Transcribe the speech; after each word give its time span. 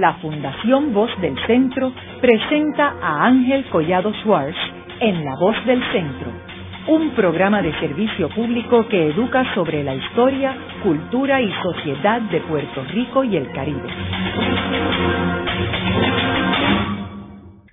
la 0.00 0.14
Fundación 0.14 0.92
Voz 0.92 1.10
del 1.20 1.34
Centro 1.46 1.92
presenta 2.20 2.96
a 3.00 3.26
Ángel 3.26 3.64
Collado 3.70 4.12
Schwartz 4.22 4.56
en 5.00 5.24
La 5.24 5.34
Voz 5.40 5.56
del 5.64 5.82
Centro, 5.90 6.30
un 6.88 7.10
programa 7.10 7.62
de 7.62 7.72
servicio 7.80 8.28
público 8.30 8.86
que 8.88 9.08
educa 9.08 9.54
sobre 9.54 9.82
la 9.82 9.94
historia, 9.94 10.54
cultura 10.82 11.40
y 11.40 11.50
sociedad 11.62 12.20
de 12.22 12.40
Puerto 12.42 12.84
Rico 12.92 13.24
y 13.24 13.36
el 13.36 13.50
Caribe. 13.52 13.88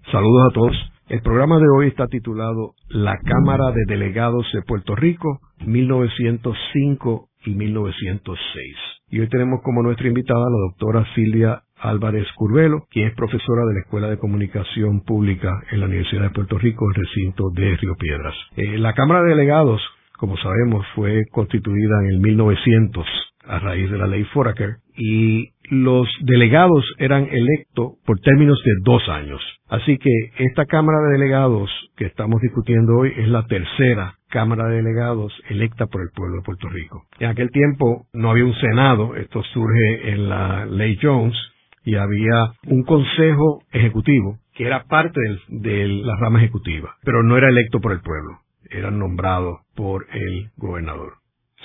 Saludos 0.09 0.47
a 0.49 0.53
todos. 0.53 0.91
El 1.09 1.21
programa 1.21 1.57
de 1.57 1.65
hoy 1.75 1.87
está 1.87 2.07
titulado 2.07 2.75
La 2.87 3.17
Cámara 3.17 3.71
de 3.71 3.83
Delegados 3.85 4.49
de 4.53 4.61
Puerto 4.61 4.95
Rico, 4.95 5.39
1905 5.65 7.27
y 7.45 7.55
1906. 7.55 8.75
Y 9.09 9.19
hoy 9.19 9.27
tenemos 9.27 9.61
como 9.61 9.83
nuestra 9.83 10.07
invitada 10.07 10.39
a 10.39 10.49
la 10.49 10.57
doctora 10.69 11.05
Silvia 11.13 11.61
Álvarez 11.83 12.27
Curvelo, 12.35 12.85
quien 12.89 13.07
es 13.07 13.15
profesora 13.15 13.65
de 13.65 13.73
la 13.73 13.79
Escuela 13.81 14.09
de 14.09 14.17
Comunicación 14.17 15.01
Pública 15.01 15.51
en 15.71 15.79
la 15.79 15.85
Universidad 15.85 16.23
de 16.23 16.29
Puerto 16.29 16.57
Rico, 16.57 16.85
el 16.89 16.95
recinto 16.95 17.49
de 17.51 17.75
Río 17.77 17.95
Piedras. 17.95 18.33
Eh, 18.55 18.77
la 18.77 18.93
Cámara 18.93 19.21
de 19.21 19.29
Delegados, 19.29 19.81
como 20.17 20.37
sabemos, 20.37 20.85
fue 20.95 21.25
constituida 21.31 22.01
en 22.03 22.07
el 22.07 22.19
1900 22.19 23.05
a 23.45 23.59
raíz 23.59 23.91
de 23.91 23.97
la 23.97 24.07
ley 24.07 24.23
Foraker 24.25 24.77
y 24.95 25.49
los 25.69 26.07
delegados 26.21 26.85
eran 26.97 27.27
electos 27.31 27.93
por 28.05 28.19
términos 28.19 28.61
de 28.63 28.71
dos 28.83 29.07
años. 29.09 29.41
Así 29.69 29.97
que 29.97 30.11
esta 30.37 30.65
Cámara 30.65 30.99
de 31.01 31.13
Delegados 31.13 31.69
que 31.95 32.05
estamos 32.05 32.41
discutiendo 32.41 32.97
hoy 32.97 33.11
es 33.17 33.27
la 33.27 33.45
tercera 33.47 34.15
Cámara 34.29 34.67
de 34.67 34.77
Delegados 34.77 35.33
electa 35.49 35.87
por 35.87 36.01
el 36.01 36.09
pueblo 36.13 36.37
de 36.37 36.43
Puerto 36.43 36.69
Rico. 36.69 37.03
En 37.19 37.29
aquel 37.29 37.49
tiempo 37.51 38.07
no 38.13 38.31
había 38.31 38.45
un 38.45 38.55
Senado, 38.55 39.15
esto 39.15 39.41
surge 39.53 40.11
en 40.11 40.29
la 40.29 40.65
ley 40.65 40.97
Jones, 41.01 41.35
y 41.83 41.95
había 41.95 42.53
un 42.67 42.83
Consejo 42.83 43.63
Ejecutivo 43.71 44.37
que 44.53 44.65
era 44.65 44.83
parte 44.83 45.19
de 45.47 45.87
la 45.87 46.15
rama 46.17 46.39
ejecutiva, 46.39 46.95
pero 47.03 47.23
no 47.23 47.37
era 47.37 47.49
electo 47.49 47.79
por 47.79 47.91
el 47.91 48.01
pueblo, 48.01 48.39
era 48.69 48.91
nombrado 48.91 49.61
por 49.75 50.05
el 50.11 50.51
gobernador. 50.57 51.13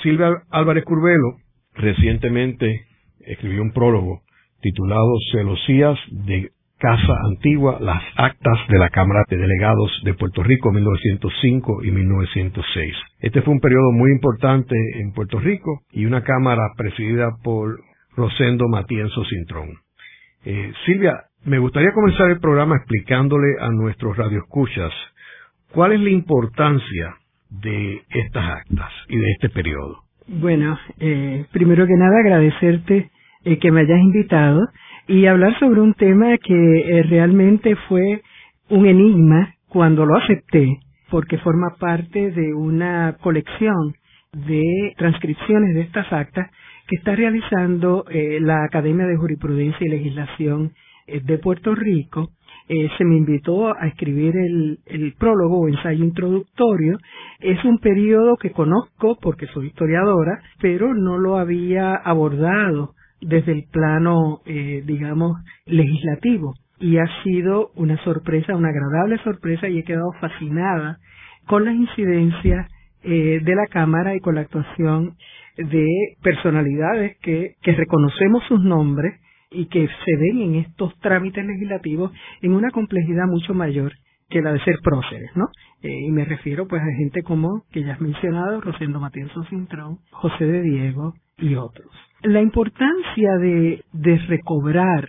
Silvia 0.02 0.42
Álvarez 0.50 0.84
Curvelo 0.84 1.36
recientemente 1.74 2.86
escribió 3.20 3.62
un 3.62 3.72
prólogo 3.72 4.22
titulado 4.60 5.12
Celosías 5.32 5.98
de 6.10 6.50
Casa 6.78 7.12
Antigua, 7.24 7.78
las 7.80 8.02
actas 8.16 8.58
de 8.68 8.78
la 8.78 8.88
Cámara 8.90 9.24
de 9.28 9.36
Delegados 9.36 9.90
de 10.04 10.14
Puerto 10.14 10.44
Rico 10.44 10.70
1905 10.70 11.82
y 11.82 11.90
1906. 11.90 12.94
Este 13.18 13.42
fue 13.42 13.52
un 13.52 13.60
periodo 13.60 13.90
muy 13.92 14.12
importante 14.12 14.76
en 14.94 15.12
Puerto 15.12 15.40
Rico 15.40 15.82
y 15.90 16.06
una 16.06 16.22
Cámara 16.22 16.62
presidida 16.76 17.30
por 17.42 17.80
Rosendo 18.16 18.68
Matienzo 18.68 19.24
Cintrón. 19.24 19.87
Eh, 20.50 20.72
Silvia, 20.86 21.12
me 21.44 21.58
gustaría 21.58 21.92
comenzar 21.92 22.30
el 22.30 22.40
programa 22.40 22.76
explicándole 22.76 23.56
a 23.60 23.68
nuestros 23.68 24.16
radioescuchas 24.16 24.90
cuál 25.74 25.92
es 25.92 26.00
la 26.00 26.08
importancia 26.08 27.16
de 27.50 28.00
estas 28.08 28.56
actas 28.56 28.90
y 29.10 29.18
de 29.18 29.30
este 29.32 29.50
periodo. 29.50 29.98
Bueno, 30.26 30.78
eh, 31.00 31.44
primero 31.52 31.86
que 31.86 31.92
nada 31.92 32.20
agradecerte 32.20 33.10
eh, 33.44 33.58
que 33.58 33.70
me 33.70 33.82
hayas 33.82 33.98
invitado 33.98 34.66
y 35.06 35.26
hablar 35.26 35.58
sobre 35.58 35.82
un 35.82 35.92
tema 35.92 36.38
que 36.38 36.54
eh, 36.54 37.02
realmente 37.02 37.76
fue 37.86 38.22
un 38.70 38.86
enigma 38.86 39.54
cuando 39.68 40.06
lo 40.06 40.16
acepté, 40.16 40.78
porque 41.10 41.36
forma 41.36 41.76
parte 41.78 42.30
de 42.30 42.54
una 42.54 43.18
colección 43.20 43.92
de 44.32 44.94
transcripciones 44.96 45.74
de 45.74 45.82
estas 45.82 46.10
actas 46.10 46.50
que 46.88 46.96
está 46.96 47.14
realizando 47.14 48.04
eh, 48.10 48.40
la 48.40 48.64
Academia 48.64 49.06
de 49.06 49.16
Jurisprudencia 49.16 49.86
y 49.86 49.90
Legislación 49.90 50.72
de 51.06 51.38
Puerto 51.38 51.74
Rico 51.74 52.32
eh, 52.70 52.90
se 52.98 53.04
me 53.04 53.16
invitó 53.16 53.74
a 53.74 53.86
escribir 53.86 54.36
el, 54.36 54.78
el 54.84 55.14
prólogo 55.14 55.60
o 55.60 55.68
ensayo 55.68 56.04
introductorio. 56.04 56.98
Es 57.40 57.64
un 57.64 57.78
periodo 57.78 58.36
que 58.36 58.50
conozco 58.50 59.16
porque 59.22 59.46
soy 59.46 59.68
historiadora, 59.68 60.42
pero 60.60 60.92
no 60.92 61.16
lo 61.16 61.38
había 61.38 61.94
abordado 61.94 62.94
desde 63.22 63.52
el 63.52 63.64
plano, 63.72 64.42
eh, 64.44 64.82
digamos, 64.84 65.38
legislativo. 65.64 66.54
Y 66.78 66.98
ha 66.98 67.06
sido 67.24 67.70
una 67.74 67.96
sorpresa, 68.04 68.54
una 68.54 68.68
agradable 68.68 69.16
sorpresa 69.24 69.66
y 69.68 69.78
he 69.78 69.84
quedado 69.84 70.12
fascinada 70.20 70.98
con 71.46 71.64
las 71.64 71.74
incidencias 71.74 72.70
eh, 73.02 73.40
de 73.42 73.54
la 73.54 73.66
Cámara 73.68 74.14
y 74.14 74.20
con 74.20 74.34
la 74.34 74.42
actuación 74.42 75.14
de 75.58 76.16
personalidades 76.22 77.16
que, 77.18 77.56
que 77.62 77.72
reconocemos 77.72 78.44
sus 78.48 78.62
nombres 78.62 79.20
y 79.50 79.66
que 79.66 79.86
se 79.86 80.16
ven 80.16 80.40
en 80.42 80.54
estos 80.56 80.98
trámites 81.00 81.44
legislativos 81.44 82.12
en 82.42 82.52
una 82.52 82.70
complejidad 82.70 83.26
mucho 83.26 83.54
mayor 83.54 83.92
que 84.28 84.42
la 84.42 84.52
de 84.52 84.60
ser 84.60 84.76
próceres, 84.82 85.30
¿no? 85.34 85.46
Eh, 85.82 86.06
y 86.06 86.10
me 86.10 86.24
refiero 86.24 86.68
pues 86.68 86.82
a 86.82 86.96
gente 86.98 87.22
como, 87.22 87.64
que 87.72 87.82
ya 87.82 87.94
has 87.94 88.00
mencionado, 88.00 88.60
Rosendo 88.60 89.00
Matienzo 89.00 89.42
Cintrón, 89.44 90.00
José 90.10 90.44
de 90.44 90.62
Diego 90.62 91.14
y 91.38 91.54
otros. 91.54 91.90
La 92.22 92.42
importancia 92.42 93.36
de, 93.38 93.82
de 93.92 94.18
recobrar 94.28 95.08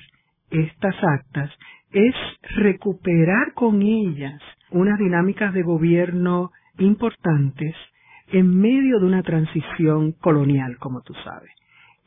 estas 0.52 0.96
actas 1.04 1.52
es 1.92 2.16
recuperar 2.56 3.54
con 3.56 3.81
ellas 3.81 4.42
unas 4.72 4.98
dinámicas 5.00 5.54
de 5.54 5.64
gobierno 5.64 6.52
importantes 6.78 7.76
en 8.31 8.59
medio 8.59 9.00
de 9.00 9.06
una 9.06 9.23
transición 9.23 10.13
colonial, 10.13 10.78
como 10.79 11.01
tú 11.01 11.13
sabes 11.23 11.51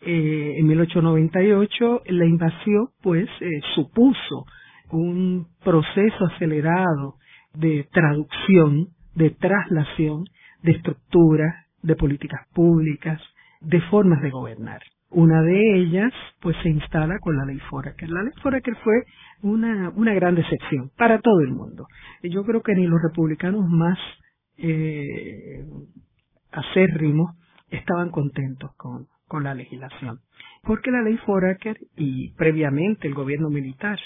eh, 0.05 0.55
en 0.59 0.67
1898 0.67 2.03
la 2.07 2.27
invasión 2.27 2.89
pues 3.03 3.29
eh, 3.41 3.61
supuso 3.75 4.47
un 4.91 5.47
proceso 5.65 6.27
acelerado 6.27 7.15
de 7.55 7.87
traducción, 7.93 8.89
de 9.15 9.31
traslación 9.31 10.25
de 10.63 10.73
estructuras, 10.73 11.67
de 11.83 11.97
políticas 11.97 12.41
públicas, 12.53 13.21
de 13.61 13.81
formas 13.83 14.21
de 14.23 14.31
gobernar. 14.31 14.83
Una 15.11 15.43
de 15.43 15.81
ellas, 15.81 16.13
pues, 16.41 16.57
se 16.63 16.71
instala 16.71 17.19
con 17.19 17.37
la 17.37 17.45
ley 17.45 17.59
Foraker. 17.69 18.09
La 18.09 18.23
ley 18.23 18.33
Foraker 18.43 18.75
fue 18.83 19.05
una, 19.43 19.91
una 19.91 20.15
gran 20.15 20.35
decepción 20.35 20.91
para 20.97 21.21
todo 21.21 21.41
el 21.41 21.51
mundo. 21.51 21.87
Yo 22.23 22.45
creo 22.45 22.63
que 22.63 22.75
ni 22.75 22.87
los 22.87 23.01
republicanos 23.03 23.69
más 23.69 23.99
eh, 24.57 25.65
acérrimos 26.53 27.37
estaban 27.71 28.11
contentos 28.11 28.71
con, 28.77 29.07
con 29.27 29.45
la 29.45 29.55
legislación. 29.55 30.21
Porque 30.63 30.91
la 30.91 31.03
ley 31.03 31.17
Foraker 31.27 31.77
y 31.97 32.33
previamente 32.35 33.09
el 33.09 33.15
gobierno 33.15 33.51
militar 33.51 33.99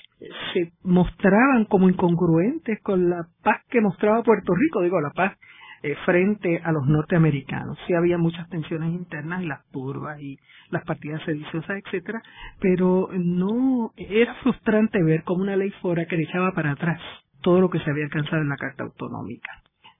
se 0.55 0.73
mostraban 0.83 1.67
como 1.67 1.89
incongruentes 1.91 2.81
con 2.83 3.11
la 3.11 3.27
paz 3.43 3.63
que 3.69 3.81
mostraba 3.81 4.23
Puerto 4.23 4.55
Rico, 4.55 4.83
digo, 4.83 5.01
la 5.01 5.11
paz 5.11 5.37
eh, 5.83 5.95
frente 6.07 6.61
a 6.65 6.73
los 6.73 6.87
norteamericanos. 6.87 7.79
Sí 7.87 7.93
había 7.93 8.17
muchas 8.17 8.49
tensiones 8.49 8.93
internas 8.93 9.43
y 9.43 9.47
las 9.47 9.67
turbas 9.71 10.19
y 10.21 10.39
las 10.71 10.83
partidas 10.85 11.23
sediciosas, 11.25 11.83
etcétera, 11.85 12.23
pero 12.61 13.11
no 13.13 13.93
era 13.97 14.35
frustrante 14.37 15.03
ver 15.03 15.23
cómo 15.25 15.43
una 15.43 15.57
ley 15.57 15.71
Foraker 15.83 16.19
echaba 16.21 16.53
para 16.53 16.73
atrás 16.73 17.01
todo 17.43 17.61
lo 17.61 17.69
que 17.69 17.81
se 17.81 17.91
había 17.91 18.05
alcanzado 18.05 18.43
en 18.43 18.49
la 18.49 18.57
Carta 18.57 18.85
Autonómica. 18.85 19.51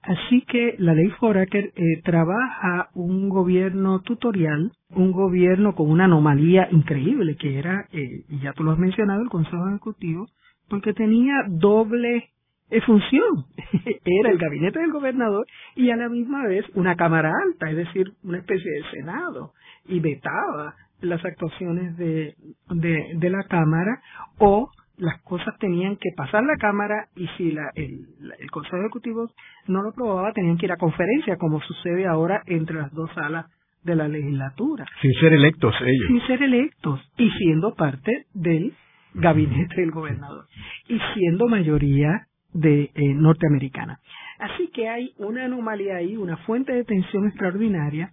Así 0.07 0.41
que 0.43 0.75
la 0.79 0.93
ley 0.93 1.09
Foraker 1.19 1.73
eh, 1.75 2.01
trabaja 2.01 2.89
un 2.93 3.27
gobierno 3.27 3.99
tutorial, 4.03 4.71
un 4.91 5.11
gobierno 5.11 5.75
con 5.75 5.91
una 5.91 6.05
anomalía 6.05 6.69
increíble 6.71 7.35
que 7.35 7.59
era, 7.59 7.89
eh, 7.91 8.23
ya 8.41 8.53
tú 8.53 8.63
lo 8.63 8.71
has 8.71 8.79
mencionado, 8.79 9.21
el 9.21 9.27
Consejo 9.27 9.67
Ejecutivo, 9.67 10.27
porque 10.69 10.93
tenía 10.93 11.33
doble 11.49 12.29
eh, 12.69 12.79
función. 12.85 13.47
era 14.05 14.31
el 14.31 14.37
gabinete 14.37 14.79
del 14.79 14.93
gobernador 14.93 15.45
y 15.75 15.89
a 15.89 15.97
la 15.97 16.07
misma 16.07 16.47
vez 16.47 16.63
una 16.73 16.95
Cámara 16.95 17.33
Alta, 17.45 17.69
es 17.69 17.75
decir, 17.75 18.13
una 18.23 18.37
especie 18.37 18.71
de 18.71 18.89
Senado, 18.91 19.51
y 19.89 19.99
vetaba 19.99 20.73
las 21.01 21.23
actuaciones 21.25 21.97
de, 21.97 22.33
de 22.69 23.29
la 23.29 23.43
Cámara 23.43 23.99
o 24.39 24.69
las 24.97 25.21
cosas 25.21 25.57
tenían 25.59 25.95
que 25.95 26.09
pasar 26.15 26.43
la 26.43 26.57
Cámara 26.57 27.07
y 27.15 27.27
si 27.37 27.51
la, 27.51 27.71
el, 27.75 28.07
el 28.39 28.51
Consejo 28.51 28.77
Ejecutivo 28.77 29.29
no 29.67 29.81
lo 29.81 29.89
aprobaba, 29.89 30.33
tenían 30.33 30.57
que 30.57 30.65
ir 30.65 30.71
a 30.71 30.77
conferencia, 30.77 31.37
como 31.37 31.61
sucede 31.61 32.07
ahora 32.07 32.41
entre 32.47 32.77
las 32.77 32.91
dos 32.93 33.09
salas 33.13 33.45
de 33.83 33.95
la 33.95 34.07
legislatura. 34.07 34.85
Sin 35.01 35.13
ser 35.13 35.33
electos 35.33 35.73
ellos. 35.81 36.07
Sin 36.07 36.27
ser 36.27 36.43
electos 36.43 36.99
y 37.17 37.29
siendo 37.31 37.73
parte 37.75 38.25
del 38.33 38.73
gabinete 39.13 39.81
del 39.81 39.91
gobernador 39.91 40.45
y 40.87 40.99
siendo 41.13 41.47
mayoría 41.47 42.27
de 42.53 42.91
eh, 42.93 43.13
norteamericana. 43.13 43.99
Así 44.39 44.69
que 44.73 44.87
hay 44.87 45.13
una 45.17 45.45
anomalía 45.45 45.97
ahí, 45.97 46.15
una 46.15 46.37
fuente 46.37 46.73
de 46.73 46.83
tensión 46.83 47.27
extraordinaria 47.27 48.11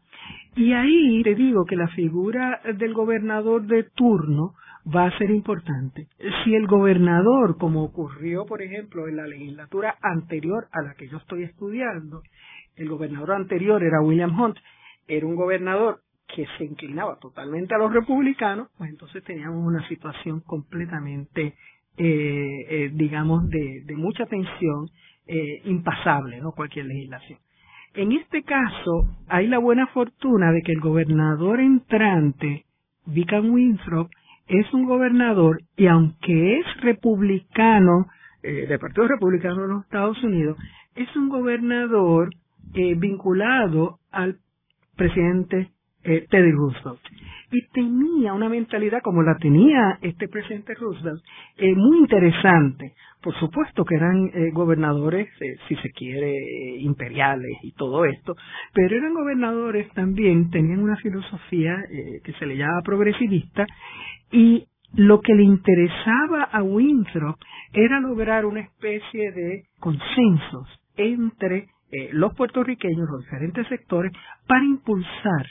y 0.56 0.72
ahí 0.72 1.22
te 1.22 1.34
digo 1.34 1.64
que 1.66 1.76
la 1.76 1.88
figura 1.88 2.60
del 2.78 2.94
gobernador 2.94 3.66
de 3.66 3.84
turno 3.94 4.54
va 4.84 5.06
a 5.06 5.18
ser 5.18 5.30
importante. 5.30 6.08
Si 6.44 6.54
el 6.54 6.66
gobernador, 6.66 7.56
como 7.58 7.84
ocurrió, 7.84 8.44
por 8.46 8.62
ejemplo, 8.62 9.08
en 9.08 9.16
la 9.16 9.26
legislatura 9.26 9.96
anterior 10.02 10.68
a 10.72 10.82
la 10.82 10.94
que 10.94 11.08
yo 11.08 11.18
estoy 11.18 11.44
estudiando, 11.44 12.22
el 12.76 12.88
gobernador 12.88 13.32
anterior 13.32 13.82
era 13.82 14.02
William 14.02 14.38
Hunt, 14.38 14.56
era 15.06 15.26
un 15.26 15.36
gobernador 15.36 16.00
que 16.34 16.46
se 16.58 16.64
inclinaba 16.64 17.18
totalmente 17.18 17.74
a 17.74 17.78
los 17.78 17.92
republicanos, 17.92 18.68
pues 18.76 18.90
entonces 18.90 19.22
teníamos 19.24 19.64
una 19.64 19.86
situación 19.88 20.40
completamente, 20.40 21.54
eh, 21.96 22.66
eh, 22.68 22.90
digamos, 22.92 23.48
de, 23.48 23.84
mucha 23.96 24.26
tensión, 24.26 24.88
eh, 25.26 25.62
impasable, 25.64 26.40
¿no? 26.40 26.52
Cualquier 26.52 26.86
legislación. 26.86 27.38
En 27.94 28.12
este 28.12 28.42
caso, 28.42 29.08
hay 29.28 29.46
la 29.46 29.58
buena 29.58 29.86
fortuna 29.88 30.50
de 30.50 30.62
que 30.62 30.72
el 30.72 30.80
gobernador 30.80 31.60
entrante, 31.60 32.64
Vican 33.06 33.50
Winthrop, 33.50 34.10
es 34.48 34.72
un 34.72 34.86
gobernador 34.86 35.62
y 35.76 35.86
aunque 35.86 36.58
es 36.58 36.80
republicano, 36.80 38.06
eh, 38.42 38.66
del 38.66 38.78
Partido 38.78 39.08
Republicano 39.08 39.62
de 39.62 39.68
los 39.68 39.84
Estados 39.84 40.22
Unidos, 40.22 40.58
es 40.94 41.14
un 41.16 41.28
gobernador 41.28 42.30
eh, 42.74 42.94
vinculado 42.94 43.98
al 44.10 44.38
presidente 44.96 45.70
eh, 46.06 46.26
Teddy 46.28 46.52
Roosevelt. 46.52 47.00
Y 47.50 47.66
tenía 47.68 48.34
una 48.34 48.50
mentalidad 48.50 49.00
como 49.02 49.22
la 49.22 49.38
tenía 49.38 49.98
este 50.02 50.28
presidente 50.28 50.74
Roosevelt, 50.74 51.22
eh, 51.56 51.74
muy 51.74 51.98
interesante. 51.98 52.92
Por 53.22 53.34
supuesto 53.38 53.86
que 53.86 53.94
eran 53.94 54.26
eh, 54.34 54.50
gobernadores, 54.52 55.28
si 55.66 55.76
se 55.76 55.90
quiere, 55.92 56.76
imperiales 56.80 57.56
y 57.62 57.72
todo 57.72 58.04
esto, 58.04 58.36
pero 58.74 58.96
eran 58.96 59.14
gobernadores 59.14 59.90
también, 59.94 60.50
tenían 60.50 60.80
una 60.80 60.96
filosofía 60.96 61.74
que 62.22 62.32
se 62.34 62.44
le 62.44 62.58
llama 62.58 62.82
progresivista 62.84 63.66
y 64.34 64.66
lo 64.94 65.20
que 65.20 65.32
le 65.32 65.44
interesaba 65.44 66.42
a 66.44 66.62
Winthrop 66.62 67.36
era 67.72 68.00
lograr 68.00 68.44
una 68.44 68.60
especie 68.60 69.30
de 69.30 69.62
consensos 69.78 70.68
entre 70.96 71.68
los 72.12 72.34
puertorriqueños, 72.34 73.08
los 73.08 73.22
diferentes 73.22 73.68
sectores, 73.68 74.10
para 74.48 74.64
impulsar 74.64 75.46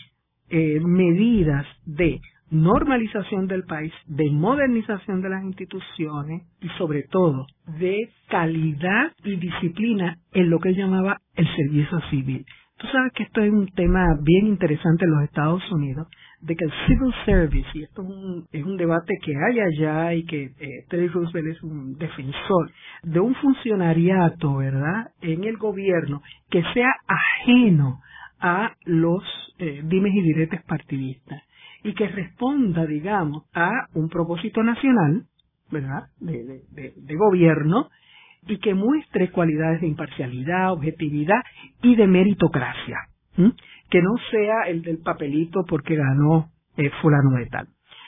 eh, 0.50 0.82
medidas 0.82 1.66
de 1.86 2.20
normalización 2.52 3.48
del 3.48 3.64
país, 3.64 3.94
de 4.06 4.30
modernización 4.30 5.22
de 5.22 5.30
las 5.30 5.44
instituciones 5.44 6.44
y 6.62 6.68
sobre 6.78 7.04
todo 7.04 7.48
de 7.80 8.10
calidad 8.28 9.14
y 9.24 9.38
disciplina 9.38 10.18
en 10.34 10.50
lo 10.50 10.60
que 10.60 10.70
él 10.70 10.76
llamaba 10.76 11.22
el 11.36 11.48
servicio 11.56 12.02
civil. 12.10 12.46
Tú 12.78 12.88
sabes 12.88 13.14
que 13.14 13.24
esto 13.24 13.42
es 13.42 13.52
un 13.52 13.68
tema 13.68 14.04
bien 14.22 14.48
interesante 14.48 15.06
en 15.06 15.12
los 15.12 15.24
Estados 15.24 15.72
Unidos, 15.72 16.08
de 16.44 16.58
que 16.58 16.66
el 16.66 16.72
civil 16.88 17.14
service, 17.26 17.70
y 17.74 17.84
esto 17.84 18.02
es 18.02 18.10
un, 18.10 18.46
es 18.52 18.64
un 18.66 18.76
debate 18.76 19.14
que 19.24 19.34
hay 19.34 19.60
allá 19.62 20.14
y 20.14 20.26
que 20.26 20.52
eh, 20.60 20.86
Teddy 20.90 21.08
Roosevelt 21.08 21.56
es 21.56 21.64
un 21.64 21.98
defensor 21.98 22.70
de 23.04 23.20
un 23.22 23.34
funcionariato, 23.36 24.58
¿verdad?, 24.58 25.12
en 25.22 25.46
el 25.46 25.56
gobierno 25.56 26.22
que 26.50 26.62
sea 26.74 26.92
ajeno 27.08 28.02
a 28.42 28.74
los 28.84 29.24
eh, 29.60 29.82
dimes 29.86 30.14
y 30.14 30.22
diretes 30.22 30.62
partidistas 30.64 31.42
y 31.82 31.94
que 31.94 32.10
responda, 32.10 32.86
digamos, 32.86 33.44
a 33.54 33.72
un 33.94 34.10
propósito 34.10 34.64
nacional, 34.64 35.24
¿verdad?, 35.72 36.08
de, 36.20 36.62
de, 36.72 37.16
gobierno 37.16 37.88
y 38.48 38.58
que 38.58 38.74
muestre 38.74 39.32
cualidades 39.32 39.80
de 39.80 39.88
imparcialidad, 39.88 40.74
objetividad 40.74 41.42
y 41.82 41.96
de 41.96 42.06
meritocracia, 42.06 42.98
que 43.94 44.02
no 44.02 44.16
sea 44.32 44.64
el 44.70 44.82
del 44.82 44.98
papelito 44.98 45.64
porque 45.70 45.96
ganó 45.96 46.50
eh, 46.78 46.90
fulano 47.00 47.38
de 47.38 47.46
tal. 47.46 47.68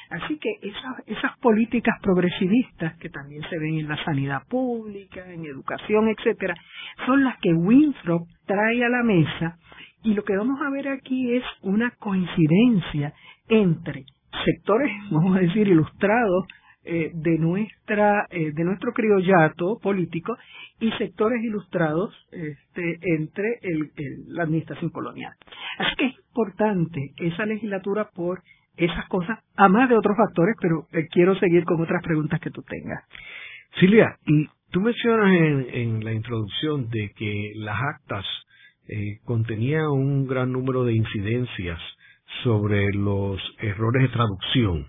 Así 0.10 0.40
que 0.40 0.50
esas, 0.64 0.96
esas 1.06 1.38
políticas 1.38 1.94
progresivistas 2.02 2.98
que 2.98 3.10
también 3.10 3.44
se 3.52 3.60
ven 3.60 3.78
en 3.78 3.88
la 3.88 4.04
sanidad 4.04 4.42
pública, 4.50 5.32
en 5.32 5.46
educación, 5.46 6.08
etcétera, 6.08 6.56
son 7.06 7.24
las 7.24 7.38
que 7.40 7.54
Winthrop 7.54 8.24
trae 8.48 8.84
a 8.84 8.90
la 8.90 9.04
mesa 9.04 9.60
y 10.02 10.16
lo 10.16 10.24
que 10.24 10.36
vamos 10.36 10.60
a 10.60 10.72
ver 10.72 10.88
aquí 10.88 11.36
es 11.36 11.44
una 11.62 11.92
coincidencia 12.00 13.14
entre 13.48 14.06
sectores, 14.44 14.92
vamos 15.12 15.38
a 15.38 15.42
decir, 15.42 15.68
ilustrados 15.68 16.48
eh, 16.86 17.12
de 17.14 17.38
nuestra 17.40 18.28
eh, 18.30 18.52
de 18.54 18.64
nuestro 18.64 18.94
criollato 18.94 19.80
político 19.82 20.38
y 20.80 20.92
sectores 20.94 21.44
ilustrados 21.44 22.14
este, 22.32 23.00
entre 23.02 23.60
el, 23.62 23.92
la 24.28 24.44
administración 24.44 24.92
colonial. 24.92 25.34
Así 25.78 25.96
que 25.98 26.06
es 26.08 26.16
importante 26.28 27.14
esa 27.18 27.46
legislatura 27.46 28.10
por 28.14 28.42
esas 28.78 29.08
cosas, 29.08 29.40
a 29.56 29.70
más 29.70 29.90
de 29.90 29.98
otros 29.98 30.18
factores, 30.18 30.56
pero 30.62 30.88
eh, 30.92 31.08
quiero 31.10 31.36
seguir 31.40 31.64
con 31.64 31.82
otras 31.82 32.04
preguntas 32.04 32.40
que 32.40 32.52
tú 32.52 32.62
tengas. 32.64 33.04
Silvia, 33.80 34.18
y 34.26 34.48
tú 34.72 34.82
mencionas 34.82 35.32
en, 35.32 35.68
en 35.74 36.06
la 36.06 36.14
introducción 36.14 36.90
de 36.90 37.12
que 37.16 37.54
las 37.56 37.78
actas 37.82 38.26
eh, 38.88 39.20
contenía 39.24 39.90
un 39.90 40.28
gran 40.28 40.52
número 40.52 40.84
de 40.84 40.94
incidencias 40.94 41.80
sobre 42.44 42.92
los 42.94 43.40
errores 43.60 44.04
de 44.04 44.10
traducción. 44.10 44.88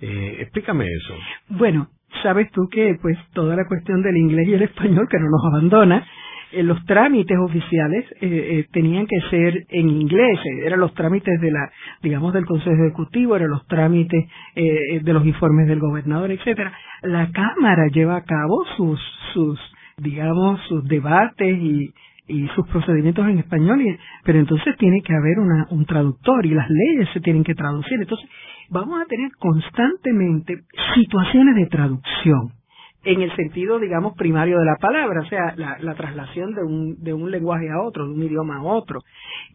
Eh, 0.00 0.38
explícame 0.40 0.86
eso. 0.86 1.14
Bueno, 1.48 1.88
sabes 2.22 2.50
tú 2.52 2.68
que 2.70 2.96
pues 3.00 3.16
toda 3.32 3.56
la 3.56 3.66
cuestión 3.66 4.02
del 4.02 4.16
inglés 4.16 4.48
y 4.48 4.54
el 4.54 4.62
español 4.62 5.08
que 5.10 5.18
no 5.18 5.26
nos 5.30 5.44
abandona, 5.46 6.06
eh, 6.52 6.62
los 6.62 6.84
trámites 6.84 7.36
oficiales 7.38 8.04
eh, 8.20 8.66
tenían 8.72 9.06
que 9.06 9.20
ser 9.30 9.66
en 9.68 9.88
inglés, 9.88 10.38
eran 10.64 10.80
los 10.80 10.94
trámites 10.94 11.40
de 11.40 11.50
la, 11.50 11.70
digamos, 12.02 12.32
del 12.32 12.44
Consejo 12.44 12.84
Ejecutivo, 12.84 13.36
eran 13.36 13.50
los 13.50 13.66
trámites 13.66 14.24
de 14.54 15.12
los 15.12 15.26
informes 15.26 15.66
del 15.68 15.80
gobernador, 15.80 16.30
etcétera. 16.30 16.72
La 17.02 17.30
Cámara 17.32 17.88
lleva 17.92 18.16
a 18.16 18.24
cabo 18.24 18.64
sus, 18.76 19.00
sus, 19.32 19.58
digamos, 19.96 20.60
sus 20.68 20.84
debates 20.84 21.58
y, 21.58 21.92
y 22.26 22.48
sus 22.54 22.66
procedimientos 22.68 23.26
en 23.28 23.38
español, 23.38 23.80
pero 24.24 24.38
entonces 24.38 24.76
tiene 24.78 25.02
que 25.02 25.14
haber 25.14 25.38
una, 25.38 25.66
un 25.70 25.84
traductor 25.84 26.46
y 26.46 26.50
las 26.50 26.68
leyes 26.70 27.08
se 27.12 27.20
tienen 27.20 27.44
que 27.44 27.54
traducir. 27.54 28.00
Entonces 28.00 28.28
vamos 28.70 29.00
a 29.00 29.06
tener 29.06 29.30
constantemente 29.38 30.62
situaciones 30.94 31.56
de 31.56 31.66
traducción 31.66 32.52
en 33.04 33.20
el 33.20 33.34
sentido, 33.36 33.78
digamos, 33.78 34.14
primario 34.16 34.58
de 34.58 34.64
la 34.64 34.76
palabra, 34.76 35.20
o 35.20 35.26
sea, 35.26 35.54
la, 35.56 35.76
la 35.80 35.94
traslación 35.94 36.54
de 36.54 36.62
un, 36.62 37.02
de 37.02 37.12
un 37.12 37.30
lenguaje 37.30 37.70
a 37.70 37.82
otro, 37.82 38.06
de 38.06 38.14
un 38.14 38.22
idioma 38.22 38.56
a 38.56 38.62
otro. 38.62 39.00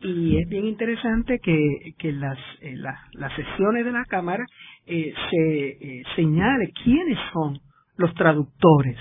Y 0.02 0.38
es 0.38 0.48
bien 0.48 0.66
interesante 0.66 1.40
que, 1.40 1.94
que 1.98 2.12
las, 2.12 2.38
eh, 2.62 2.76
las, 2.76 3.34
sesiones 3.36 3.86
de 3.86 3.92
la 3.92 4.06
Cámara 4.06 4.46
eh, 4.86 5.14
se 5.30 5.68
eh, 5.68 6.04
señale 6.16 6.72
quiénes 6.84 7.18
son 7.34 7.60
los 7.98 8.14
traductores 8.14 8.98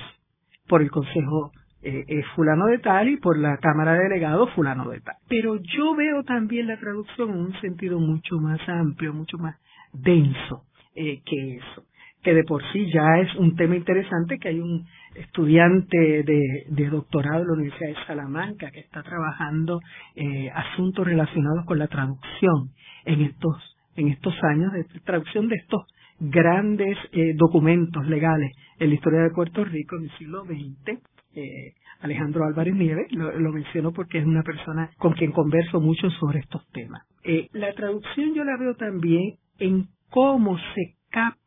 por 0.66 0.82
el 0.82 0.90
Consejo 0.90 1.52
eh, 1.80 2.04
es 2.08 2.26
fulano 2.34 2.66
de 2.66 2.78
tal 2.78 3.08
y 3.08 3.16
por 3.18 3.38
la 3.38 3.56
Cámara 3.58 3.94
de 3.94 4.04
Delegados 4.04 4.50
fulano 4.54 4.88
de 4.90 5.00
tal. 5.00 5.14
Pero 5.28 5.56
yo 5.56 5.94
veo 5.94 6.24
también 6.24 6.66
la 6.66 6.78
traducción 6.78 7.30
en 7.30 7.38
un 7.38 7.60
sentido 7.60 8.00
mucho 8.00 8.36
más 8.38 8.60
amplio, 8.68 9.12
mucho 9.12 9.38
más 9.38 9.56
denso 9.92 10.64
eh, 10.94 11.20
que 11.24 11.56
eso, 11.56 11.84
que 12.22 12.34
de 12.34 12.44
por 12.44 12.62
sí 12.72 12.90
ya 12.92 13.18
es 13.20 13.34
un 13.36 13.56
tema 13.56 13.76
interesante 13.76 14.38
que 14.38 14.48
hay 14.48 14.60
un 14.60 14.86
estudiante 15.14 16.22
de, 16.22 16.88
doctorado 16.90 17.40
de 17.40 17.46
la 17.46 17.52
Universidad 17.54 17.88
de 17.88 18.06
Salamanca 18.06 18.70
que 18.70 18.80
está 18.80 19.02
trabajando 19.02 19.80
eh, 20.14 20.50
asuntos 20.50 21.06
relacionados 21.06 21.64
con 21.66 21.78
la 21.78 21.88
traducción 21.88 22.70
en 23.04 23.22
estos 23.22 23.56
en 23.96 24.08
estos 24.08 24.34
años 24.44 24.72
de 24.72 24.84
traducción 25.00 25.48
de 25.48 25.56
estos 25.56 25.82
grandes 26.20 26.96
eh, 27.12 27.34
documentos 27.34 28.06
legales 28.06 28.52
en 28.78 28.90
la 28.90 28.94
historia 28.94 29.22
de 29.22 29.30
Puerto 29.30 29.64
Rico 29.64 29.96
en 29.96 30.04
el 30.04 30.18
siglo 30.18 30.44
XX 30.44 31.00
eh, 31.34 31.74
Alejandro 32.00 32.44
Álvarez 32.44 32.74
Nieves, 32.74 33.10
lo, 33.10 33.52
menciono 33.52 33.92
porque 33.92 34.18
es 34.18 34.24
una 34.24 34.42
persona 34.42 34.90
con 34.98 35.14
quien 35.14 35.32
converso 35.32 35.80
mucho 35.80 36.08
sobre 36.10 36.40
estos 36.40 36.64
temas. 36.68 37.02
Eh, 37.24 37.48
la 37.52 37.72
traducción 37.72 38.34
yo 38.34 38.44
la 38.44 38.56
veo 38.56 38.74
también 38.76 39.34
en 39.58 39.88
cómo 40.10 40.58
se 40.58 40.96
capta 41.10 41.38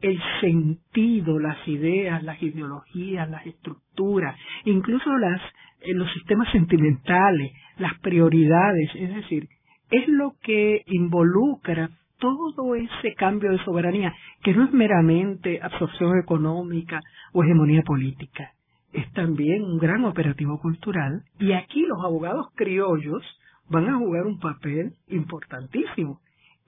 el 0.00 0.20
sentido, 0.40 1.38
las 1.38 1.66
ideas, 1.66 2.22
las 2.22 2.42
ideologías, 2.42 3.28
las 3.30 3.46
estructuras, 3.46 4.38
incluso 4.64 5.16
las, 5.18 5.40
eh, 5.80 5.94
los 5.94 6.12
sistemas 6.12 6.50
sentimentales, 6.52 7.52
las 7.78 7.98
prioridades, 8.00 8.90
es 8.94 9.14
decir, 9.14 9.48
es 9.90 10.08
lo 10.08 10.34
que 10.42 10.82
involucra 10.86 11.90
todo 12.18 12.74
ese 12.74 13.14
cambio 13.16 13.50
de 13.50 13.64
soberanía, 13.64 14.14
que 14.42 14.54
no 14.54 14.64
es 14.64 14.72
meramente 14.72 15.60
absorción 15.62 16.18
económica 16.18 17.00
o 17.32 17.42
hegemonía 17.42 17.82
política, 17.82 18.52
es 18.94 19.10
también 19.12 19.62
un 19.62 19.78
gran 19.78 20.04
operativo 20.04 20.58
cultural. 20.60 21.22
Y 21.38 21.52
aquí 21.52 21.82
los 21.82 21.98
abogados 22.02 22.46
criollos 22.54 23.22
van 23.68 23.88
a 23.88 23.98
jugar 23.98 24.26
un 24.26 24.38
papel 24.38 24.94
importantísimo. 25.08 26.20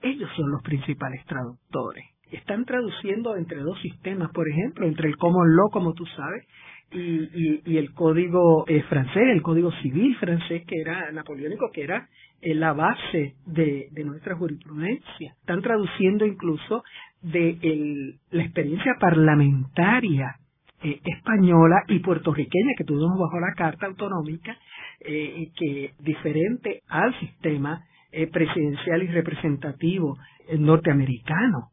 Ellos 0.06 0.30
son 0.36 0.50
los 0.50 0.62
principales 0.62 1.25
traductores. 1.26 2.04
Están 2.30 2.64
traduciendo 2.64 3.36
entre 3.36 3.58
dos 3.58 3.80
sistemas, 3.80 4.30
por 4.32 4.48
ejemplo, 4.48 4.86
entre 4.86 5.08
el 5.08 5.16
common 5.16 5.56
law, 5.56 5.70
como 5.70 5.94
tú 5.94 6.04
sabes, 6.06 6.46
y, 6.92 7.76
el 7.76 7.92
código 7.92 8.64
eh, 8.68 8.82
francés, 8.84 9.25
el 9.32 9.42
código 9.42 9.72
civil 9.82 10.16
francés, 10.16 10.62
que 10.66 10.80
era 10.80 11.10
napoleónico, 11.12 11.70
que 11.72 11.82
era 11.82 12.08
eh, 12.40 12.54
la 12.54 12.72
base 12.72 13.34
de, 13.46 13.88
de, 13.90 14.04
nuestra 14.04 14.36
jurisprudencia. 14.36 15.34
Están 15.40 15.62
traduciendo 15.62 16.25
incluso 16.25 16.84
de 17.22 17.58
el, 17.62 18.14
la 18.30 18.44
experiencia 18.44 18.94
parlamentaria 19.00 20.36
eh, 20.82 21.00
española 21.04 21.82
y 21.88 21.98
puertorriqueña 21.98 22.75
que 22.76 22.84
tuvimos 22.84 23.18
bajo 23.18 23.40
la 23.40 23.54
Carta 23.56 23.86
Autonómica, 23.86 24.56
eh, 25.00 25.48
que 25.56 25.94
diferente 25.98 26.82
al 26.88 27.18
sistema 27.18 27.84
presidencial 28.32 29.02
y 29.02 29.08
representativo 29.08 30.16
norteamericano. 30.58 31.70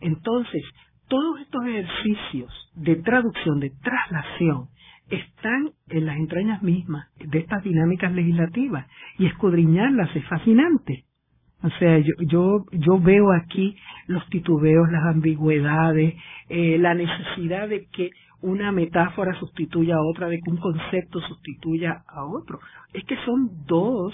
Entonces, 0.00 0.62
todos 1.08 1.40
estos 1.40 1.66
ejercicios 1.66 2.70
de 2.74 2.96
traducción, 2.96 3.60
de 3.60 3.70
traslación, 3.82 4.68
están 5.10 5.70
en 5.88 6.06
las 6.06 6.16
entrañas 6.16 6.62
mismas 6.62 7.06
de 7.18 7.38
estas 7.38 7.62
dinámicas 7.62 8.12
legislativas 8.12 8.86
y 9.18 9.26
escudriñarlas 9.26 10.14
es 10.16 10.24
fascinante. 10.26 11.04
O 11.62 11.70
sea, 11.78 11.98
yo, 11.98 12.12
yo, 12.26 12.64
yo 12.72 12.98
veo 12.98 13.32
aquí 13.32 13.76
los 14.06 14.26
titubeos, 14.30 14.90
las 14.90 15.04
ambigüedades, 15.04 16.14
eh, 16.48 16.78
la 16.78 16.94
necesidad 16.94 17.68
de 17.68 17.86
que 17.86 18.10
una 18.40 18.72
metáfora 18.72 19.38
sustituya 19.38 19.94
a 19.94 20.02
otra, 20.02 20.28
de 20.28 20.40
que 20.40 20.50
un 20.50 20.56
concepto 20.56 21.20
sustituya 21.20 22.02
a 22.08 22.24
otro. 22.24 22.58
Es 22.92 23.04
que 23.04 23.16
son 23.24 23.50
dos, 23.66 24.12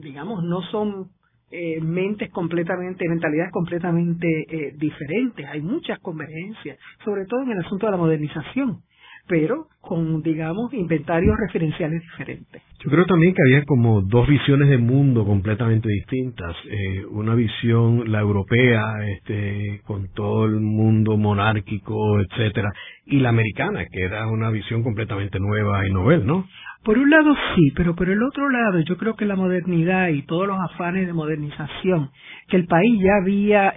digamos, 0.00 0.42
no 0.44 0.62
son 0.70 1.10
eh, 1.50 1.80
mentes 1.80 2.30
completamente, 2.30 3.08
mentalidades 3.08 3.52
completamente 3.52 4.26
eh, 4.48 4.74
diferentes. 4.76 5.46
Hay 5.46 5.62
muchas 5.62 5.98
convergencias, 6.00 6.78
sobre 7.04 7.26
todo 7.26 7.42
en 7.42 7.52
el 7.52 7.58
asunto 7.58 7.86
de 7.86 7.92
la 7.92 7.98
modernización 7.98 8.82
pero 9.26 9.66
con, 9.80 10.22
digamos, 10.22 10.72
inventarios 10.72 11.36
referenciales 11.46 12.00
diferentes. 12.02 12.62
Yo 12.84 12.90
creo 12.90 13.06
también 13.06 13.34
que 13.34 13.42
había 13.42 13.64
como 13.64 14.02
dos 14.02 14.28
visiones 14.28 14.68
de 14.68 14.78
mundo 14.78 15.24
completamente 15.24 15.88
distintas. 15.88 16.54
Eh, 16.68 17.04
una 17.10 17.34
visión, 17.34 18.10
la 18.10 18.20
europea, 18.20 18.82
este, 19.16 19.80
con 19.84 20.08
todo 20.14 20.46
el 20.46 20.60
mundo 20.60 21.16
monárquico, 21.16 22.20
etcétera, 22.20 22.70
y 23.06 23.20
la 23.20 23.30
americana, 23.30 23.86
que 23.90 24.02
era 24.02 24.26
una 24.28 24.50
visión 24.50 24.82
completamente 24.82 25.38
nueva 25.38 25.86
y 25.86 25.92
novel, 25.92 26.26
¿no? 26.26 26.46
Por 26.82 26.98
un 26.98 27.08
lado 27.08 27.34
sí, 27.54 27.72
pero 27.74 27.94
por 27.94 28.10
el 28.10 28.22
otro 28.22 28.50
lado 28.50 28.80
yo 28.80 28.98
creo 28.98 29.16
que 29.16 29.24
la 29.24 29.36
modernidad 29.36 30.08
y 30.08 30.20
todos 30.22 30.46
los 30.46 30.58
afanes 30.60 31.06
de 31.06 31.14
modernización 31.14 32.10
que 32.48 32.58
el 32.58 32.66
país 32.66 33.00
ya 33.02 33.16
había 33.22 33.72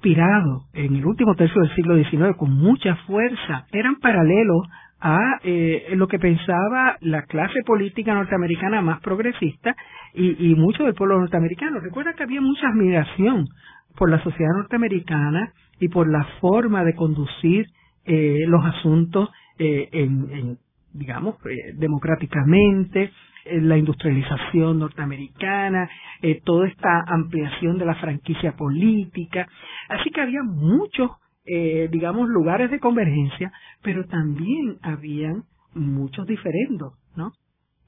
aspirado 0.00 0.62
en 0.72 0.96
el 0.96 1.04
último 1.04 1.34
tercio 1.34 1.60
del 1.60 1.74
siglo 1.74 1.94
XIX 1.94 2.34
con 2.38 2.50
mucha 2.56 2.96
fuerza 3.06 3.66
eran 3.70 3.96
paralelos 3.96 4.66
a 4.98 5.38
eh, 5.44 5.92
lo 5.94 6.08
que 6.08 6.18
pensaba 6.18 6.96
la 7.02 7.24
clase 7.24 7.60
política 7.66 8.14
norteamericana 8.14 8.80
más 8.80 9.00
progresista 9.02 9.76
y, 10.14 10.52
y 10.52 10.54
mucho 10.54 10.84
del 10.84 10.94
pueblo 10.94 11.18
norteamericano. 11.18 11.80
Recuerda 11.80 12.14
que 12.14 12.22
había 12.22 12.40
mucha 12.40 12.68
admiración 12.68 13.44
por 13.94 14.10
la 14.10 14.22
sociedad 14.22 14.52
norteamericana 14.56 15.52
y 15.78 15.88
por 15.88 16.10
la 16.10 16.24
forma 16.40 16.82
de 16.82 16.94
conducir 16.94 17.66
eh, 18.06 18.44
los 18.46 18.64
asuntos 18.64 19.28
eh, 19.58 19.90
en, 19.92 20.56
digamos, 20.94 21.36
democráticamente, 21.74 23.12
la 23.44 23.76
industrialización 23.76 24.78
norteamericana, 24.78 25.88
eh, 26.22 26.40
toda 26.44 26.68
esta 26.68 27.04
ampliación 27.06 27.78
de 27.78 27.86
la 27.86 27.94
franquicia 27.96 28.52
política. 28.52 29.46
Así 29.88 30.10
que 30.10 30.20
había 30.20 30.42
muchos, 30.42 31.10
eh, 31.44 31.88
digamos, 31.90 32.28
lugares 32.28 32.70
de 32.70 32.80
convergencia, 32.80 33.52
pero 33.82 34.04
también 34.06 34.78
habían 34.82 35.44
muchos 35.74 36.26
diferendos, 36.26 36.94
¿no? 37.16 37.32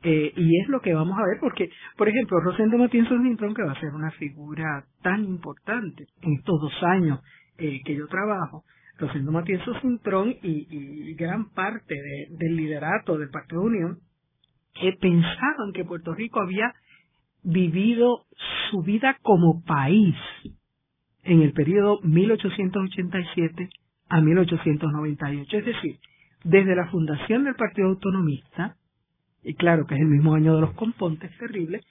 Eh, 0.04 0.32
y 0.37 0.61
es 0.61 0.68
lo 0.68 0.80
que 0.80 0.94
vamos 0.94 1.16
a 1.16 1.26
ver 1.26 1.38
porque, 1.40 1.71
por 1.97 2.09
ejemplo, 2.09 2.40
Rosendo 2.40 2.76
Matienzo 2.76 3.16
Cintrón, 3.23 3.54
que 3.54 3.62
va 3.62 3.73
a 3.73 3.80
ser 3.80 3.94
una 3.94 4.11
figura 4.12 4.85
tan 5.02 5.25
importante 5.25 6.06
en 6.23 6.32
estos 6.35 6.61
dos 6.61 6.82
años 6.82 7.21
que 7.56 7.94
yo 7.94 8.09
trabajo, 8.09 8.64
Rosendo 8.99 9.30
Matienzo 9.30 9.73
Cintrón 9.80 10.35
y, 10.42 11.14
gran 11.14 11.50
parte 11.50 11.94
del 12.30 12.56
liderato 12.56 13.16
del 13.16 13.30
Partido 13.30 13.61
de 13.61 13.66
Unión 13.68 13.99
que 14.75 14.93
pensaban 14.93 15.73
que 15.75 15.85
Puerto 15.85 16.14
Rico 16.14 16.41
había 16.41 16.73
vivido 17.43 18.25
su 18.71 18.83
vida 18.83 19.17
como 19.23 19.62
país 19.64 20.17
en 21.25 21.43
el 21.43 21.52
periodo 21.52 22.00
1887 22.02 23.69
a 24.09 24.21
1898. 24.21 25.57
Es 25.57 25.64
decir, 25.64 25.99
desde 26.45 26.75
la 26.75 26.88
fundación 26.88 27.45
del 27.45 27.55
Partido 27.55 27.88
Autonomista, 27.88 28.76
y 29.43 29.55
claro 29.55 29.87
que 29.87 29.95
es 29.95 30.00
el 30.00 30.09
mismo 30.09 30.35
año 30.35 30.55
de 30.55 30.62
los 30.62 30.75
compontes 30.75 31.37
terribles, 31.38 31.85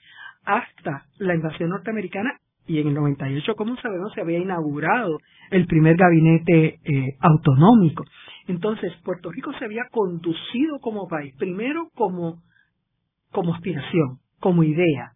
hasta 0.44 1.06
la 1.18 1.34
invasión 1.34 1.70
norteamericana 1.70 2.38
y 2.66 2.78
en 2.78 2.88
el 2.88 2.94
98, 2.94 3.54
como 3.56 3.76
sabemos, 3.76 4.12
se 4.14 4.20
había 4.20 4.38
inaugurado 4.38 5.18
el 5.50 5.66
primer 5.66 5.96
gabinete 5.96 6.78
eh, 6.84 7.16
autonómico. 7.20 8.04
Entonces, 8.46 8.92
Puerto 9.04 9.30
Rico 9.30 9.52
se 9.58 9.64
había 9.64 9.88
conducido 9.90 10.78
como 10.80 11.08
país, 11.08 11.34
primero 11.38 11.88
como 11.94 12.42
como 13.32 13.54
aspiración, 13.54 14.18
como 14.40 14.62
idea, 14.62 15.12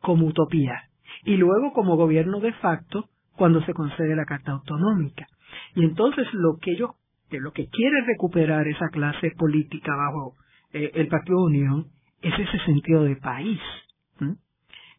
como 0.00 0.26
utopía, 0.26 0.90
y 1.24 1.36
luego 1.36 1.72
como 1.72 1.96
gobierno 1.96 2.40
de 2.40 2.52
facto 2.54 3.08
cuando 3.36 3.62
se 3.62 3.74
concede 3.74 4.16
la 4.16 4.24
Carta 4.24 4.52
Autonómica. 4.52 5.26
Y 5.74 5.84
entonces 5.84 6.26
lo 6.32 6.58
que 6.60 6.72
ellos, 6.72 6.90
lo 7.30 7.52
que 7.52 7.68
quiere 7.68 8.02
recuperar 8.06 8.66
esa 8.66 8.88
clase 8.88 9.30
política 9.38 9.94
bajo 9.94 10.34
eh, 10.72 10.90
el 10.94 11.08
Partido 11.08 11.42
Unión 11.42 11.86
es 12.22 12.34
ese 12.38 12.58
sentido 12.64 13.04
de 13.04 13.16
país. 13.16 13.60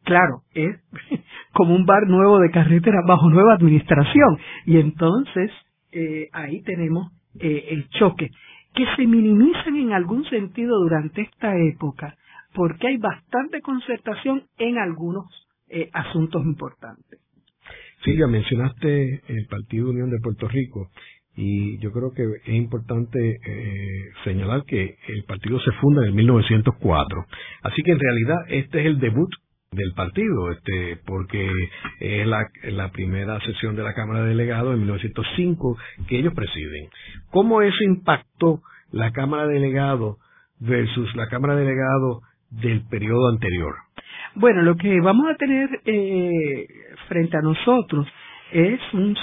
Claro, 0.03 0.41
es 0.55 0.79
como 1.53 1.75
un 1.75 1.85
bar 1.85 2.07
nuevo 2.07 2.39
de 2.39 2.49
carretera 2.49 3.01
bajo 3.07 3.29
nueva 3.29 3.53
administración. 3.53 4.39
Y 4.65 4.77
entonces 4.77 5.51
eh, 5.91 6.29
ahí 6.33 6.61
tenemos 6.63 7.11
eh, 7.39 7.67
el 7.69 7.87
choque, 7.89 8.29
que 8.73 8.85
se 8.95 9.05
minimizan 9.05 9.75
en 9.75 9.93
algún 9.93 10.25
sentido 10.25 10.79
durante 10.79 11.21
esta 11.21 11.55
época 11.55 12.15
porque 12.53 12.87
hay 12.87 12.97
bastante 12.97 13.61
concertación 13.61 14.43
en 14.57 14.77
algunos 14.77 15.25
eh, 15.69 15.89
asuntos 15.93 16.43
importantes. 16.43 17.19
Sí, 18.03 18.17
ya 18.17 18.27
mencionaste 18.27 19.21
el 19.27 19.45
Partido 19.47 19.89
Unión 19.89 20.09
de 20.09 20.19
Puerto 20.19 20.47
Rico 20.47 20.89
y 21.35 21.77
yo 21.79 21.91
creo 21.91 22.11
que 22.13 22.23
es 22.23 22.55
importante 22.55 23.39
eh, 23.45 24.09
señalar 24.23 24.63
que 24.65 24.97
el 25.07 25.23
partido 25.23 25.59
se 25.61 25.71
funda 25.73 26.01
en 26.01 26.09
el 26.09 26.13
1904. 26.15 27.25
Así 27.63 27.81
que 27.83 27.91
en 27.91 27.99
realidad 27.99 28.37
este 28.49 28.81
es 28.81 28.85
el 28.87 28.99
debut 28.99 29.29
del 29.71 29.93
partido, 29.93 30.51
este, 30.51 30.97
porque 31.05 31.49
es 32.01 32.27
la, 32.27 32.45
la 32.63 32.91
primera 32.91 33.39
sesión 33.41 33.75
de 33.77 33.83
la 33.83 33.93
Cámara 33.93 34.23
de 34.23 34.29
Delegados 34.29 34.73
en 34.73 34.79
1905 34.79 35.77
que 36.09 36.19
ellos 36.19 36.33
presiden. 36.33 36.89
¿Cómo 37.29 37.61
eso 37.61 37.83
impactó 37.85 38.61
la 38.91 39.11
Cámara 39.11 39.47
de 39.47 39.53
Delegados 39.53 40.17
versus 40.59 41.15
la 41.15 41.27
Cámara 41.27 41.55
de 41.55 41.61
Delegados 41.61 42.23
del 42.51 42.85
periodo 42.87 43.29
anterior? 43.29 43.75
Bueno, 44.35 44.61
lo 44.61 44.75
que 44.75 44.99
vamos 45.01 45.29
a 45.29 45.35
tener 45.35 45.69
eh, 45.85 46.67
frente 47.07 47.37
a 47.37 47.41
nosotros 47.41 48.07
es 48.51 48.79
un 48.93 49.15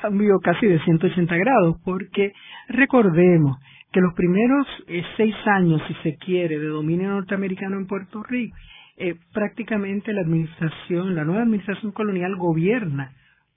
cambio 0.00 0.38
casi 0.42 0.66
de 0.66 0.80
180 0.80 1.36
grados, 1.36 1.76
porque 1.84 2.32
recordemos 2.68 3.58
que 3.92 4.00
los 4.00 4.14
primeros 4.14 4.66
eh, 4.86 5.02
seis 5.16 5.34
años, 5.46 5.82
si 5.88 5.94
se 6.02 6.16
quiere, 6.16 6.58
de 6.58 6.66
dominio 6.66 7.08
norteamericano 7.10 7.76
en 7.76 7.86
Puerto 7.86 8.22
Rico, 8.22 8.56
eh, 8.96 9.16
prácticamente 9.32 10.12
la 10.12 10.22
administración, 10.22 11.14
la 11.14 11.24
nueva 11.24 11.42
administración 11.42 11.92
colonial 11.92 12.36
gobierna 12.36 13.12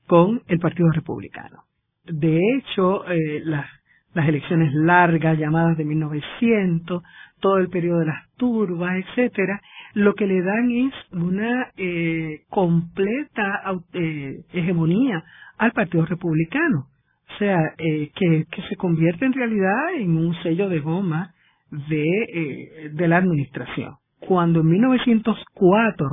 con 0.08 0.41
el 0.48 0.60
Partido 0.60 0.89
Republicano. 0.91 1.63
De 2.03 2.39
hecho, 2.56 3.03
las, 3.46 3.65
las 4.13 4.27
elecciones 4.27 4.74
largas 4.74 5.38
llamadas 5.38 5.77
de 5.77 5.86
1900, 5.86 7.03
todo 7.41 7.57
el 7.57 7.69
periodo 7.69 8.00
de 8.00 8.05
las 8.05 8.29
turbas, 8.38 8.95
etcétera, 8.95 9.60
lo 9.93 10.13
que 10.13 10.27
le 10.27 10.41
dan 10.41 10.71
es 10.71 10.93
una 11.12 11.67
eh, 11.75 12.43
completa 12.50 13.62
eh, 13.93 14.41
hegemonía 14.53 15.24
al 15.57 15.71
Partido 15.74 16.05
Republicano. 16.05 16.88
O 17.33 17.38
sea, 17.38 17.57
eh, 17.77 18.12
que, 18.15 18.45
se 18.69 18.75
convierte 18.77 19.25
en 19.25 19.33
realidad 19.33 19.93
en 19.98 20.17
un 20.17 20.33
sello 20.43 20.69
de 20.69 20.79
goma 20.79 21.33
de, 21.71 23.07
la 23.07 23.17
administración. 23.17 23.95
Cuando 24.19 24.62
en 24.62 24.67
1904 24.67 26.07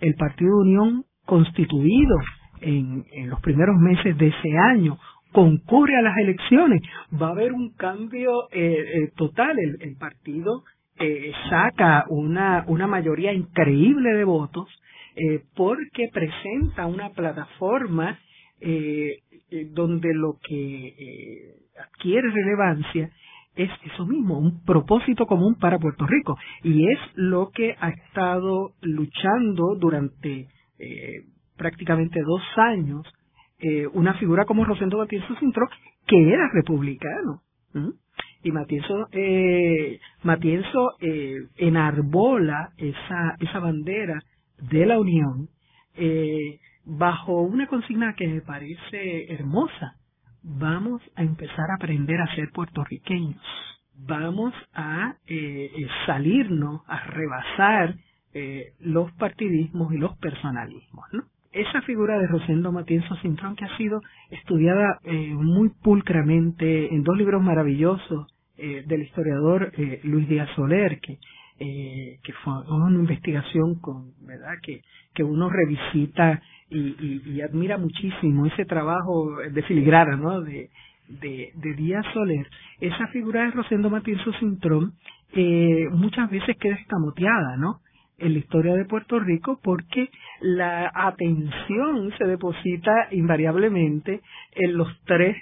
el 0.00 0.14
Partido 0.14 0.58
Unión 0.58 1.04
constituido 1.24 2.16
en 2.60 3.04
los 3.28 3.40
primeros 3.40 3.76
meses 3.78 4.16
de 4.18 4.28
ese 4.28 4.58
año 4.70 4.98
concurre 5.32 5.96
a 5.96 6.02
las 6.02 6.16
elecciones, 6.18 6.82
va 7.20 7.28
a 7.28 7.32
haber 7.32 7.52
un 7.52 7.70
cambio 7.74 8.48
eh, 8.52 9.02
eh, 9.04 9.12
total. 9.16 9.56
El, 9.58 9.96
partido 9.96 10.64
eh, 10.98 11.32
saca 11.50 12.04
una, 12.08 12.64
una 12.68 12.86
mayoría 12.86 13.32
increíble 13.32 14.14
de 14.14 14.24
votos 14.24 14.68
porque 15.54 16.08
presenta 16.10 16.86
una 16.86 17.10
plataforma 17.10 18.18
donde 19.72 20.14
lo 20.14 20.38
que 20.42 21.54
adquiere 21.78 22.30
relevancia 22.30 23.10
es 23.54 23.68
eso 23.92 24.06
mismo, 24.06 24.38
un 24.38 24.64
propósito 24.64 25.26
común 25.26 25.56
para 25.60 25.78
Puerto 25.78 26.06
Rico. 26.06 26.38
Y 26.62 26.90
es 26.90 26.98
lo 27.14 27.50
que 27.50 27.76
ha 27.78 27.90
estado 27.90 28.70
luchando 28.80 29.74
durante 29.78 30.48
prácticamente 31.58 32.18
dos 32.22 32.42
años 32.56 33.04
eh, 33.62 33.86
una 33.86 34.14
figura 34.14 34.44
como 34.44 34.64
Rosendo 34.64 34.98
Matienzo 34.98 35.34
Cintró, 35.40 35.68
que 36.06 36.32
era 36.32 36.50
republicano. 36.52 37.42
Y 38.42 38.52
Matienzo, 38.52 39.08
eh, 39.12 39.98
Matienzo 40.24 40.96
eh, 41.00 41.46
enarbola 41.56 42.72
esa, 42.76 43.36
esa 43.40 43.60
bandera 43.60 44.22
de 44.58 44.84
la 44.84 44.98
Unión 44.98 45.48
eh, 45.94 46.58
bajo 46.84 47.42
una 47.42 47.66
consigna 47.66 48.14
que 48.14 48.26
me 48.26 48.40
parece 48.40 49.32
hermosa. 49.32 49.96
Vamos 50.42 51.02
a 51.14 51.22
empezar 51.22 51.70
a 51.70 51.74
aprender 51.76 52.20
a 52.20 52.34
ser 52.34 52.50
puertorriqueños. 52.50 53.40
Vamos 53.94 54.52
a 54.74 55.16
eh, 55.26 55.70
eh, 55.76 55.86
salirnos, 56.06 56.82
a 56.86 57.00
rebasar 57.06 57.96
los 58.80 59.12
partidismos 59.12 59.92
y 59.92 59.98
los 59.98 60.16
personalismos. 60.16 61.04
¿no? 61.12 61.24
Esa 61.52 61.82
figura 61.82 62.18
de 62.18 62.26
Rosendo 62.26 62.72
Matienzo 62.72 63.14
Cintrón 63.16 63.56
que 63.56 63.64
ha 63.64 63.76
sido 63.76 64.00
estudiada 64.30 64.98
muy 65.04 65.70
pulcramente 65.82 66.94
en 66.94 67.02
dos 67.02 67.16
libros 67.16 67.42
maravillosos 67.42 68.26
del 68.56 69.02
historiador 69.02 69.72
Luis 70.02 70.28
Díaz 70.28 70.48
Soler, 70.56 70.98
que 71.00 71.18
eh, 71.64 72.18
que 72.24 72.32
fue 72.32 72.54
una 72.68 72.98
investigación 72.98 73.76
con 73.76 74.12
verdad 74.26 74.54
que, 74.62 74.80
que 75.14 75.22
uno 75.22 75.48
revisita 75.48 76.42
y, 76.68 77.20
y, 77.24 77.40
admira 77.40 77.78
muchísimo 77.78 78.46
ese 78.46 78.64
trabajo 78.64 79.36
de 79.48 79.62
filigrana 79.62 80.16
¿no? 80.16 80.40
de, 80.40 80.70
de, 81.08 81.52
de 81.54 81.74
Díaz 81.74 82.04
Soler 82.14 82.48
esa 82.80 83.06
figura 83.08 83.44
de 83.44 83.52
Rosendo 83.52 83.90
Matienzo 83.90 84.32
Cintrón 84.40 84.94
eh, 85.34 85.88
muchas 85.92 86.30
veces 86.30 86.56
queda 86.56 86.74
escamoteada 86.74 87.56
¿no? 87.58 87.80
En 88.22 88.32
la 88.32 88.38
historia 88.38 88.74
de 88.74 88.84
Puerto 88.84 89.18
Rico 89.20 89.60
porque 89.62 90.08
la 90.40 90.90
atención 90.94 92.12
se 92.18 92.24
deposita 92.24 93.08
invariablemente 93.10 94.20
en 94.52 94.76
los 94.76 94.88
tres 95.04 95.36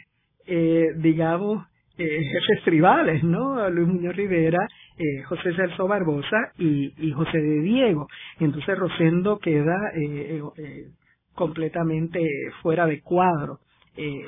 eh, 0.46 0.88
digamos 0.96 1.66
eh, 1.98 2.24
jefes 2.24 2.64
tribales, 2.64 3.22
¿no? 3.22 3.68
Luis 3.68 3.86
Muñoz 3.86 4.16
Rivera, 4.16 4.66
eh, 5.00 5.22
José 5.22 5.54
Celso 5.54 5.88
Barbosa 5.88 6.52
y, 6.58 7.10
José 7.12 7.38
de 7.38 7.60
Diego. 7.62 8.06
Entonces 8.38 8.78
Rosendo 8.78 9.38
queda 9.38 9.76
eh, 9.94 10.42
eh, 10.58 10.88
completamente 11.34 12.20
fuera 12.60 12.86
de 12.86 13.00
cuadro. 13.00 13.60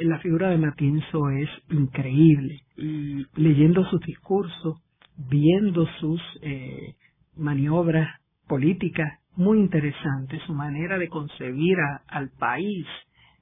la 0.00 0.18
figura 0.20 0.48
de 0.48 0.58
Matienzo 0.58 1.28
es 1.30 1.48
increíble 1.70 2.62
y 2.76 3.26
leyendo 3.36 3.84
sus 3.84 4.00
discursos, 4.00 4.80
viendo 5.16 5.86
sus 6.00 6.20
maniobras 7.36 8.21
políticas, 8.52 9.18
muy 9.34 9.60
interesante, 9.60 10.38
su 10.46 10.52
manera 10.52 10.98
de 10.98 11.08
concebir 11.08 11.78
al 12.06 12.28
país, 12.38 12.86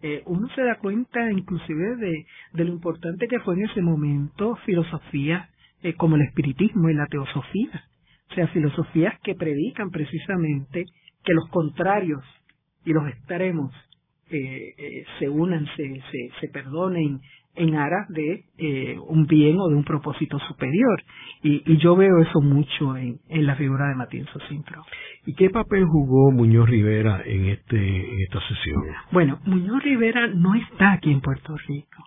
eh, 0.02 0.22
uno 0.26 0.48
se 0.54 0.62
da 0.62 0.76
cuenta 0.76 1.32
inclusive 1.32 1.96
de, 1.96 2.26
de, 2.52 2.64
lo 2.64 2.72
importante 2.72 3.26
que 3.26 3.40
fue 3.40 3.56
en 3.56 3.64
ese 3.64 3.82
momento 3.82 4.54
filosofía 4.64 5.48
eh, 5.82 5.94
como 5.94 6.14
el 6.14 6.22
espiritismo 6.22 6.90
y 6.90 6.94
la 6.94 7.06
teosofía, 7.06 7.84
o 8.30 8.34
sea, 8.34 8.46
filosofías 8.54 9.18
que 9.24 9.34
predican 9.34 9.90
precisamente 9.90 10.84
que 11.24 11.34
los 11.34 11.48
contrarios 11.48 12.22
y 12.84 12.92
los 12.92 13.08
extremos 13.08 13.72
eh, 14.30 15.04
se 15.18 15.28
unan, 15.28 15.66
se, 15.76 16.00
se, 16.10 16.30
se 16.40 16.48
perdonen 16.48 17.20
en 17.54 17.74
aras 17.74 18.08
de 18.08 18.44
eh, 18.58 18.96
un 19.08 19.26
bien 19.26 19.58
o 19.58 19.68
de 19.68 19.74
un 19.74 19.84
propósito 19.84 20.38
superior. 20.40 21.02
Y, 21.42 21.62
y 21.72 21.78
yo 21.78 21.96
veo 21.96 22.20
eso 22.20 22.40
mucho 22.40 22.96
en, 22.96 23.18
en, 23.28 23.46
la 23.46 23.56
figura 23.56 23.88
de 23.88 23.94
Matienzo 23.96 24.38
Cintro. 24.48 24.84
¿Y 25.26 25.34
qué 25.34 25.50
papel 25.50 25.84
jugó 25.84 26.30
Muñoz 26.30 26.68
Rivera 26.68 27.22
en, 27.24 27.46
este, 27.46 27.76
en 27.76 28.20
esta 28.22 28.40
sesión? 28.48 28.82
Bueno, 29.12 29.40
Muñoz 29.44 29.82
Rivera 29.82 30.26
no 30.28 30.54
está 30.54 30.92
aquí 30.92 31.10
en 31.10 31.20
Puerto 31.20 31.56
Rico. 31.66 32.04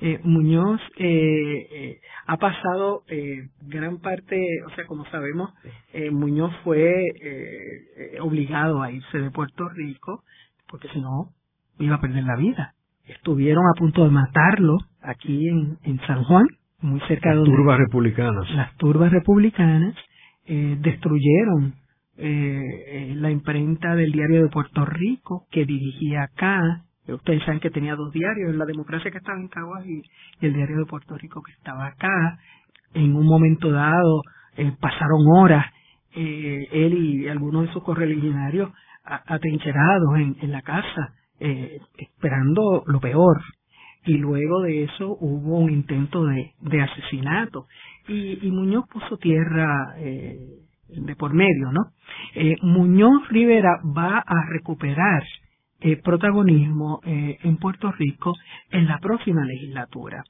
Eh, 0.00 0.20
Muñoz 0.22 0.80
eh, 0.96 1.66
eh, 1.72 2.00
ha 2.26 2.36
pasado 2.36 3.02
eh, 3.08 3.48
gran 3.62 3.98
parte, 3.98 4.38
o 4.64 4.70
sea, 4.76 4.86
como 4.86 5.04
sabemos, 5.06 5.52
eh, 5.92 6.12
Muñoz 6.12 6.54
fue 6.62 6.88
eh, 7.20 8.20
obligado 8.20 8.80
a 8.80 8.92
irse 8.92 9.18
de 9.18 9.32
Puerto 9.32 9.68
Rico 9.68 10.22
porque 10.68 10.88
si 10.90 11.00
no 11.00 11.30
iba 11.78 11.96
a 11.96 12.00
perder 12.00 12.24
la 12.24 12.36
vida 12.36 12.74
estuvieron 13.08 13.64
a 13.66 13.78
punto 13.78 14.04
de 14.04 14.10
matarlo 14.10 14.78
aquí 15.02 15.48
en, 15.48 15.78
en 15.82 15.98
San 16.06 16.24
Juan, 16.24 16.46
muy 16.80 17.00
cerca 17.08 17.30
de 17.30 17.36
donde... 17.36 17.50
turbas 17.50 17.78
republicanas. 17.78 18.50
Las 18.50 18.76
turbas 18.76 19.10
republicanas 19.10 19.94
eh, 20.46 20.76
destruyeron 20.80 21.74
eh, 22.16 22.60
eh, 22.86 23.14
la 23.16 23.30
imprenta 23.30 23.94
del 23.94 24.12
diario 24.12 24.42
de 24.42 24.48
Puerto 24.48 24.84
Rico 24.84 25.46
que 25.50 25.64
dirigía 25.64 26.24
acá. 26.24 26.82
Ustedes 27.06 27.42
saben 27.44 27.60
que 27.60 27.70
tenía 27.70 27.94
dos 27.94 28.12
diarios, 28.12 28.54
la 28.54 28.66
democracia 28.66 29.10
que 29.10 29.18
estaba 29.18 29.40
en 29.40 29.48
Caguas 29.48 29.84
y, 29.86 30.02
el 30.44 30.52
diario 30.52 30.78
de 30.78 30.84
Puerto 30.84 31.16
Rico 31.16 31.42
que 31.42 31.52
estaba 31.52 31.86
acá. 31.86 32.38
En 32.94 33.16
un 33.16 33.26
momento 33.26 33.70
dado 33.70 34.22
eh, 34.56 34.72
pasaron 34.78 35.26
horas 35.26 35.64
eh, 36.14 36.66
él 36.72 36.94
y 36.94 37.28
algunos 37.28 37.66
de 37.66 37.72
sus 37.72 37.82
correligionarios 37.82 38.70
atrincherados 39.04 40.18
en, 40.18 40.36
en 40.42 40.52
la 40.52 40.60
casa 40.60 41.14
eh, 41.40 41.80
esperando 41.96 42.84
lo 42.86 43.00
peor. 43.00 43.40
Y 44.04 44.16
luego 44.16 44.62
de 44.62 44.84
eso 44.84 45.16
hubo 45.20 45.58
un 45.58 45.70
intento 45.70 46.24
de, 46.24 46.52
de 46.60 46.82
asesinato. 46.82 47.66
Y, 48.06 48.46
y, 48.46 48.50
Muñoz 48.50 48.86
puso 48.88 49.18
tierra 49.18 49.94
eh, 49.98 50.38
de 50.88 51.16
por 51.16 51.34
medio, 51.34 51.70
¿no? 51.72 51.90
Eh, 52.34 52.56
Muñoz 52.62 53.28
Rivera 53.28 53.80
va 53.84 54.18
a 54.18 54.46
recuperar 54.50 55.22
eh, 55.80 55.96
protagonismo 56.02 57.00
eh, 57.04 57.38
en 57.44 57.56
Puerto 57.56 57.92
Rico 57.92 58.34
en 58.72 58.88
la 58.88 58.98
próxima 58.98 59.44
legislatura. 59.44 60.24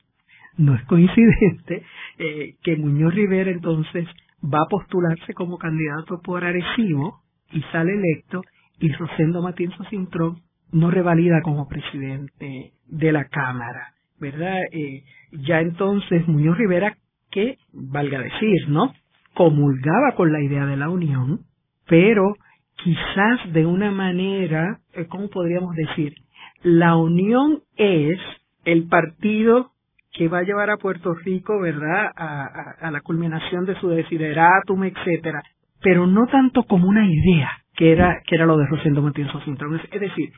No 0.58 0.74
es 0.74 0.84
coincidente 0.84 1.84
eh, 2.18 2.56
que 2.62 2.76
Muñoz 2.76 3.14
Rivera 3.14 3.50
entonces 3.50 4.06
va 4.44 4.58
a 4.60 4.68
postularse 4.68 5.32
como 5.32 5.56
candidato 5.56 6.20
por 6.22 6.44
Arecibo 6.44 7.20
y 7.50 7.62
sale 7.72 7.94
electo 7.94 8.42
y 8.78 8.92
Rosendo 8.92 9.40
Matienzo 9.40 9.82
Cintrón 9.84 10.42
no 10.72 10.90
revalida 10.90 11.40
como 11.42 11.68
presidente 11.68 12.72
de 12.86 13.12
la 13.12 13.24
Cámara, 13.26 13.94
¿verdad? 14.20 14.58
Eh, 14.72 15.04
ya 15.32 15.60
entonces 15.60 16.26
Muñoz 16.28 16.56
Rivera, 16.56 16.96
que, 17.30 17.58
valga 17.72 18.18
decir, 18.18 18.68
¿no? 18.68 18.94
Comulgaba 19.34 20.12
con 20.16 20.32
la 20.32 20.40
idea 20.40 20.66
de 20.66 20.76
la 20.76 20.88
unión, 20.88 21.40
pero 21.86 22.34
quizás 22.76 23.52
de 23.52 23.66
una 23.66 23.90
manera, 23.90 24.80
eh, 24.94 25.06
¿cómo 25.06 25.28
podríamos 25.28 25.74
decir? 25.74 26.14
La 26.62 26.96
unión 26.96 27.60
es 27.76 28.18
el 28.64 28.88
partido 28.88 29.72
que 30.12 30.28
va 30.28 30.38
a 30.38 30.42
llevar 30.42 30.70
a 30.70 30.78
Puerto 30.78 31.14
Rico, 31.14 31.60
¿verdad?, 31.60 32.10
a, 32.16 32.44
a, 32.44 32.88
a 32.88 32.90
la 32.90 33.00
culminación 33.02 33.66
de 33.66 33.78
su 33.78 33.88
desideratum, 33.88 34.84
etcétera, 34.84 35.42
pero 35.80 36.06
no 36.06 36.26
tanto 36.26 36.64
como 36.64 36.88
una 36.88 37.06
idea, 37.06 37.50
que 37.78 37.92
era, 37.92 38.22
que 38.26 38.34
era 38.34 38.44
lo 38.44 38.56
de 38.56 38.66
Rosendo 38.66 39.02
Matienzo 39.02 39.40
Cintrón. 39.42 39.80
Es 39.92 40.00
decir, 40.00 40.32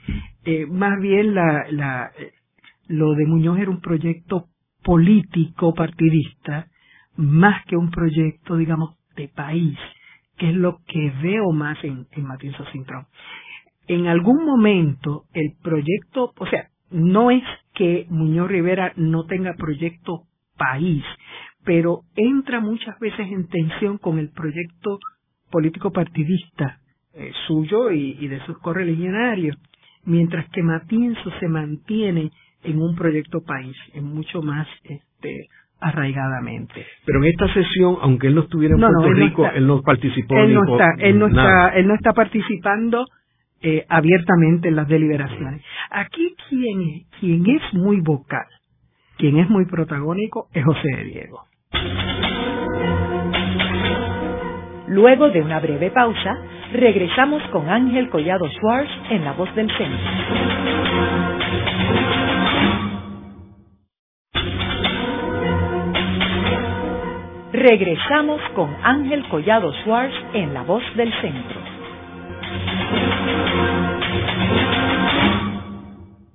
eh, 0.44 0.66
más 0.66 1.00
bien 1.00 1.35
la, 1.35 1.64
la, 1.70 2.12
eh, 2.18 2.33
lo 2.87 3.14
de 3.14 3.24
Muñoz 3.24 3.59
era 3.59 3.70
un 3.70 3.81
proyecto 3.81 4.48
político 4.83 5.72
partidista, 5.72 6.66
más 7.16 7.64
que 7.64 7.79
un 7.79 7.90
proyecto, 7.90 8.59
digamos, 8.59 8.98
de 9.16 9.29
país, 9.29 9.79
que 10.37 10.50
es 10.50 10.55
lo 10.55 10.81
que 10.87 11.14
veo 11.22 11.50
más 11.53 11.83
en, 11.83 12.07
en 12.12 12.24
Matienzo 12.26 12.62
Cintrón. 12.72 13.07
En 13.88 14.07
algún 14.07 14.44
momento 14.44 15.24
el 15.33 15.55
proyecto, 15.62 16.35
o 16.37 16.46
sea, 16.46 16.68
no 16.90 17.31
es 17.31 17.42
que 17.72 18.07
Muñoz 18.11 18.50
Rivera 18.50 18.92
no 18.96 19.24
tenga 19.24 19.55
proyecto 19.55 20.24
país, 20.59 21.05
pero 21.64 22.03
entra 22.16 22.61
muchas 22.61 22.98
veces 22.98 23.33
en 23.33 23.48
tensión 23.48 23.96
con 23.96 24.18
el 24.18 24.29
proyecto 24.29 24.98
político 25.50 25.90
partidista 25.90 26.80
eh, 27.14 27.33
suyo 27.46 27.90
y, 27.90 28.16
y, 28.20 28.29
de 28.29 28.40
sus 28.46 28.59
correligionarios, 28.59 29.57
mientras 30.05 30.49
que 30.51 30.62
Matienzo 30.62 31.31
se 31.40 31.49
mantiene 31.49 32.31
en 32.62 32.81
un 32.81 32.94
proyecto 32.94 33.40
país, 33.42 33.77
en 33.94 34.05
mucho 34.05 34.42
más 34.42 34.68
este 34.85 35.49
arraigadamente. 35.81 36.87
Pero 37.07 37.23
en 37.23 37.31
esta 37.31 37.53
sesión, 37.53 37.96
aunque 38.03 38.27
él 38.27 38.35
no 38.35 38.42
estuviera 38.42 38.75
en 38.75 38.81
Puerto 38.81 39.12
Rico, 39.12 39.46
él 39.55 39.66
no 39.66 39.83
participó. 39.83 40.37
Él 40.37 40.55
no 40.55 40.62
está, 40.64 40.94
él 40.99 41.18
no 41.18 41.27
está, 41.27 41.68
él 41.70 41.87
no 41.87 41.94
está 41.94 42.12
participando 42.12 43.07
eh, 43.62 43.85
abiertamente 43.88 44.68
en 44.68 44.77
las 44.77 44.88
deliberaciones. 44.88 45.62
Aquí 45.90 46.35
quien, 46.49 47.05
quien 47.18 47.57
es 47.57 47.62
muy 47.75 48.01
vocal, 48.01 48.46
quien 49.16 49.38
es 49.38 49.49
muy 49.49 49.64
protagónico, 49.66 50.49
es 50.53 50.64
José 50.64 50.88
de 50.96 51.05
Diego. 51.05 51.44
Luego 54.88 55.31
de 55.31 55.40
una 55.42 55.61
breve 55.61 55.90
pausa, 55.90 56.37
regresamos 56.72 57.42
con 57.50 57.68
Ángel 57.68 58.09
Collado 58.11 58.48
Schwartz 58.48 58.90
en 59.11 59.24
La 59.24 59.33
Voz 59.33 59.52
del 59.54 59.68
Centro. 59.76 60.11
Regresamos 67.52 68.40
con 68.54 68.74
Ángel 68.83 69.28
Collado 69.28 69.72
Schwartz 69.83 70.14
en 70.35 70.54
La 70.54 70.62
Voz 70.62 70.83
del 70.96 71.12
Centro. 71.20 71.61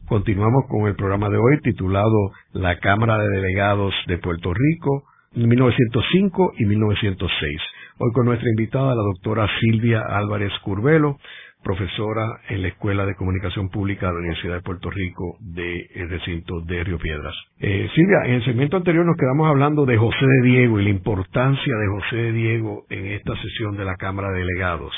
Continuamos 0.07 0.65
con 0.69 0.87
el 0.87 0.95
programa 0.95 1.29
de 1.29 1.37
hoy 1.37 1.59
titulado 1.63 2.31
La 2.53 2.77
Cámara 2.79 3.17
de 3.17 3.29
Delegados 3.29 3.93
de 4.07 4.17
Puerto 4.17 4.53
Rico, 4.53 5.03
1905 5.33 6.53
y 6.57 6.65
1906. 6.65 7.61
Hoy 7.97 8.11
con 8.11 8.25
nuestra 8.25 8.49
invitada, 8.49 8.93
la 8.93 9.03
doctora 9.03 9.47
Silvia 9.61 10.01
Álvarez 10.01 10.51
Curvelo, 10.63 11.17
profesora 11.63 12.41
en 12.49 12.63
la 12.63 12.67
Escuela 12.67 13.05
de 13.05 13.15
Comunicación 13.15 13.69
Pública 13.69 14.07
de 14.07 14.13
la 14.13 14.19
Universidad 14.19 14.55
de 14.55 14.61
Puerto 14.63 14.89
Rico 14.89 15.37
de 15.39 15.87
el 15.95 16.09
recinto 16.09 16.59
de 16.59 16.83
Río 16.83 16.97
Piedras. 16.97 17.33
Eh, 17.57 17.87
Silvia, 17.95 18.25
en 18.25 18.33
el 18.33 18.43
segmento 18.43 18.75
anterior 18.75 19.05
nos 19.05 19.15
quedamos 19.15 19.47
hablando 19.47 19.85
de 19.85 19.95
José 19.95 20.25
de 20.25 20.41
Diego 20.41 20.77
y 20.77 20.83
la 20.83 20.89
importancia 20.89 21.73
de 21.73 21.87
José 21.87 22.15
de 22.17 22.31
Diego 22.33 22.83
en 22.89 23.05
esta 23.05 23.33
sesión 23.41 23.77
de 23.77 23.85
la 23.85 23.95
Cámara 23.95 24.29
de 24.31 24.39
Delegados. 24.39 24.93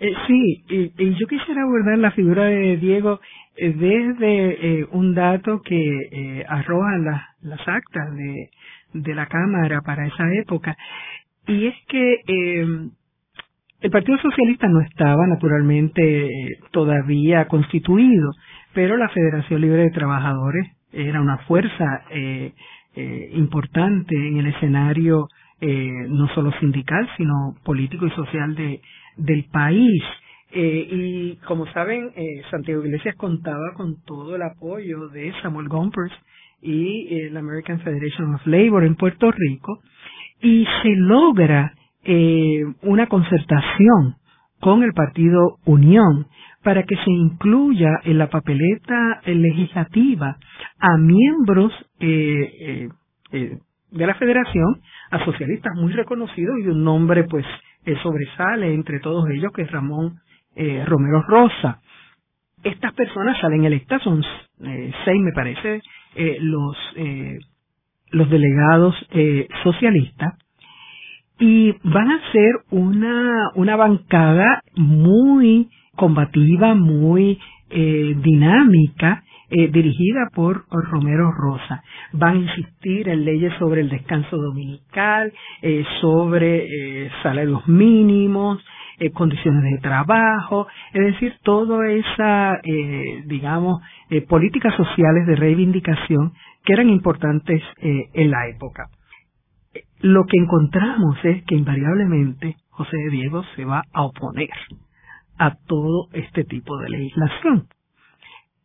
Eh, 0.00 0.12
sí, 0.26 0.64
y, 0.68 1.14
yo 1.14 1.28
quisiera 1.28 1.62
abordar 1.62 1.98
la 1.98 2.10
figura 2.10 2.46
de 2.46 2.76
Diego 2.78 3.20
eh, 3.56 3.72
desde 3.72 4.80
eh, 4.80 4.86
un 4.90 5.14
dato 5.14 5.62
que 5.62 5.76
eh, 6.10 6.44
arroja 6.48 6.98
las 7.40 7.68
actas 7.68 8.16
de, 8.16 8.50
de 8.94 9.14
la 9.14 9.26
Cámara 9.26 9.80
para 9.82 10.06
esa 10.06 10.24
época, 10.34 10.76
y 11.46 11.66
es 11.66 11.74
que 11.88 12.20
el 13.80 13.90
Partido 13.90 14.18
Socialista 14.18 14.66
no 14.68 14.80
estaba 14.80 15.26
naturalmente 15.26 16.30
todavía 16.70 17.46
constituido, 17.48 18.30
pero 18.72 18.96
la 18.96 19.08
Federación 19.08 19.60
Libre 19.60 19.82
de 19.82 19.90
Trabajadores 19.90 20.66
era 20.92 21.20
una 21.20 21.38
fuerza 21.38 22.02
importante 23.32 24.14
en 24.16 24.38
el 24.38 24.46
escenario 24.46 25.28
no 25.60 26.28
solo 26.34 26.52
sindical, 26.60 27.08
sino 27.16 27.54
político 27.64 28.06
y 28.06 28.10
social 28.10 28.54
de, 28.54 28.80
del 29.16 29.44
país. 29.44 30.02
Eh, 30.52 30.88
y 30.90 31.36
como 31.46 31.66
saben, 31.72 32.12
eh, 32.14 32.42
Santiago 32.50 32.84
Iglesias 32.84 33.16
contaba 33.16 33.74
con 33.74 34.02
todo 34.04 34.36
el 34.36 34.42
apoyo 34.42 35.08
de 35.08 35.32
Samuel 35.42 35.68
Gompers 35.68 36.12
y 36.62 37.08
eh, 37.10 37.30
la 37.30 37.40
American 37.40 37.80
Federation 37.80 38.34
of 38.34 38.46
Labor 38.46 38.84
en 38.84 38.94
Puerto 38.94 39.32
Rico 39.32 39.80
y 40.40 40.66
se 40.82 40.90
logra 40.96 41.72
una 42.82 43.06
concertación 43.06 44.16
con 44.60 44.82
el 44.82 44.92
partido 44.92 45.56
Unión 45.64 46.26
para 46.62 46.82
que 46.82 46.96
se 46.96 47.10
incluya 47.10 47.88
en 48.04 48.18
la 48.18 48.28
papeleta 48.28 49.22
legislativa 49.24 50.36
a 50.78 50.98
miembros 50.98 51.72
de 51.98 52.90
la 53.90 54.14
federación, 54.16 54.82
a 55.10 55.24
socialistas 55.24 55.72
muy 55.76 55.92
reconocidos 55.92 56.56
y 56.62 56.68
un 56.68 56.84
nombre 56.84 57.24
pues 57.24 57.46
sobresale 58.02 58.74
entre 58.74 59.00
todos 59.00 59.28
ellos, 59.30 59.52
que 59.52 59.62
es 59.62 59.70
Ramón 59.70 60.20
eh, 60.56 60.84
Romero 60.86 61.22
Rosa. 61.22 61.80
Estas 62.62 62.94
personas 62.94 63.38
salen 63.40 63.64
electas, 63.64 64.02
son 64.02 64.22
eh, 64.64 64.92
seis 65.04 65.20
me 65.20 65.32
parece, 65.32 65.82
eh, 66.14 66.38
los, 66.40 66.76
los 68.14 68.30
delegados 68.30 68.94
socialistas, 69.62 70.34
y 71.38 71.72
van 71.82 72.10
a 72.10 72.32
ser 72.32 72.52
una, 72.70 73.50
una 73.54 73.76
bancada 73.76 74.62
muy 74.76 75.68
combativa, 75.96 76.74
muy 76.74 77.38
dinámica, 77.74 79.22
dirigida 79.50 80.28
por 80.34 80.64
Romero 80.70 81.30
Rosa. 81.32 81.82
Van 82.12 82.36
a 82.36 82.40
insistir 82.40 83.08
en 83.08 83.24
leyes 83.24 83.52
sobre 83.58 83.80
el 83.80 83.88
descanso 83.88 84.36
dominical, 84.36 85.32
sobre 86.00 87.10
salarios 87.22 87.66
mínimos, 87.68 88.64
eh, 88.96 89.10
condiciones 89.10 89.64
de 89.64 89.78
trabajo, 89.78 90.68
es 90.92 91.14
decir, 91.14 91.34
toda 91.42 91.90
esa, 91.90 92.60
eh, 92.62 93.24
digamos, 93.26 93.82
eh, 94.08 94.22
políticas 94.22 94.72
sociales 94.76 95.26
de 95.26 95.34
reivindicación 95.34 96.32
que 96.64 96.74
eran 96.74 96.88
importantes 96.88 97.60
en 97.80 98.30
la 98.30 98.48
época. 98.48 98.88
Lo 100.00 100.24
que 100.24 100.38
encontramos 100.38 101.18
es 101.24 101.44
que 101.44 101.56
invariablemente 101.56 102.56
José 102.70 102.96
Diego 103.10 103.42
se 103.56 103.64
va 103.64 103.82
a 103.92 104.02
oponer 104.02 104.48
a 105.38 105.56
todo 105.66 106.08
este 106.12 106.44
tipo 106.44 106.78
de 106.78 106.88
legislación. 106.90 107.68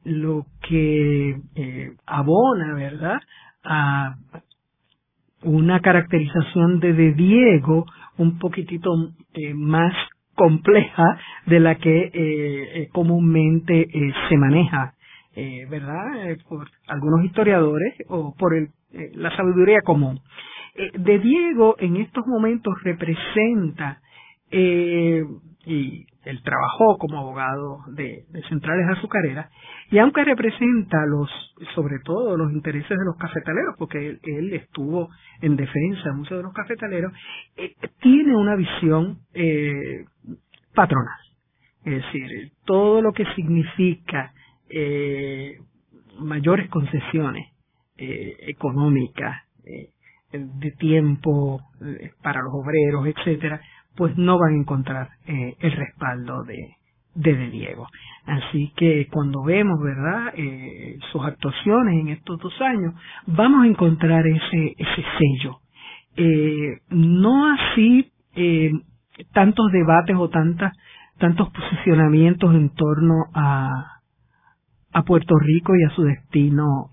Lo 0.03 0.45
que 0.67 1.41
abona, 2.05 2.73
¿verdad?, 2.73 3.19
a 3.63 4.15
una 5.43 5.79
caracterización 5.81 6.79
de, 6.79 6.93
de 6.93 7.13
Diego 7.13 7.85
un 8.17 8.39
poquitito 8.39 8.91
más 9.55 9.93
compleja 10.39 11.19
de 11.47 11.59
la 11.59 11.75
que 11.75 11.99
eh, 11.99 12.11
eh 12.13 12.89
comúnmente 12.93 13.81
eh, 13.81 14.13
se 14.29 14.37
maneja, 14.37 14.93
eh, 15.35 15.65
¿verdad? 15.69 16.37
por 16.47 16.67
algunos 16.87 17.25
historiadores 17.25 17.93
o 18.07 18.33
por 18.37 18.55
el, 18.55 18.69
la 19.13 19.35
sabiduría 19.35 19.81
común. 19.83 20.21
de 20.93 21.19
Diego 21.19 21.75
en 21.79 21.97
estos 21.97 22.25
momentos 22.25 22.73
representa 22.83 24.01
y 24.51 26.05
él 26.25 26.41
trabajó 26.43 26.97
como 26.97 27.19
abogado 27.19 27.79
de, 27.87 28.25
centrales 28.49 28.85
azucareras 28.97 29.49
y 29.89 29.99
aunque 29.99 30.23
representa 30.23 31.05
los 31.05 31.29
sobre 31.75 31.99
todo 32.03 32.35
los 32.37 32.51
intereses 32.51 32.89
de 32.89 33.05
los 33.05 33.15
cafetaleros 33.17 33.75
porque 33.77 34.19
él, 34.21 34.53
estuvo 34.53 35.09
en 35.41 35.55
defensa 35.55 36.09
de 36.09 36.15
muchos 36.15 36.37
de 36.37 36.43
los 36.43 36.53
cafetaleros 36.53 37.13
eh, 37.55 37.73
tiene 38.01 38.35
una 38.35 38.55
visión 38.55 39.19
eh, 39.33 40.05
patronal. 40.73 41.19
Es 41.85 42.03
decir 42.03 42.51
todo 42.65 43.01
lo 43.01 43.13
que 43.13 43.25
significa 43.35 44.33
eh, 44.69 45.57
mayores 46.19 46.69
concesiones 46.69 47.47
económicas 47.97 49.35
de 50.31 50.71
tiempo 50.79 51.59
para 52.23 52.41
los 52.41 52.53
obreros 52.53 53.05
etcétera 53.07 53.59
pues 53.99 54.17
no 54.17 54.39
van 54.39 54.53
a 54.53 54.57
encontrar 54.57 55.09
eh, 55.27 55.57
el 55.59 55.71
respaldo 55.73 56.45
de, 56.45 56.77
de, 57.15 57.49
Diego. 57.49 57.85
Así 58.25 58.71
que 58.77 59.09
cuando 59.11 59.43
vemos, 59.43 59.77
¿verdad?, 59.83 60.33
eh, 60.37 60.97
sus 61.11 61.21
actuaciones 61.25 61.99
en 61.99 62.07
estos 62.07 62.39
dos 62.39 62.53
años, 62.61 62.93
vamos 63.27 63.65
a 63.65 63.67
encontrar 63.67 64.25
ese, 64.25 64.73
ese 64.77 65.03
sello. 65.17 65.57
Eh, 66.15 66.77
no 66.91 67.51
así 67.51 68.09
tantos 69.33 69.69
debates 69.73 70.15
o 70.17 70.29
tantas, 70.29 70.71
tantos 71.17 71.49
posicionamientos 71.51 72.55
en 72.55 72.69
torno 72.69 73.25
a, 73.33 73.99
a 74.93 75.03
Puerto 75.03 75.35
Rico 75.37 75.75
y 75.75 75.83
a 75.83 75.89
su 75.89 76.03
destino 76.03 76.91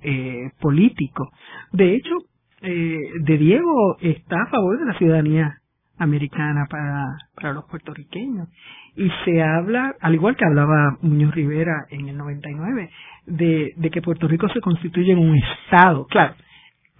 político. 0.61 1.31
De 1.71 1.95
hecho, 1.95 2.17
de 2.61 3.39
Diego 3.39 3.97
está 4.01 4.43
a 4.43 4.51
favor 4.51 4.81
de 4.81 4.87
la 4.87 4.99
ciudadanía 4.99 5.61
americana 5.99 6.67
para, 6.69 7.19
para 7.35 7.53
los 7.53 7.65
puertorriqueños. 7.65 8.49
Y 8.97 9.11
se 9.25 9.43
habla, 9.43 9.95
al 10.01 10.15
igual 10.15 10.37
que 10.37 10.45
hablaba 10.45 10.97
Muñoz 11.03 11.35
Rivera 11.35 11.87
en 11.91 12.09
el 12.09 12.17
99, 12.17 12.91
de, 13.27 13.73
de 13.77 13.91
que 13.91 14.03
Puerto 14.03 14.29
Rico 14.29 14.49
se 14.49 14.61
constituye 14.61 15.13
en 15.13 15.19
un 15.19 15.37
Estado. 15.37 16.07
Claro, 16.07 16.35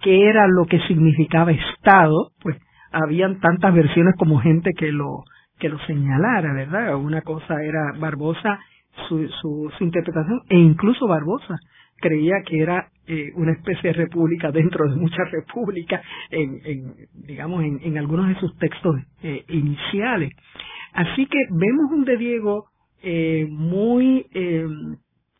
¿qué 0.01 0.29
era 0.29 0.47
lo 0.47 0.65
que 0.65 0.79
significaba 0.87 1.51
Estado? 1.51 2.31
Pues 2.41 2.57
habían 2.91 3.39
tantas 3.39 3.73
versiones 3.73 4.15
como 4.17 4.39
gente 4.39 4.71
que 4.77 4.91
lo, 4.91 5.23
que 5.59 5.69
lo 5.69 5.79
señalara, 5.85 6.53
¿verdad? 6.53 6.95
Una 6.95 7.21
cosa 7.21 7.61
era 7.63 7.93
Barbosa, 7.99 8.59
su, 9.07 9.27
su, 9.41 9.71
su 9.77 9.83
interpretación, 9.83 10.41
e 10.49 10.57
incluso 10.57 11.07
Barbosa 11.07 11.57
creía 11.99 12.41
que 12.45 12.59
era 12.59 12.89
eh, 13.07 13.31
una 13.35 13.53
especie 13.53 13.91
de 13.91 13.97
república 13.97 14.51
dentro 14.51 14.89
de 14.89 14.95
muchas 14.95 15.31
repúblicas, 15.31 16.01
en, 16.29 16.59
en 16.65 16.93
digamos, 17.13 17.63
en, 17.63 17.79
en, 17.83 17.97
algunos 17.97 18.27
de 18.27 18.39
sus 18.39 18.57
textos 18.57 18.97
eh, 19.23 19.43
iniciales. 19.49 20.31
Así 20.93 21.25
que 21.27 21.39
vemos 21.51 21.91
un 21.91 22.05
de 22.05 22.17
Diego 22.17 22.65
eh, 23.03 23.47
muy 23.49 24.25
eh, 24.33 24.67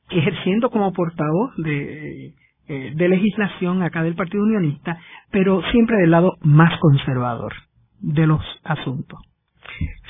ejerciendo 0.10 0.70
como 0.70 0.94
portavoz 0.94 1.56
de, 1.58 2.34
eh, 2.70 2.92
de 2.96 3.10
legislación 3.10 3.82
acá 3.82 4.04
del 4.04 4.16
Partido 4.16 4.44
Unionista, 4.44 5.00
pero 5.32 5.62
siempre 5.72 5.98
del 5.98 6.12
lado 6.12 6.38
más 6.42 6.78
conservador 6.80 7.54
de 8.02 8.28
los 8.28 8.42
asuntos. 8.64 9.20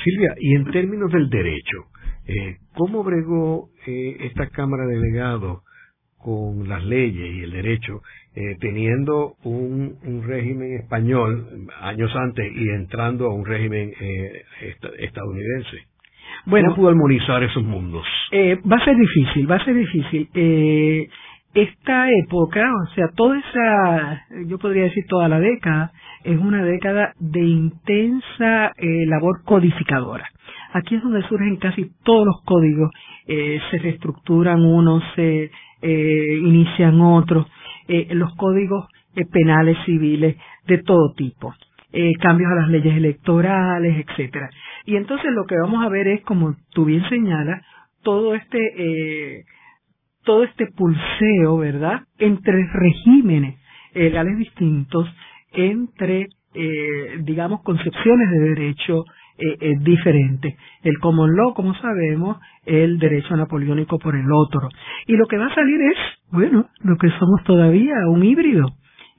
Silvia, 0.04 0.34
y 0.40 0.56
en 0.56 0.72
términos 0.72 1.12
del 1.12 1.30
derecho, 1.30 1.78
eh, 2.26 2.58
¿cómo 2.76 3.04
bregó 3.04 3.70
eh, 3.86 4.18
esta 4.22 4.48
Cámara 4.50 4.86
de 4.86 4.96
Delegados 4.96 5.64
con 6.18 6.68
las 6.68 6.84
leyes 6.84 7.36
y 7.36 7.44
el 7.44 7.52
derecho, 7.52 8.02
eh, 8.36 8.56
teniendo 8.60 9.36
un, 9.44 9.96
un, 10.04 10.24
régimen 10.28 10.80
español 10.80 11.68
años 11.82 12.12
antes 12.16 12.52
y 12.56 12.70
entrando 12.70 13.28
a 13.28 13.34
un 13.34 13.46
régimen 13.46 13.94
eh, 14.00 14.44
estadounidense. 15.00 15.88
Bueno, 16.46 16.70
¿Cómo 16.70 16.76
pudo 16.78 16.90
armonizar 16.90 17.44
esos 17.44 17.64
mundos? 17.64 18.06
Eh, 18.32 18.60
va 18.70 18.78
a 18.78 18.86
ser 18.86 18.96
difícil, 18.96 19.50
va 19.50 19.56
a 19.56 19.66
ser 19.66 19.76
difícil. 19.76 20.30
Eh, 20.34 21.10
esta 21.54 22.08
época, 22.26 22.72
o 22.84 22.94
sea, 22.94 23.08
toda 23.16 23.40
esa, 23.40 24.26
yo 24.46 24.60
podría 24.60 24.84
decir 24.84 25.06
toda 25.08 25.28
la 25.28 25.40
década, 25.40 25.92
es 26.24 26.38
una 26.38 26.64
década 26.64 27.14
de 27.20 27.40
intensa 27.40 28.74
eh, 28.78 29.06
labor 29.08 29.44
codificadora. 29.44 30.30
Aquí 30.74 30.96
es 30.96 31.04
donde 31.04 31.28
surgen 31.28 31.56
casi 31.58 31.90
todos 32.04 32.26
los 32.26 32.44
códigos, 32.46 32.92
eh, 33.28 33.60
se 33.72 33.80
reestructuran 33.80 34.64
unos, 34.64 35.04
se 35.16 35.50
eh, 35.82 36.38
inician 36.42 37.00
otros, 37.02 37.48
eh, 37.88 38.08
los 38.12 38.36
códigos 38.36 38.88
eh, 39.16 39.26
penales 39.32 39.78
civiles 39.86 40.36
de 40.68 40.78
todo 40.80 41.14
tipo. 41.16 41.54
eh, 41.94 42.14
cambios 42.20 42.52
a 42.52 42.56
las 42.56 42.70
leyes 42.70 42.96
electorales, 42.98 44.06
etcétera. 44.06 44.50
Y 44.86 44.98
entonces 44.98 45.32
lo 45.32 45.46
que 45.46 45.56
vamos 45.58 45.84
a 45.86 45.90
ver 45.90 46.08
es, 46.08 46.22
como 46.24 46.56
tú 46.72 46.86
bien 46.86 47.08
señalas, 47.10 47.62
todo 48.04 48.36
este 48.36 49.44
todo 50.26 50.44
este 50.44 50.68
pulseo, 50.68 51.58
¿verdad?, 51.58 52.02
entre 52.20 52.68
regímenes 52.74 53.58
legales 53.94 54.38
distintos, 54.38 55.08
entre, 55.54 56.28
digamos, 57.22 57.62
concepciones 57.64 58.30
de 58.32 58.40
derecho 58.40 59.06
eh, 59.38 59.76
diferentes. 59.80 60.56
El 60.84 60.98
common 61.00 61.36
law, 61.36 61.54
como 61.54 61.74
sabemos, 61.76 62.38
el 62.66 63.00
derecho 63.00 63.36
napoleónico 63.36 64.00
por 64.00 64.16
el 64.16 64.32
otro. 64.32 64.70
Y 65.06 65.16
lo 65.16 65.28
que 65.28 65.38
va 65.38 65.48
a 65.48 65.56
salir 65.56 65.82
es, 65.82 65.98
bueno, 66.32 66.70
lo 66.82 66.98
que 66.98 67.10
somos 67.20 67.44
todavía, 67.44 67.96
un 68.10 68.24
híbrido. 68.24 68.68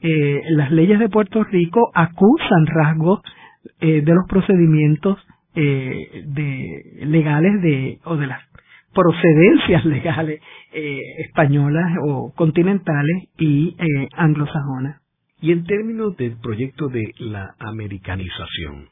Eh, 0.00 0.42
las 0.50 0.70
leyes 0.70 0.98
de 0.98 1.08
Puerto 1.08 1.42
Rico 1.44 1.90
acusan 1.94 2.66
rasgos 2.66 3.20
eh, 3.80 4.02
de 4.02 4.14
los 4.14 4.26
procedimientos 4.28 5.18
eh, 5.54 6.24
legales 7.04 7.60
de, 7.62 7.98
o 8.04 8.16
de 8.16 8.28
las 8.28 8.40
procedencias 8.94 9.84
legales 9.86 10.40
eh, 10.72 11.00
españolas 11.26 11.96
o 12.06 12.32
continentales 12.34 13.28
y 13.38 13.76
eh, 13.78 14.08
anglosajonas. 14.12 15.02
Y 15.40 15.52
en 15.52 15.64
términos 15.64 16.16
del 16.16 16.36
proyecto 16.40 16.88
de 16.88 17.12
la 17.18 17.54
americanización, 17.60 18.88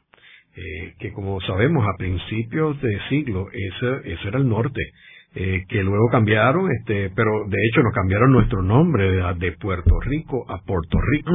eh, 0.57 0.93
que 0.99 1.13
como 1.13 1.39
sabemos 1.41 1.85
a 1.87 1.97
principios 1.97 2.81
de 2.81 2.99
siglo 3.09 3.47
ese, 3.53 4.13
ese 4.13 4.27
era 4.27 4.39
el 4.39 4.49
norte, 4.49 4.81
eh, 5.35 5.65
que 5.69 5.83
luego 5.83 6.09
cambiaron, 6.09 6.71
este, 6.71 7.11
pero 7.15 7.29
de 7.47 7.57
hecho 7.67 7.83
nos 7.83 7.93
cambiaron 7.93 8.31
nuestro 8.31 8.63
nombre 8.63 9.11
de, 9.11 9.33
de 9.35 9.51
Puerto 9.53 9.99
Rico 9.99 10.45
a 10.49 10.57
Puerto 10.65 10.97
Rico. 10.99 11.31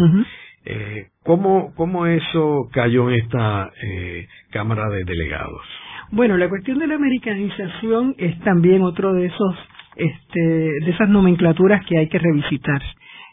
eh, 0.64 1.06
¿cómo, 1.22 1.72
¿Cómo 1.76 2.06
eso 2.06 2.68
cayó 2.72 3.10
en 3.10 3.20
esta 3.20 3.70
eh, 3.80 4.26
Cámara 4.50 4.88
de 4.88 5.04
Delegados? 5.04 5.62
Bueno, 6.10 6.36
la 6.36 6.48
cuestión 6.48 6.78
de 6.78 6.88
la 6.88 6.96
americanización 6.96 8.14
es 8.18 8.38
también 8.40 8.82
otro 8.82 9.12
de 9.12 9.26
esos, 9.26 9.56
este, 9.96 10.40
de 10.40 10.90
esas 10.90 11.08
nomenclaturas 11.08 11.86
que 11.86 11.98
hay 11.98 12.08
que 12.08 12.18
revisitar. 12.18 12.82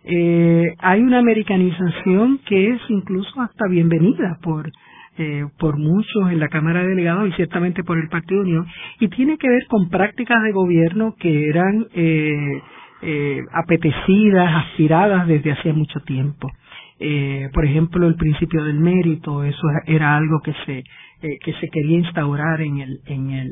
Eh, 0.04 0.76
hay 0.80 1.02
una 1.02 1.20
americanización 1.20 2.40
que 2.46 2.74
es 2.74 2.82
incluso 2.90 3.42
hasta 3.42 3.68
bienvenida 3.70 4.38
por 4.42 4.72
eh, 5.20 5.46
por 5.60 5.78
muchos 5.78 6.32
en 6.32 6.40
la 6.40 6.48
Cámara 6.48 6.82
de 6.82 6.90
Delegados 6.90 7.30
y 7.30 7.34
ciertamente 7.34 7.84
por 7.84 7.98
el 7.98 8.10
Partido 8.10 8.42
Unión 8.42 8.66
y 9.00 9.10
tiene 9.10 9.38
que 9.38 9.50
ver 9.50 9.66
con 9.68 9.90
prácticas 9.90 10.42
de 10.44 10.52
gobierno 10.52 11.14
que 11.20 11.50
eran 11.50 11.88
eh, 11.94 12.62
eh, 13.02 13.42
apetecidas, 13.54 14.66
aspiradas 14.66 15.28
desde 15.28 15.52
hacía 15.52 15.74
mucho 15.74 16.00
tiempo. 16.02 16.50
Eh, 17.00 17.50
por 17.54 17.66
ejemplo, 17.66 18.08
el 18.08 18.16
principio 18.16 18.64
del 18.64 18.80
mérito, 18.80 19.44
eso 19.44 19.68
era 19.86 20.18
algo 20.18 20.42
que 20.42 20.54
se 20.66 20.80
eh, 21.22 21.38
que 21.44 21.54
se 21.54 21.68
quería 21.70 21.98
instaurar 21.98 22.62
en 22.62 22.80
el 22.80 23.00
en 23.08 23.30
el 23.32 23.52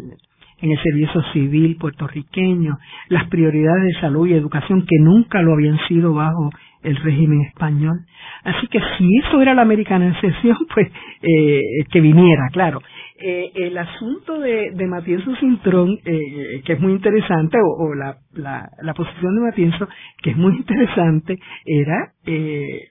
en 0.60 0.72
el 0.72 0.80
servicio 0.82 1.22
civil 1.34 1.78
puertorriqueño, 1.78 2.78
las 3.10 3.28
prioridades 3.30 3.84
de 3.84 4.02
salud 4.02 4.28
y 4.28 4.34
educación 4.34 4.82
que 4.82 4.98
nunca 5.00 5.42
lo 5.42 5.54
habían 5.54 5.78
sido 5.88 6.14
bajo 6.14 6.50
el 6.84 6.96
régimen 6.98 7.42
español. 7.42 8.00
Así 8.44 8.68
que 8.68 8.80
si 8.98 9.10
eso 9.20 9.42
era 9.42 9.54
la 9.54 9.62
americanización, 9.64 10.58
pues 10.74 10.88
eh, 11.22 11.62
que 11.92 12.02
viniera, 12.02 12.50
claro. 12.52 12.82
Eh, 13.20 13.52
el 13.56 13.78
asunto 13.78 14.40
de, 14.40 14.72
de 14.76 14.86
Matienzo 14.86 15.36
Cintrón, 15.38 15.98
eh, 16.06 16.62
que 16.64 16.74
es 16.74 16.80
muy 16.80 16.92
interesante, 16.92 17.58
o, 17.64 17.96
la, 17.96 18.18
la, 18.34 18.70
la, 18.80 18.94
posición 18.94 19.36
de 19.36 19.42
Matienzo, 19.42 19.88
que 20.22 20.32
es 20.32 20.38
muy 20.38 20.56
interesante, 20.56 21.40
era, 21.66 22.14
eh, 22.28 22.90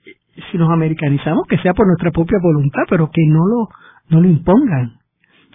si 0.51 0.57
nos 0.57 0.69
americanizamos, 0.69 1.47
que 1.47 1.57
sea 1.59 1.73
por 1.73 1.87
nuestra 1.87 2.11
propia 2.11 2.39
voluntad, 2.41 2.83
pero 2.89 3.09
que 3.09 3.21
no 3.25 3.47
lo, 3.47 3.69
no 4.09 4.21
lo 4.21 4.27
impongan. 4.27 4.97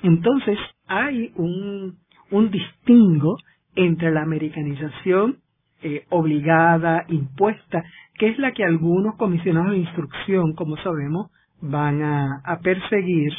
Entonces, 0.03 0.59
hay 0.87 1.33
un, 1.37 1.99
un 2.31 2.51
distingo 2.51 3.37
entre 3.77 4.11
la 4.11 4.23
americanización 4.23 5.37
eh, 5.83 6.05
obligada, 6.11 7.05
impuesta, 7.09 7.85
que 8.19 8.29
es 8.29 8.39
la 8.39 8.53
que 8.53 8.65
algunos 8.65 9.17
comisionados 9.17 9.73
de 9.73 9.79
instrucción, 9.79 10.55
como 10.55 10.77
sabemos, 10.79 11.31
van 11.63 12.03
a, 12.03 12.61
perseguir, 12.63 13.33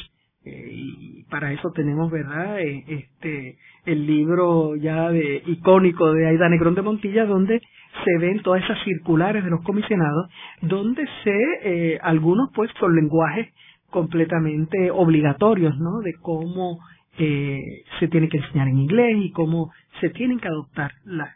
eh, 0.46 0.70
y 0.72 1.24
para 1.30 1.52
eso 1.52 1.72
tenemos, 1.72 2.10
¿verdad?, 2.12 2.60
eh, 2.60 2.84
este, 2.88 3.58
el 3.86 4.08
libro 4.08 4.76
ya 4.76 5.10
de, 5.10 5.44
icónico 5.46 6.12
de 6.14 6.28
Aida 6.28 6.50
Negrón 6.50 6.76
de 6.76 6.82
Montilla, 6.82 7.26
donde 7.26 7.62
se 8.06 8.18
ven 8.20 8.42
todas 8.42 8.64
esas 8.64 8.84
circulares 8.84 9.44
de 9.44 9.50
los 9.50 9.62
comisionados, 9.62 10.30
donde 10.62 11.06
se, 11.24 11.38
eh, 11.64 12.00
algunos 12.02 12.50
pues 12.56 12.72
con 12.80 12.96
lenguajes 12.96 13.54
completamente 13.90 14.90
obligatorios, 14.90 15.78
¿no?, 15.78 16.00
de 16.00 16.14
cómo 16.16 16.80
se 17.16 18.08
tiene 18.08 18.28
que 18.28 18.38
enseñar 18.38 18.68
en 18.68 18.80
inglés 18.80 19.18
y 19.18 19.32
cómo 19.34 19.72
se 20.02 20.10
tienen 20.10 20.40
que 20.40 20.48
adoptar 20.48 20.94
las 21.06 21.30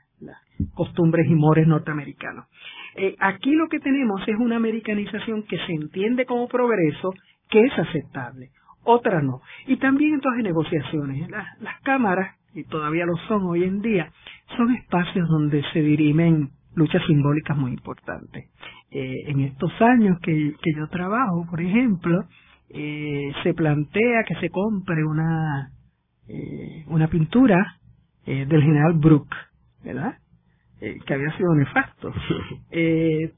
costumbres 0.97 1.27
y 1.29 1.35
mores 1.35 1.67
norteamericanos. 1.67 2.45
Eh, 2.95 3.15
aquí 3.19 3.51
lo 3.51 3.67
que 3.67 3.79
tenemos 3.79 4.21
es 4.27 4.35
una 4.39 4.55
americanización 4.55 5.43
que 5.43 5.57
se 5.57 5.73
entiende 5.73 6.25
como 6.25 6.47
progreso, 6.47 7.13
que 7.49 7.61
es 7.61 7.73
aceptable, 7.77 8.49
otra 8.83 9.21
no. 9.21 9.41
Y 9.67 9.77
también 9.77 10.15
entonces 10.15 10.43
negociaciones. 10.43 11.29
Las, 11.29 11.61
las 11.61 11.79
cámaras, 11.81 12.35
y 12.55 12.63
todavía 12.63 13.05
lo 13.05 13.15
son 13.27 13.43
hoy 13.45 13.63
en 13.63 13.81
día, 13.81 14.11
son 14.57 14.73
espacios 14.73 15.27
donde 15.29 15.63
se 15.73 15.81
dirimen 15.81 16.49
luchas 16.75 17.03
simbólicas 17.05 17.55
muy 17.55 17.71
importantes. 17.71 18.49
Eh, 18.89 19.23
en 19.27 19.41
estos 19.41 19.71
años 19.81 20.17
que, 20.21 20.55
yo 20.75 20.87
trabajo, 20.87 21.45
por 21.49 21.61
ejemplo, 21.61 22.23
eh, 22.69 23.31
se 23.43 23.53
plantea 23.53 24.23
que 24.27 24.35
se 24.35 24.49
compre 24.49 25.03
una 25.05 25.71
una 26.87 27.07
pintura 27.07 27.77
del 28.25 28.61
general 28.61 28.95
Brooke, 28.95 29.33
¿verdad? 29.81 30.17
Eh, 30.79 30.99
que 31.05 31.13
había 31.13 31.35
sido 31.37 31.55
nefasto. 31.55 32.13
Eh, 32.69 33.31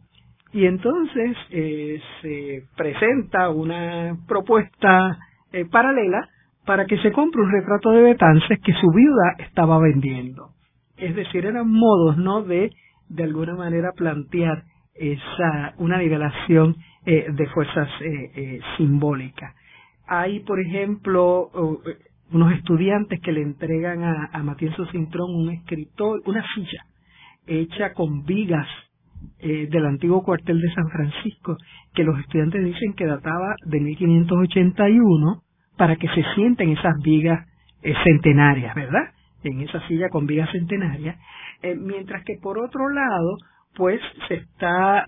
y 0.52 0.65
entonces 0.65 1.38
eh, 1.52 2.02
se 2.21 2.63
presenta 2.75 3.49
una 3.49 4.17
propuesta 4.28 5.17
eh, 5.54 5.65
paralela 5.65 6.28
para 6.65 6.86
que 6.86 6.97
se 6.97 7.12
compre 7.12 7.41
un 7.41 7.52
retrato 7.52 7.91
de 7.91 8.02
Betances 8.02 8.60
que 8.60 8.73
su 8.73 8.91
viuda 8.91 9.36
estaba 9.38 9.80
vendiendo. 9.80 10.49
Es 10.97 11.15
decir, 11.15 11.45
eran 11.45 11.69
modos, 11.71 12.17
¿no?, 12.17 12.43
de 12.43 12.71
de 13.08 13.23
alguna 13.23 13.56
manera 13.56 13.91
plantear 13.95 14.63
esa 14.93 15.73
una 15.78 15.97
nivelación 15.97 16.75
eh, 17.06 17.25
de 17.32 17.47
fuerzas 17.47 17.89
simbólicas. 18.78 19.56
Hay, 20.08 20.41
por 20.41 20.60
ejemplo, 20.60 21.49
unos 22.32 22.54
estudiantes 22.54 23.19
que 23.21 23.32
le 23.32 23.41
entregan 23.41 24.04
a, 24.04 24.30
a 24.32 24.43
Matienzo 24.43 24.86
Cintrón 24.91 25.34
un 25.34 25.49
escritor, 25.52 26.21
una 26.25 26.43
silla 26.54 26.84
hecha 27.50 27.94
con 27.94 28.24
vigas 28.26 28.68
eh, 29.40 29.68
del 29.70 29.86
antiguo 29.86 30.24
cuartel 30.24 30.62
de 30.62 30.74
San 30.74 30.90
Francisco, 30.90 31.58
que 31.94 32.04
los 32.04 32.18
estudiantes 32.20 32.64
dicen 32.64 32.94
que 32.94 33.06
databa 33.06 33.56
de 33.66 33.80
1581 33.80 35.42
para 35.78 35.96
que 35.96 36.08
se 36.10 36.24
sienten 36.36 36.70
esas 36.70 36.94
vigas 37.02 37.48
eh, 37.82 37.94
centenarias, 38.04 38.76
¿verdad? 38.76 39.12
En 39.44 39.62
esa 39.62 39.86
silla 39.88 40.10
con 40.10 40.26
vigas 40.26 40.50
centenarias, 40.52 41.18
eh, 41.62 41.76
mientras 41.76 42.24
que 42.24 42.36
por 42.42 42.60
otro 42.60 42.90
lado, 42.90 43.38
pues 43.76 44.02
se 44.28 44.36
está 44.36 45.06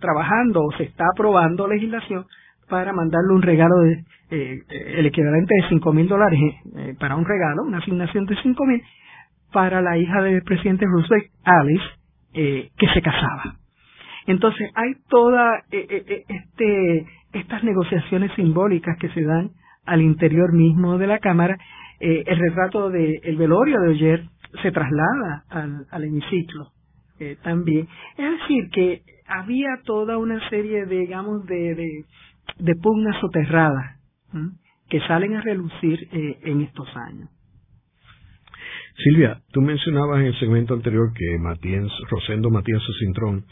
trabajando 0.00 0.64
o 0.64 0.72
se 0.76 0.84
está 0.84 1.04
aprobando 1.12 1.68
legislación 1.68 2.24
para 2.68 2.92
mandarle 2.92 3.34
un 3.34 3.42
regalo 3.42 3.76
de 3.80 4.04
eh, 4.30 4.62
el 4.96 5.06
equivalente 5.06 5.54
de 5.54 5.68
cinco 5.68 5.92
mil 5.92 6.08
dólares 6.08 6.40
para 6.98 7.14
un 7.14 7.24
regalo, 7.24 7.62
una 7.62 7.78
asignación 7.78 8.24
de 8.26 8.36
cinco 8.42 8.64
mil 8.64 8.82
para 9.54 9.80
la 9.80 9.96
hija 9.96 10.20
del 10.20 10.42
presidente 10.42 10.84
Roosevelt, 10.84 11.30
Alice, 11.44 11.84
eh, 12.34 12.70
que 12.76 12.88
se 12.88 13.00
casaba. 13.00 13.56
Entonces 14.26 14.70
hay 14.74 14.96
toda 15.08 15.62
eh, 15.70 16.24
este 16.28 17.06
estas 17.32 17.64
negociaciones 17.64 18.32
simbólicas 18.36 18.98
que 18.98 19.08
se 19.08 19.22
dan 19.22 19.52
al 19.86 20.02
interior 20.02 20.52
mismo 20.52 20.98
de 20.98 21.06
la 21.06 21.18
cámara. 21.18 21.56
el 22.00 22.38
retrato 22.38 22.90
del 22.90 23.20
el 23.22 23.36
velorio 23.36 23.80
de 23.80 23.90
ayer 23.94 24.24
se 24.62 24.70
traslada 24.70 25.44
al, 25.48 25.86
al 25.90 26.04
hemiciclo 26.04 26.74
eh, 27.20 27.36
también. 27.42 27.88
Es 28.16 28.40
decir, 28.40 28.70
que 28.70 29.02
había 29.26 29.68
toda 29.84 30.18
una 30.18 30.48
serie, 30.48 30.84
de, 30.86 30.98
digamos, 30.98 31.46
de, 31.46 31.74
de, 31.74 32.04
de 32.58 32.74
pugnas 32.76 33.20
soterradas 33.20 34.00
que 34.88 35.00
salen 35.06 35.36
a 35.36 35.40
relucir 35.40 36.08
eh, 36.12 36.38
en 36.42 36.62
estos 36.62 36.88
años. 36.96 37.28
Silvia, 38.96 39.40
tú 39.52 39.60
mencionabas 39.60 40.20
en 40.20 40.26
el 40.26 40.38
segmento 40.38 40.74
anterior 40.74 41.12
que 41.14 41.38
Matías, 41.38 41.90
Rosendo 42.10 42.50
Matías 42.50 42.82
Cintrón 42.98 43.44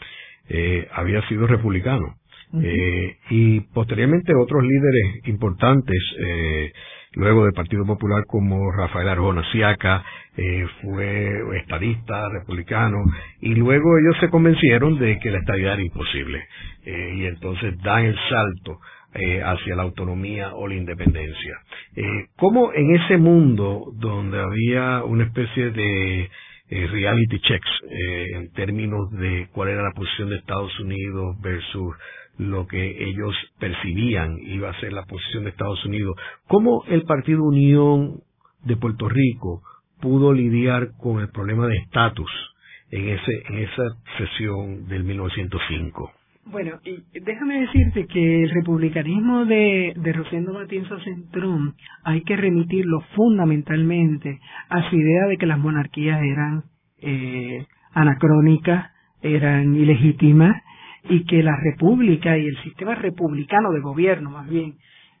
eh, 0.49 0.87
había 0.93 1.21
sido 1.27 1.47
republicano. 1.47 2.15
Uh 2.51 2.59
-huh. 2.59 2.65
eh, 2.65 3.17
y 3.31 3.59
posteriormente 3.73 4.33
otros 4.35 4.63
líderes 4.63 5.27
importantes 5.27 5.97
eh, 6.19 6.71
luego 7.15 7.45
del 7.45 7.53
Partido 7.53 7.85
Popular 7.85 8.23
como 8.27 8.71
Rafael 8.71 9.07
Arjona 9.09 9.43
Siaca, 9.51 10.03
eh, 10.35 10.65
fue 10.81 11.57
estadista, 11.59 12.29
republicano, 12.29 12.97
y 13.41 13.53
luego 13.55 13.97
ellos 13.97 14.17
se 14.19 14.29
convencieron 14.29 14.97
de 14.97 15.19
que 15.19 15.31
la 15.31 15.39
estadidad 15.39 15.73
era 15.73 15.83
imposible, 15.83 16.43
eh, 16.85 17.13
y 17.17 17.25
entonces 17.25 17.77
dan 17.81 18.05
el 18.05 18.15
salto 18.29 18.79
eh, 19.13 19.41
hacia 19.43 19.75
la 19.75 19.83
autonomía 19.83 20.53
o 20.55 20.67
la 20.67 20.75
independencia. 20.75 21.57
Eh, 21.95 22.27
¿Cómo 22.35 22.73
en 22.73 22.95
ese 22.95 23.17
mundo 23.17 23.91
donde 23.95 24.39
había 24.39 25.03
una 25.03 25.25
especie 25.25 25.71
de 25.71 26.29
eh, 26.69 26.87
reality 26.87 27.39
checks 27.39 27.69
eh, 27.87 28.25
en 28.35 28.51
términos 28.53 29.11
de 29.11 29.47
cuál 29.53 29.69
era 29.69 29.83
la 29.83 29.91
posición 29.91 30.29
de 30.29 30.37
Estados 30.37 30.79
Unidos 30.79 31.39
versus 31.41 31.93
lo 32.39 32.65
que 32.65 33.03
ellos 33.03 33.35
percibían 33.59 34.39
iba 34.39 34.71
a 34.71 34.79
ser 34.79 34.91
la 34.91 35.05
posición 35.05 35.43
de 35.43 35.51
Estados 35.51 35.85
Unidos. 35.85 36.15
¿Cómo 36.47 36.83
el 36.87 37.03
Partido 37.03 37.43
Unión 37.43 38.21
de 38.63 38.75
Puerto 38.75 39.07
Rico 39.07 39.61
pudo 40.01 40.33
lidiar 40.33 40.93
con 40.97 41.19
el 41.19 41.29
problema 41.29 41.67
de 41.67 41.77
estatus 41.77 42.31
en, 42.89 43.09
ese, 43.09 43.43
en 43.49 43.57
esa 43.59 43.83
sesión 44.17 44.87
del 44.87 45.03
1905? 45.03 46.11
Bueno, 46.45 46.79
y 46.83 47.01
déjame 47.19 47.61
decirte 47.61 48.05
que 48.05 48.43
el 48.43 48.49
republicanismo 48.49 49.45
de, 49.45 49.93
de 49.95 50.13
Rosendo 50.13 50.53
Matienzo 50.53 50.99
Centrón 50.99 51.75
hay 52.03 52.21
que 52.23 52.35
remitirlo 52.35 53.01
fundamentalmente 53.15 54.39
a 54.69 54.89
su 54.89 54.95
idea 54.95 55.27
de 55.27 55.37
que 55.37 55.45
las 55.45 55.57
monarquías 55.57 56.21
eran 56.21 56.63
eh, 57.01 57.65
anacrónicas, 57.93 58.91
eran 59.21 59.73
ilegítimas 59.73 60.61
y 61.05 61.25
que 61.25 61.43
la 61.43 61.55
república 61.55 62.37
y 62.37 62.45
el 62.45 62.61
sistema 62.63 62.95
republicano 62.95 63.71
de 63.71 63.79
gobierno, 63.79 64.29
más 64.29 64.49
bien, 64.49 64.75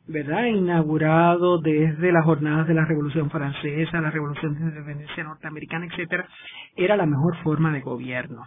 ¿verdad? 0.07 0.45
Inaugurado 0.45 1.59
desde 1.59 2.11
las 2.11 2.25
jornadas 2.25 2.67
de 2.67 2.73
la 2.73 2.85
Revolución 2.85 3.29
Francesa, 3.29 4.01
la 4.01 4.11
Revolución 4.11 4.55
de 4.55 4.61
Independencia 4.61 5.23
Norteamericana, 5.23 5.85
etcétera, 5.85 6.27
era 6.75 6.97
la 6.97 7.05
mejor 7.05 7.37
forma 7.43 7.71
de 7.71 7.79
gobierno 7.79 8.43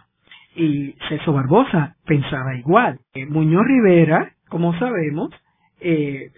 y 0.57 0.95
César 1.07 1.33
Barbosa 1.33 1.95
pensaba 2.05 2.55
igual. 2.55 2.99
Eh, 3.13 3.25
Muñoz 3.27 3.65
Rivera, 3.65 4.33
como 4.49 4.77
sabemos, 4.79 5.29
eh, 5.79 6.31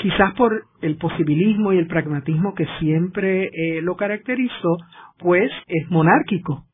quizás 0.00 0.32
por 0.34 0.64
el 0.82 0.96
posibilismo 0.96 1.72
y 1.72 1.78
el 1.78 1.86
pragmatismo 1.86 2.54
que 2.54 2.66
siempre 2.78 3.50
eh, 3.52 3.82
lo 3.82 3.96
caracterizó, 3.96 4.76
pues 5.18 5.50
es 5.66 5.90
monárquico. 5.90 6.64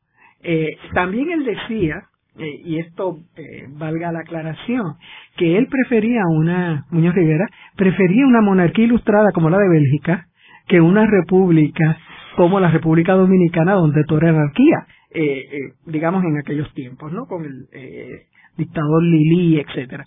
Eh, 0.43 0.77
también 0.93 1.31
él 1.31 1.43
decía, 1.43 2.03
eh, 2.37 2.61
y 2.63 2.79
esto 2.79 3.17
valga 3.77 4.11
la 4.11 4.19
aclaración, 4.19 4.95
que 5.35 5.57
él 5.57 5.67
prefería 5.67 6.21
una, 6.29 6.85
Muñoz 6.89 7.15
Rivera, 7.15 7.45
prefería 7.75 8.25
una 8.25 8.41
monarquía 8.41 8.85
ilustrada 8.85 9.31
como 9.33 9.49
la 9.49 9.57
de 9.57 9.69
Bélgica 9.69 10.27
que 10.67 10.81
una 10.81 11.05
república 11.05 11.97
como 12.35 12.59
la 12.59 12.69
República 12.69 13.13
Dominicana 13.13 13.73
donde 13.73 14.03
todo 14.03 14.19
era 14.19 14.29
anarquía 14.29 14.85
eh, 15.17 15.49
eh, 15.51 15.73
digamos, 15.85 16.23
en 16.23 16.37
aquellos 16.37 16.71
tiempos, 16.73 17.11
¿no? 17.11 17.25
Con 17.25 17.43
el 17.43 17.67
eh, 17.73 18.27
dictador 18.55 19.01
Lili, 19.03 19.59
etcétera. 19.59 20.03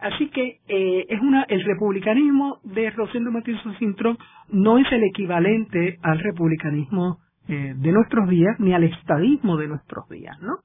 Así 0.00 0.28
que 0.30 0.58
eh, 0.68 1.06
es 1.08 1.20
una 1.20 1.44
el 1.44 1.64
republicanismo 1.64 2.58
de 2.64 2.90
Rosendo 2.90 3.30
Martínez 3.30 3.60
Cintrón 3.78 4.18
no 4.50 4.78
es 4.78 4.86
el 4.92 5.02
equivalente 5.04 5.98
al 6.02 6.18
republicanismo 6.18 7.18
eh, 7.48 7.74
de 7.76 7.92
nuestros 7.92 8.28
días 8.28 8.58
ni 8.58 8.72
al 8.72 8.84
estadismo 8.84 9.56
de 9.56 9.68
nuestros 9.68 10.08
días, 10.08 10.40
¿no? 10.40 10.58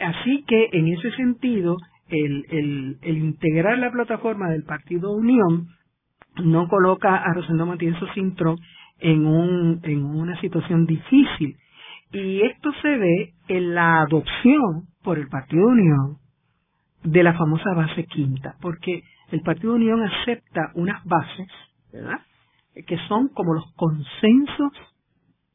Así 0.00 0.44
que 0.46 0.68
en 0.72 0.88
ese 0.88 1.10
sentido 1.12 1.76
el, 2.08 2.44
el, 2.50 2.96
el 3.02 3.16
integrar 3.18 3.78
la 3.78 3.92
plataforma 3.92 4.50
del 4.50 4.64
Partido 4.64 5.12
Unión 5.12 5.68
no 6.42 6.68
coloca 6.68 7.16
a 7.16 7.32
Rosendo 7.34 7.66
Martínez 7.66 7.98
Cintrón 8.14 8.56
en 9.00 9.26
un 9.26 9.80
en 9.84 10.04
una 10.04 10.38
situación 10.40 10.86
difícil 10.86 11.56
y 12.12 12.42
esto 12.42 12.72
se 12.82 12.96
ve 12.96 13.34
en 13.48 13.74
la 13.74 14.02
adopción 14.02 14.88
por 15.02 15.18
el 15.18 15.28
Partido 15.28 15.66
Unión 15.66 16.18
de 17.02 17.22
la 17.22 17.34
famosa 17.34 17.74
base 17.74 18.04
quinta, 18.04 18.56
porque 18.60 19.02
el 19.30 19.40
Partido 19.40 19.74
Unión 19.74 20.02
acepta 20.02 20.72
unas 20.74 21.02
bases. 21.04 21.48
Que 22.86 22.96
son 23.08 23.28
como 23.28 23.52
los 23.52 23.70
consensos 23.74 24.72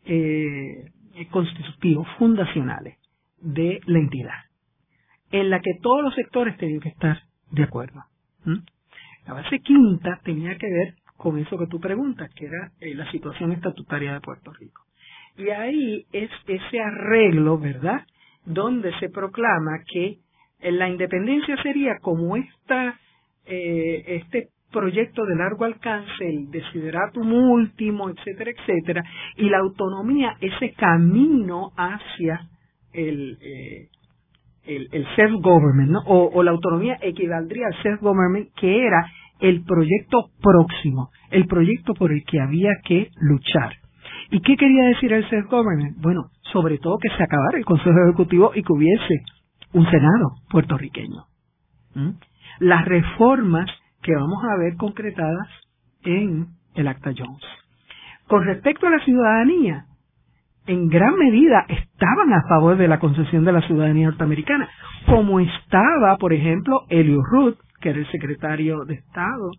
eh, 0.06 0.92
constitutivos 1.32 2.08
fundacionales 2.20 2.98
de 3.42 3.80
la 3.86 4.00
entidad, 4.00 4.46
en 5.32 5.50
la 5.50 5.60
que 5.60 5.72
todos 5.82 6.04
los 6.04 6.14
sectores 6.14 6.58
tenían 6.58 6.80
que 6.80 6.90
estar 6.90 7.24
de 7.52 7.64
acuerdo. 7.64 8.04
La 9.26 9.34
base 9.34 9.60
quinta 9.60 10.20
tenía 10.24 10.56
que 10.58 10.68
ver 10.68 10.96
con 11.18 11.40
eso 11.40 11.58
que 11.58 11.68
tú 11.68 11.80
preguntas, 11.80 12.32
que 12.36 12.46
era 12.46 12.72
eh, 12.80 12.94
la 12.94 13.10
situación 13.12 13.52
estatutaria 13.52 14.14
de 14.14 14.22
Puerto 14.22 14.54
Rico. 14.54 14.87
Y 15.38 15.50
ahí 15.50 16.06
es 16.12 16.32
ese 16.48 16.82
arreglo, 16.82 17.60
¿verdad? 17.60 18.02
Donde 18.46 18.92
se 19.00 19.10
proclama 19.10 19.84
que 19.92 20.18
la 20.62 20.90
independencia 20.90 21.62
sería 21.62 21.98
como 22.02 22.36
esta, 22.36 23.00
eh, 23.46 24.04
este 24.08 24.50
proyecto 24.72 25.26
de 25.26 25.36
largo 25.36 25.66
alcance, 25.66 26.28
el 26.28 26.50
desideratum 26.50 27.32
último, 27.32 28.10
etcétera, 28.10 28.52
etcétera, 28.52 29.04
y 29.38 29.50
la 29.50 29.60
autonomía, 29.60 30.36
ese 30.42 30.74
camino 30.74 31.72
hacia 31.78 32.42
el, 32.94 33.38
eh, 33.42 33.88
el, 34.66 34.90
el 34.92 35.06
self-government, 35.16 35.92
¿no? 35.92 36.00
O, 36.08 36.32
o 36.34 36.44
la 36.44 36.52
autonomía 36.52 36.98
equivaldría 37.02 37.68
al 37.68 37.84
self-government, 37.84 38.50
que 38.60 38.86
era 38.86 39.06
el 39.40 39.64
proyecto 39.64 40.32
próximo, 40.42 41.12
el 41.30 41.46
proyecto 41.46 41.94
por 41.94 42.12
el 42.12 42.24
que 42.26 42.40
había 42.42 42.72
que 42.84 43.10
luchar. 43.22 43.74
¿Y 44.30 44.42
qué 44.42 44.58
quería 44.58 44.86
decir 44.86 45.14
el 45.14 45.28
self-government? 45.30 45.98
Bueno, 46.02 46.30
sobre 46.52 46.78
todo 46.80 46.98
que 46.98 47.10
se 47.10 47.24
acabara 47.24 47.58
el 47.58 47.66
Consejo 47.66 47.96
Ejecutivo 48.08 48.52
y 48.56 48.64
que 48.64 48.74
hubiese 48.74 49.22
un 49.74 49.90
Senado 49.90 50.36
puertorriqueño. 50.50 51.26
¿Mm? 51.96 52.10
Las 52.60 52.86
reformas 52.86 53.70
que 54.02 54.16
vamos 54.16 54.44
a 54.44 54.58
ver 54.58 54.76
concretadas 54.76 55.48
en 56.04 56.48
el 56.76 56.88
Acta 56.88 57.12
Jones. 57.18 57.44
Con 58.28 58.44
respecto 58.46 58.88
a 58.88 58.92
la 58.92 59.00
ciudadanía, 59.00 59.86
en 60.66 60.90
gran 60.90 61.16
medida 61.16 61.66
estaban 61.70 62.34
a 62.34 62.48
favor 62.50 62.78
de 62.78 62.88
la 62.88 63.00
concesión 63.00 63.46
de 63.46 63.54
la 63.54 63.62
ciudadanía 63.62 64.08
norteamericana, 64.08 64.70
como 65.06 65.40
estaba, 65.40 66.18
por 66.18 66.34
ejemplo, 66.34 66.82
Elio 66.90 67.22
Root, 67.24 67.58
que 67.80 67.90
era 67.90 68.00
el 68.00 68.12
secretario 68.12 68.84
de 68.86 68.96
Estado 68.96 69.52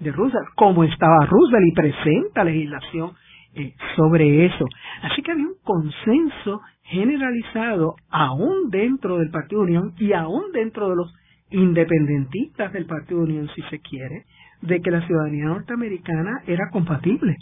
de 0.00 0.10
Roosevelt, 0.10 0.48
como 0.56 0.84
estaba 0.84 1.24
Roosevelt 1.26 1.66
y 1.68 1.74
presenta 1.74 2.44
legislación 2.44 3.12
eh, 3.56 3.74
sobre 3.96 4.44
eso. 4.44 4.66
Así 5.02 5.22
que 5.22 5.32
había 5.32 5.46
un 5.46 5.56
consenso 5.64 6.60
generalizado 6.82 7.96
aún 8.10 8.68
dentro 8.70 9.18
del 9.18 9.30
Partido 9.30 9.62
Unión 9.62 9.94
y 9.98 10.12
aún 10.12 10.52
dentro 10.52 10.90
de 10.90 10.96
los 10.96 11.14
independentistas 11.50 12.72
del 12.74 12.84
Partido 12.86 13.20
Unión, 13.20 13.48
si 13.54 13.62
se 13.62 13.80
quiere, 13.80 14.24
de 14.60 14.80
que 14.80 14.90
la 14.90 15.06
ciudadanía 15.06 15.46
norteamericana 15.46 16.42
era 16.46 16.68
compatible 16.70 17.36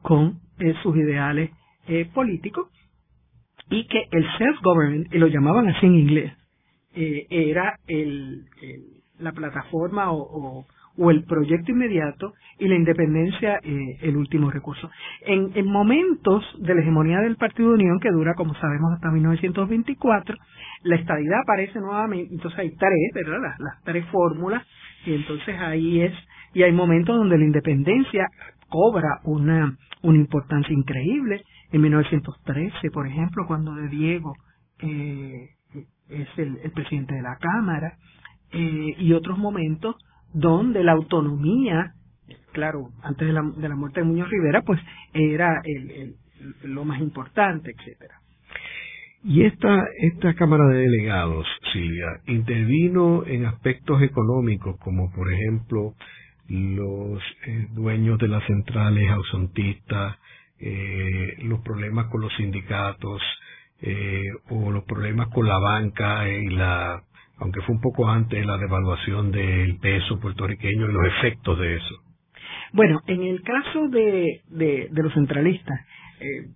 con 0.00 0.38
eh, 0.60 0.74
sus 0.82 0.96
ideales 0.96 1.50
eh, 1.88 2.08
políticos 2.14 2.68
y 3.68 3.86
que 3.88 4.06
el 4.12 4.24
self-government, 4.38 5.12
y 5.12 5.18
lo 5.18 5.26
llamaban 5.26 5.68
así 5.68 5.86
en 5.86 5.94
inglés, 5.94 6.32
era 6.94 7.78
el, 7.86 8.46
la 9.18 9.32
plataforma 9.32 10.10
o 10.10 10.18
o 10.18 10.66
el 10.98 11.24
proyecto 11.24 11.70
inmediato 11.70 12.34
y 12.58 12.66
la 12.66 12.74
independencia 12.74 13.60
eh, 13.62 13.98
el 14.02 14.16
último 14.16 14.50
recurso. 14.50 14.90
En, 15.24 15.52
en, 15.54 15.66
momentos 15.66 16.44
de 16.58 16.74
la 16.74 16.80
hegemonía 16.80 17.20
del 17.20 17.36
Partido 17.36 17.68
de 17.68 17.74
Unión, 17.76 18.00
que 18.00 18.10
dura, 18.10 18.34
como 18.34 18.54
sabemos, 18.54 18.92
hasta 18.94 19.10
1924, 19.10 20.36
la 20.82 20.96
estadidad 20.96 21.40
aparece 21.40 21.78
nuevamente, 21.78 22.34
entonces 22.34 22.58
hay 22.58 22.70
tres, 22.70 23.12
¿verdad? 23.14 23.54
Las, 23.58 23.82
tres 23.84 24.04
fórmulas, 24.06 24.66
y 25.06 25.14
entonces 25.14 25.54
ahí 25.60 26.02
es, 26.02 26.12
y 26.52 26.62
hay 26.64 26.72
momentos 26.72 27.16
donde 27.16 27.38
la 27.38 27.44
independencia 27.44 28.26
cobra 28.68 29.20
una, 29.24 29.76
una 30.02 30.18
importancia 30.18 30.74
increíble. 30.74 31.42
En 31.70 31.82
1913, 31.82 32.90
por 32.90 33.06
ejemplo, 33.06 33.44
cuando 33.46 33.74
de 33.74 33.88
Diego 33.88 34.34
eh, 34.80 35.50
es 36.08 36.28
el, 36.38 36.58
el, 36.64 36.70
presidente 36.72 37.14
de 37.14 37.22
la 37.22 37.36
Cámara, 37.36 37.92
eh, 38.50 38.94
y 38.98 39.12
otros 39.12 39.38
momentos 39.38 39.96
donde 40.32 40.84
la 40.84 40.92
autonomía, 40.92 41.94
claro, 42.52 42.90
antes 43.02 43.26
de 43.26 43.32
la, 43.32 43.42
de 43.42 43.68
la 43.68 43.76
muerte 43.76 44.00
de 44.00 44.06
Muñoz 44.06 44.28
Rivera, 44.28 44.62
pues 44.62 44.80
era 45.12 45.60
el, 45.64 45.90
el, 45.90 46.14
lo 46.64 46.84
más 46.84 47.00
importante, 47.00 47.74
etcétera. 47.76 48.14
Y 49.24 49.44
esta, 49.44 49.84
esta 49.98 50.34
Cámara 50.34 50.66
de 50.68 50.78
Delegados, 50.78 51.46
Silvia, 51.72 52.20
intervino 52.26 53.26
en 53.26 53.46
aspectos 53.46 54.00
económicos, 54.02 54.78
como 54.78 55.10
por 55.12 55.32
ejemplo 55.32 55.94
los 56.48 57.20
eh, 57.46 57.66
dueños 57.72 58.18
de 58.18 58.28
las 58.28 58.44
centrales 58.46 59.10
ausentistas, 59.10 60.16
eh, 60.60 61.34
los 61.42 61.60
problemas 61.60 62.06
con 62.06 62.20
los 62.20 62.32
sindicatos, 62.36 63.20
eh, 63.80 64.30
o 64.50 64.70
los 64.70 64.84
problemas 64.84 65.28
con 65.28 65.46
la 65.46 65.58
banca 65.58 66.28
y 66.28 66.48
la 66.48 67.02
aunque 67.40 67.60
fue 67.62 67.74
un 67.74 67.80
poco 67.80 68.08
antes 68.08 68.44
la 68.44 68.58
devaluación 68.58 69.30
del 69.30 69.78
peso 69.78 70.18
puertorriqueño 70.20 70.88
y 70.88 70.92
los 70.92 71.06
efectos 71.06 71.58
de 71.58 71.76
eso. 71.76 71.94
Bueno, 72.72 73.00
en 73.06 73.22
el 73.22 73.42
caso 73.42 73.88
de, 73.88 74.42
de, 74.48 74.88
los 74.92 75.12
centralistas, 75.14 75.80
eh, 76.20 76.46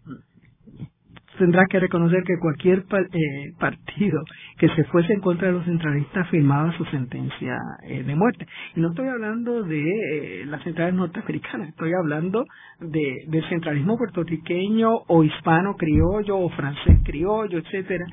tendrá 1.39 1.65
que 1.67 1.81
reconocer 1.81 2.23
que 2.25 2.39
cualquier 2.39 2.81
eh, 2.81 3.53
partido 3.59 4.23
que 4.59 4.69
se 4.71 4.85
fuese 4.85 5.13
en 5.13 5.21
contra 5.21 5.49
de 5.49 5.55
los 5.55 5.65
centralistas 5.65 6.29
firmaba 6.29 6.77
su 6.77 6.85
sentencia 6.87 7.57
eh, 7.85 8.03
de 8.03 8.15
muerte. 8.15 8.47
Y 8.77 8.81
no 8.81 8.91
estoy 8.91 9.09
hablando 9.09 9.63
de 9.63 9.83
eh, 9.83 10.47
las 10.47 10.63
centrales 10.63 10.95
norteamericanas, 10.95 11.69
estoy 11.69 11.93
hablando 11.95 12.45
de, 12.81 13.25
del 13.29 13.49
centralismo 13.49 13.97
puertorriqueño 13.97 14.91
o 15.09 15.25
hispano 15.25 15.77
criollo 15.77 16.39
o 16.39 16.49
francés 16.51 16.99
criollo, 17.05 17.59
etcétera, 17.59 18.07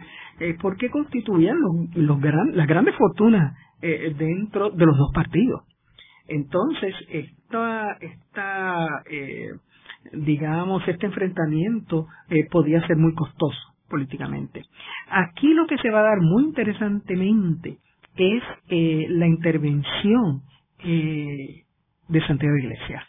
porque 0.62 0.90
constituían 0.90 1.58
los, 1.60 1.96
los 1.96 2.22
gran, 2.22 2.56
las 2.56 2.66
grandes 2.66 2.96
fortunas 2.96 3.58
dentro 3.82 4.70
de 4.70 4.86
los 4.86 4.98
dos 4.98 5.12
partidos. 5.14 5.64
Entonces, 6.28 6.94
esta, 7.10 7.98
esta 8.00 9.04
digamos, 10.14 10.88
este 10.88 11.06
enfrentamiento 11.06 12.08
eh, 12.30 12.48
podía 12.50 12.86
ser 12.88 12.98
muy 12.98 13.14
costoso 13.14 13.60
políticamente. 13.90 14.64
Aquí 15.10 15.54
lo 15.54 15.66
que 15.68 15.78
se 15.78 15.90
va 15.90 16.00
a 16.00 16.04
dar 16.04 16.22
muy 16.22 16.44
interesantemente 16.44 17.78
es 18.16 18.44
eh, 18.70 19.08
la 19.10 19.28
intervención 19.28 20.42
eh, 20.84 21.64
de 22.08 22.28
Santiago 22.28 22.56
Iglesias. 22.58 23.04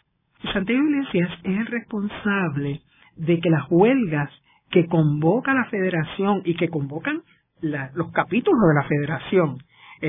Santiago 0.53 0.83
Iglesias 0.83 1.29
es 1.43 1.57
el 1.57 1.65
responsable 1.67 2.81
de 3.15 3.39
que 3.39 3.49
las 3.49 3.65
huelgas 3.69 4.29
que 4.71 4.87
convoca 4.87 5.53
la 5.53 5.65
federación 5.65 6.41
y 6.45 6.55
que 6.55 6.69
convocan 6.69 7.21
los 7.61 8.11
capítulos 8.11 8.59
de 8.69 8.73
la 8.73 8.87
federación, 8.87 9.57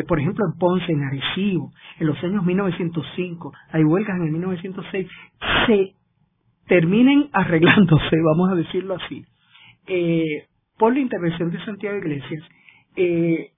por 0.09 0.18
ejemplo 0.18 0.47
en 0.47 0.59
Ponce, 0.59 0.91
en 0.91 1.03
Arecibo, 1.03 1.70
en 1.99 2.07
los 2.07 2.24
años 2.24 2.43
1905, 2.47 3.53
hay 3.72 3.85
huelgas 3.85 4.16
en 4.16 4.22
el 4.22 4.33
1906, 4.33 5.07
se 5.66 5.95
terminen 6.73 7.29
arreglándose, 7.35 8.16
vamos 8.25 8.51
a 8.51 8.55
decirlo 8.55 8.95
así, 8.95 9.23
eh, 9.89 10.47
por 10.79 10.95
la 10.95 11.01
intervención 11.01 11.51
de 11.51 11.62
Santiago 11.66 11.99
Iglesias, 11.99 12.43
eh, 12.97 13.51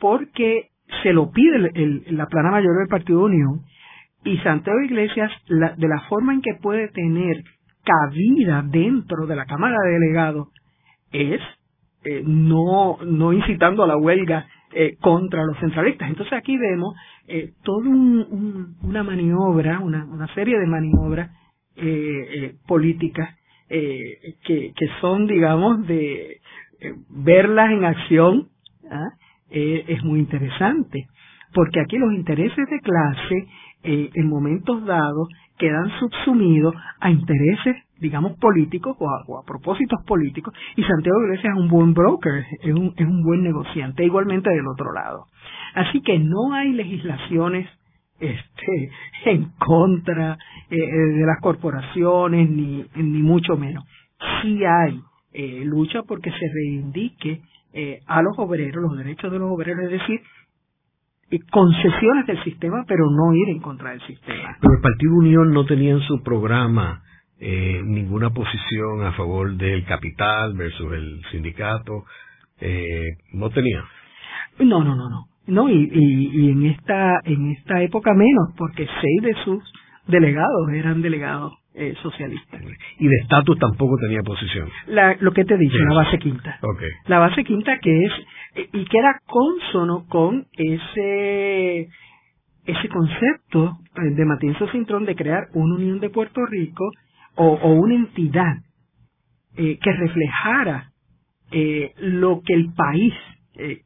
porque 0.00 0.70
se 1.02 1.12
lo 1.12 1.30
pide 1.30 1.70
la 2.12 2.26
plana 2.26 2.50
mayor 2.50 2.78
del 2.78 2.88
Partido 2.88 3.24
Unión 3.24 3.60
y 4.24 4.38
Santiago 4.38 4.80
Iglesias, 4.80 5.30
de 5.48 5.88
la 5.88 6.00
forma 6.08 6.32
en 6.32 6.40
que 6.40 6.54
puede 6.62 6.88
tener 6.88 7.42
cabida 7.84 8.62
dentro 8.62 9.26
de 9.26 9.36
la 9.36 9.44
Cámara 9.44 9.76
de 9.84 9.90
Delegados, 9.92 10.48
es 11.12 11.42
eh, 12.04 12.22
no, 12.24 12.96
no 13.04 13.34
incitando 13.34 13.84
a 13.84 13.86
la 13.86 13.98
huelga 13.98 14.46
contra 15.00 15.44
los 15.44 15.56
centralistas. 15.58 16.08
Entonces 16.08 16.32
aquí 16.32 16.56
vemos 16.58 16.96
toda 17.62 17.88
una 17.88 19.04
maniobra, 19.04 19.78
una, 19.78 20.04
una 20.04 20.26
serie 20.34 20.58
de 20.58 20.66
maniobras 20.66 21.30
eh, 21.76 22.28
eh, 22.34 22.54
políticas 22.66 23.36
eh, 23.68 24.34
que, 24.44 24.72
que 24.76 24.86
son, 25.00 25.26
digamos, 25.26 25.86
de 25.86 26.40
eh, 26.80 26.94
verlas 27.08 27.72
en 27.72 27.84
acción, 27.84 28.48
¿ah? 28.90 29.10
es 29.50 30.02
muy 30.02 30.18
interesante, 30.18 31.06
porque 31.52 31.80
aquí 31.80 31.96
los 31.96 32.12
intereses 32.12 32.68
de 32.68 32.80
clase, 32.80 33.46
en 33.84 34.28
momentos 34.28 34.84
dados, 34.84 35.28
quedan 35.58 35.88
subsumidos 36.00 36.74
a 36.98 37.10
intereses, 37.10 37.76
digamos, 38.00 38.36
políticos 38.38 38.96
o 38.98 39.38
a, 39.38 39.44
propósitos 39.46 40.00
políticos, 40.06 40.52
y 40.74 40.82
Santiago 40.82 41.22
Iglesias 41.24 41.54
es 41.54 41.60
un 41.60 41.68
buen 41.68 41.94
broker, 41.94 42.44
es 42.62 42.74
un, 42.74 42.94
es 42.96 43.06
un 43.06 43.22
buen 43.22 43.44
negociante, 43.44 44.04
igualmente 44.04 44.50
del 44.50 44.66
otro 44.66 44.92
lado. 44.92 45.26
Así 45.74 46.00
que 46.02 46.18
no 46.18 46.52
hay 46.52 46.72
legislaciones 46.72 47.68
este, 48.24 48.90
en 49.30 49.50
contra 49.58 50.38
eh, 50.70 50.76
de 50.76 51.26
las 51.26 51.40
corporaciones, 51.40 52.50
ni, 52.50 52.84
ni 52.96 53.22
mucho 53.22 53.56
menos. 53.56 53.84
Sí 54.42 54.60
hay 54.64 55.00
eh, 55.32 55.62
lucha 55.64 56.02
porque 56.02 56.30
se 56.30 56.48
reivindique 56.52 57.42
eh, 57.72 58.00
a 58.06 58.22
los 58.22 58.38
obreros, 58.38 58.82
los 58.82 58.96
derechos 58.96 59.32
de 59.32 59.38
los 59.38 59.50
obreros, 59.50 59.84
es 59.84 59.90
decir, 59.90 60.20
concesiones 61.50 62.26
del 62.26 62.42
sistema, 62.44 62.84
pero 62.86 63.10
no 63.10 63.34
ir 63.34 63.48
en 63.48 63.60
contra 63.60 63.90
del 63.90 64.00
sistema. 64.02 64.56
Pero 64.60 64.74
el 64.74 64.80
Partido 64.80 65.14
Unión 65.14 65.52
no 65.52 65.64
tenía 65.64 65.92
en 65.92 66.00
su 66.00 66.22
programa 66.22 67.02
ninguna 67.40 68.30
posición 68.30 69.02
a 69.04 69.12
favor 69.12 69.54
del 69.56 69.84
capital 69.84 70.54
versus 70.54 70.92
el 70.92 71.20
sindicato. 71.30 72.04
no 73.32 73.50
tenía. 73.50 73.84
No, 74.60 74.84
no, 74.84 74.94
no, 74.94 75.10
no. 75.10 75.33
No, 75.46 75.68
y, 75.68 75.90
y, 75.92 76.50
en 76.50 76.64
esta 76.66 77.20
en 77.24 77.52
esta 77.52 77.82
época 77.82 78.14
menos, 78.14 78.54
porque 78.56 78.86
seis 79.00 79.22
de 79.22 79.34
sus 79.44 79.62
delegados 80.06 80.70
eran 80.72 81.02
delegados 81.02 81.52
eh, 81.74 81.94
socialistas. 82.02 82.62
Y 82.98 83.06
de 83.06 83.16
estatus 83.22 83.58
tampoco 83.58 83.96
tenía 83.98 84.22
posición. 84.22 84.68
La, 84.86 85.16
lo 85.20 85.32
que 85.32 85.44
te 85.44 85.54
he 85.54 85.58
dicho, 85.58 85.76
la 85.78 85.94
base 85.94 86.18
quinta. 86.18 86.58
Okay. 86.62 86.88
La 87.06 87.18
base 87.18 87.44
quinta 87.44 87.78
que 87.78 88.04
es, 88.04 88.12
y 88.72 88.84
que 88.84 88.98
era 88.98 89.18
consono 89.26 90.06
con 90.08 90.46
ese, 90.52 91.88
ese 92.64 92.88
concepto 92.88 93.78
eh, 93.96 94.14
de 94.14 94.24
Matienzo 94.24 94.68
Cintrón 94.68 95.04
de 95.04 95.16
crear 95.16 95.48
una 95.52 95.74
unión 95.74 96.00
de 96.00 96.10
Puerto 96.10 96.40
Rico 96.46 96.90
o, 97.34 97.48
o 97.48 97.72
una 97.74 97.94
entidad 97.96 98.56
eh, 99.56 99.78
que 99.80 99.92
reflejara 99.92 100.90
eh, 101.52 101.92
lo 101.98 102.40
que 102.44 102.54
el 102.54 102.72
país 102.72 103.14
eh, 103.56 103.82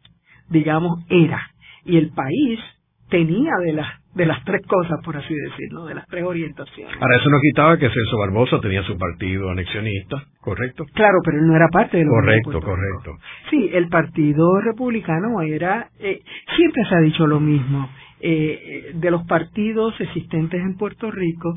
digamos, 0.49 1.05
era. 1.09 1.51
Y 1.84 1.96
el 1.96 2.11
país 2.11 2.61
tenía 3.09 3.53
de 3.64 3.72
las 3.72 3.88
de 4.18 4.26
las 4.26 4.42
tres 4.44 4.66
cosas, 4.66 4.99
por 5.05 5.16
así 5.16 5.32
decirlo, 5.32 5.86
de 5.86 5.94
las 5.94 6.07
tres 6.09 6.24
orientaciones. 6.24 6.92
Ahora, 7.01 7.16
eso 7.16 7.30
no 7.30 7.38
quitaba 7.40 7.78
que 7.78 7.88
Celso 7.88 8.18
Barbosa 8.18 8.61
tenía 8.61 8.82
su 8.82 8.99
partido 8.99 9.49
anexionista, 9.49 10.16
¿correcto? 10.40 10.84
Claro, 10.92 11.18
pero 11.24 11.38
él 11.38 11.46
no 11.46 11.55
era 11.55 11.68
parte 11.68 11.99
del 11.99 12.09
Correcto, 12.09 12.61
correcto. 12.61 13.16
Sí, 13.49 13.70
el 13.72 13.88
partido 13.88 14.61
republicano 14.61 15.40
era, 15.42 15.88
eh, 16.01 16.20
siempre 16.57 16.82
se 16.88 16.94
ha 16.96 16.99
dicho 16.99 17.28
lo 17.28 17.38
mismo, 17.38 17.88
eh, 18.20 18.90
de 18.94 19.11
los 19.12 19.24
partidos 19.26 19.94
existentes 20.01 20.61
en 20.61 20.76
Puerto 20.76 21.12
Rico, 21.12 21.55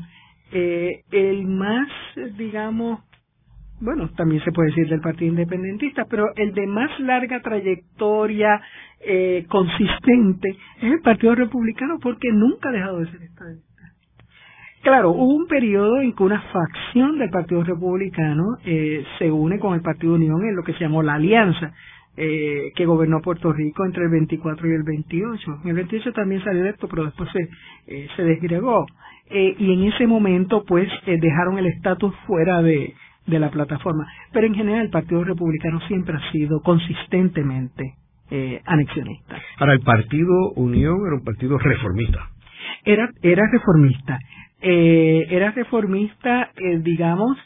eh, 0.52 1.00
el 1.10 1.46
más, 1.46 1.88
digamos, 2.36 3.00
bueno, 3.82 4.08
también 4.16 4.42
se 4.44 4.52
puede 4.52 4.68
decir 4.68 4.88
del 4.88 5.00
Partido 5.00 5.30
Independentista, 5.32 6.06
pero 6.08 6.26
el 6.36 6.54
de 6.54 6.66
más 6.66 6.98
larga 7.00 7.40
trayectoria 7.40 8.60
eh, 9.00 9.44
consistente 9.48 10.50
es 10.80 10.92
el 10.92 11.00
Partido 11.00 11.34
Republicano 11.34 11.98
porque 12.00 12.30
nunca 12.32 12.68
ha 12.68 12.72
dejado 12.72 13.00
de 13.00 13.10
ser 13.10 13.22
estadista. 13.22 13.72
Claro, 14.82 15.10
hubo 15.10 15.34
un 15.34 15.46
periodo 15.46 16.00
en 16.00 16.12
que 16.12 16.22
una 16.22 16.40
facción 16.40 17.18
del 17.18 17.30
Partido 17.30 17.62
Republicano 17.62 18.58
eh, 18.64 19.04
se 19.18 19.30
une 19.30 19.58
con 19.58 19.74
el 19.74 19.80
Partido 19.80 20.14
Unión 20.14 20.44
en 20.44 20.56
lo 20.56 20.62
que 20.62 20.72
se 20.74 20.80
llamó 20.80 21.02
la 21.02 21.14
Alianza, 21.14 21.72
eh, 22.16 22.72
que 22.74 22.86
gobernó 22.86 23.20
Puerto 23.20 23.52
Rico 23.52 23.84
entre 23.84 24.04
el 24.04 24.10
24 24.10 24.68
y 24.68 24.72
el 24.74 24.82
28. 24.82 25.60
En 25.64 25.70
el 25.70 25.76
28 25.76 26.12
también 26.12 26.42
salió 26.44 26.66
esto, 26.66 26.88
pero 26.88 27.04
después 27.04 27.28
se, 27.32 27.48
eh, 27.86 28.08
se 28.16 28.22
desgregó. 28.22 28.86
Eh, 29.30 29.54
y 29.58 29.72
en 29.72 29.84
ese 29.84 30.06
momento, 30.06 30.64
pues, 30.66 30.88
eh, 31.06 31.16
dejaron 31.20 31.58
el 31.58 31.66
estatus 31.66 32.14
fuera 32.26 32.60
de, 32.60 32.94
de 33.26 33.38
la 33.38 33.50
plataforma. 33.50 34.06
Pero 34.32 34.46
en 34.46 34.54
general 34.54 34.82
el 34.82 34.90
Partido 34.90 35.24
Republicano 35.24 35.80
siempre 35.88 36.16
ha 36.16 36.32
sido 36.32 36.60
consistentemente 36.60 37.94
eh, 38.30 38.60
anexionista. 38.64 39.36
Ahora, 39.58 39.74
el 39.74 39.80
Partido 39.80 40.52
Unión 40.56 40.96
era 41.06 41.16
un 41.16 41.24
partido 41.24 41.58
reformista. 41.58 42.30
Era, 42.84 43.10
era 43.22 43.42
reformista. 43.52 44.18
Eh, 44.60 45.26
era 45.28 45.50
reformista, 45.50 46.50
eh, 46.56 46.78
digamos, 46.78 47.36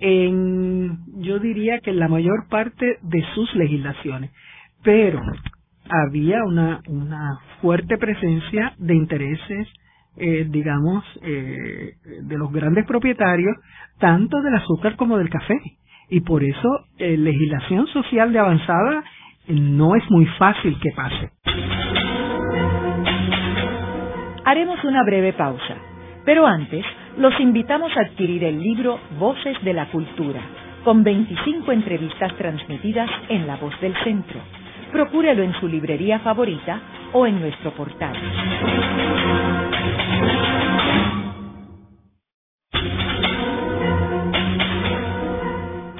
en, 0.00 0.98
yo 1.22 1.38
diría 1.38 1.78
que 1.80 1.90
en 1.90 1.98
la 1.98 2.08
mayor 2.08 2.48
parte 2.48 2.98
de 3.02 3.24
sus 3.34 3.54
legislaciones. 3.54 4.32
Pero 4.82 5.20
había 5.88 6.42
una, 6.44 6.80
una 6.88 7.38
fuerte 7.60 7.96
presencia 7.98 8.74
de 8.78 8.94
intereses 8.96 9.68
eh, 10.16 10.46
digamos, 10.48 11.04
eh, 11.22 11.94
de 12.22 12.38
los 12.38 12.52
grandes 12.52 12.86
propietarios, 12.86 13.56
tanto 13.98 14.40
del 14.42 14.54
azúcar 14.54 14.96
como 14.96 15.16
del 15.18 15.30
café. 15.30 15.58
Y 16.10 16.20
por 16.20 16.44
eso 16.44 16.68
eh, 16.98 17.16
legislación 17.16 17.86
social 17.86 18.32
de 18.32 18.38
avanzada 18.38 19.02
no 19.48 19.96
es 19.96 20.04
muy 20.10 20.26
fácil 20.38 20.78
que 20.80 20.90
pase. 20.92 21.30
Haremos 24.44 24.84
una 24.84 25.02
breve 25.04 25.32
pausa, 25.32 25.76
pero 26.24 26.46
antes 26.46 26.84
los 27.16 27.38
invitamos 27.40 27.90
a 27.96 28.00
adquirir 28.00 28.44
el 28.44 28.60
libro 28.60 28.98
Voces 29.18 29.56
de 29.64 29.72
la 29.72 29.86
Cultura, 29.90 30.40
con 30.84 31.04
25 31.04 31.72
entrevistas 31.72 32.36
transmitidas 32.36 33.08
en 33.28 33.46
La 33.46 33.56
Voz 33.56 33.78
del 33.80 33.94
Centro. 34.04 34.40
Procúrelo 34.90 35.42
en 35.42 35.54
su 35.54 35.68
librería 35.68 36.18
favorita 36.18 36.80
o 37.12 37.26
en 37.26 37.40
nuestro 37.40 37.70
portal. 37.72 38.16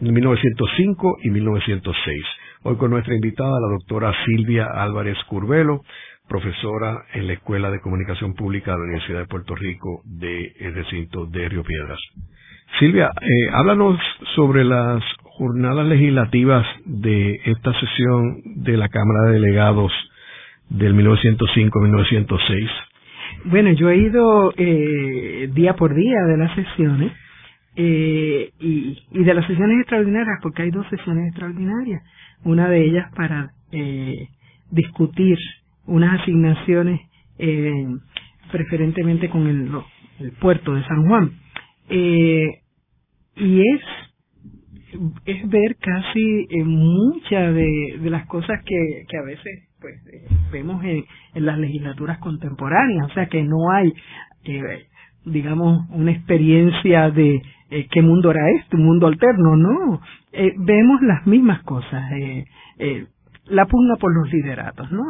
1905 0.00 1.18
y 1.22 1.30
1906. 1.30 2.24
Hoy 2.62 2.76
con 2.76 2.90
nuestra 2.90 3.14
invitada, 3.14 3.60
la 3.60 3.68
doctora 3.78 4.14
Silvia 4.24 4.66
Álvarez 4.74 5.16
Curvelo, 5.28 5.82
profesora 6.28 7.04
en 7.12 7.26
la 7.26 7.34
Escuela 7.34 7.70
de 7.70 7.80
Comunicación 7.80 8.34
Pública 8.34 8.72
de 8.72 8.78
la 8.78 8.84
Universidad 8.84 9.18
de 9.20 9.26
Puerto 9.26 9.54
Rico 9.54 10.02
de 10.04 10.52
el 10.60 10.74
recinto 10.74 11.26
de 11.26 11.48
Río 11.48 11.62
Piedras. 11.64 11.98
Silvia, 12.78 13.10
eh, 13.20 13.50
háblanos 13.52 14.00
sobre 14.36 14.64
las 14.64 15.02
jornadas 15.24 15.86
legislativas 15.86 16.66
de 16.84 17.40
esta 17.44 17.72
sesión 17.80 18.40
de 18.62 18.76
la 18.76 18.88
Cámara 18.88 19.26
de 19.26 19.40
Delegados 19.40 19.92
del 20.68 20.94
1905-1906. 20.94 22.70
Bueno, 23.44 23.72
yo 23.72 23.90
he 23.90 23.96
ido 23.96 24.52
eh, 24.56 25.50
día 25.52 25.74
por 25.74 25.94
día 25.94 26.22
de 26.28 26.36
las 26.38 26.54
sesiones 26.54 27.12
eh, 27.82 28.52
y, 28.60 28.98
y, 29.10 29.24
de 29.24 29.34
las 29.34 29.46
sesiones 29.46 29.80
extraordinarias, 29.80 30.38
porque 30.42 30.62
hay 30.62 30.70
dos 30.70 30.86
sesiones 30.90 31.28
extraordinarias. 31.28 32.02
Una 32.44 32.68
de 32.68 32.84
ellas 32.84 33.10
para 33.16 33.52
eh, 33.72 34.28
discutir 34.70 35.38
unas 35.86 36.20
asignaciones 36.20 37.00
eh, 37.38 37.86
preferentemente 38.52 39.30
con 39.30 39.46
el, 39.46 39.70
puerto 40.40 40.74
de 40.74 40.84
San 40.84 41.06
Juan. 41.06 41.32
Eh, 41.88 42.48
y 43.36 43.60
es 43.60 43.80
es 45.24 45.48
ver 45.48 45.76
casi 45.80 46.46
eh, 46.50 46.64
muchas 46.64 47.54
de, 47.54 47.98
de, 48.00 48.10
las 48.10 48.26
cosas 48.26 48.60
que, 48.64 49.04
que 49.08 49.16
a 49.16 49.22
veces 49.22 49.68
pues 49.80 49.94
eh, 50.12 50.26
vemos 50.52 50.84
en, 50.84 51.04
en, 51.34 51.46
las 51.46 51.58
legislaturas 51.58 52.18
contemporáneas, 52.18 53.06
o 53.06 53.14
sea 53.14 53.26
que 53.26 53.42
no 53.42 53.70
hay 53.70 53.94
eh, 54.44 54.86
digamos 55.24 55.88
una 55.90 56.12
experiencia 56.12 57.10
de 57.10 57.42
eh, 57.70 57.86
qué 57.90 58.02
mundo 58.02 58.30
era 58.30 58.50
este, 58.58 58.76
un 58.76 58.84
mundo 58.84 59.06
alterno, 59.06 59.56
no, 59.56 60.00
eh, 60.32 60.52
vemos 60.58 61.00
las 61.02 61.26
mismas 61.26 61.62
cosas, 61.62 62.02
eh, 62.12 63.06
la 63.46 63.66
pugna 63.66 63.94
por 63.96 64.12
los 64.14 64.32
lideratos, 64.32 64.90
¿no? 64.90 65.02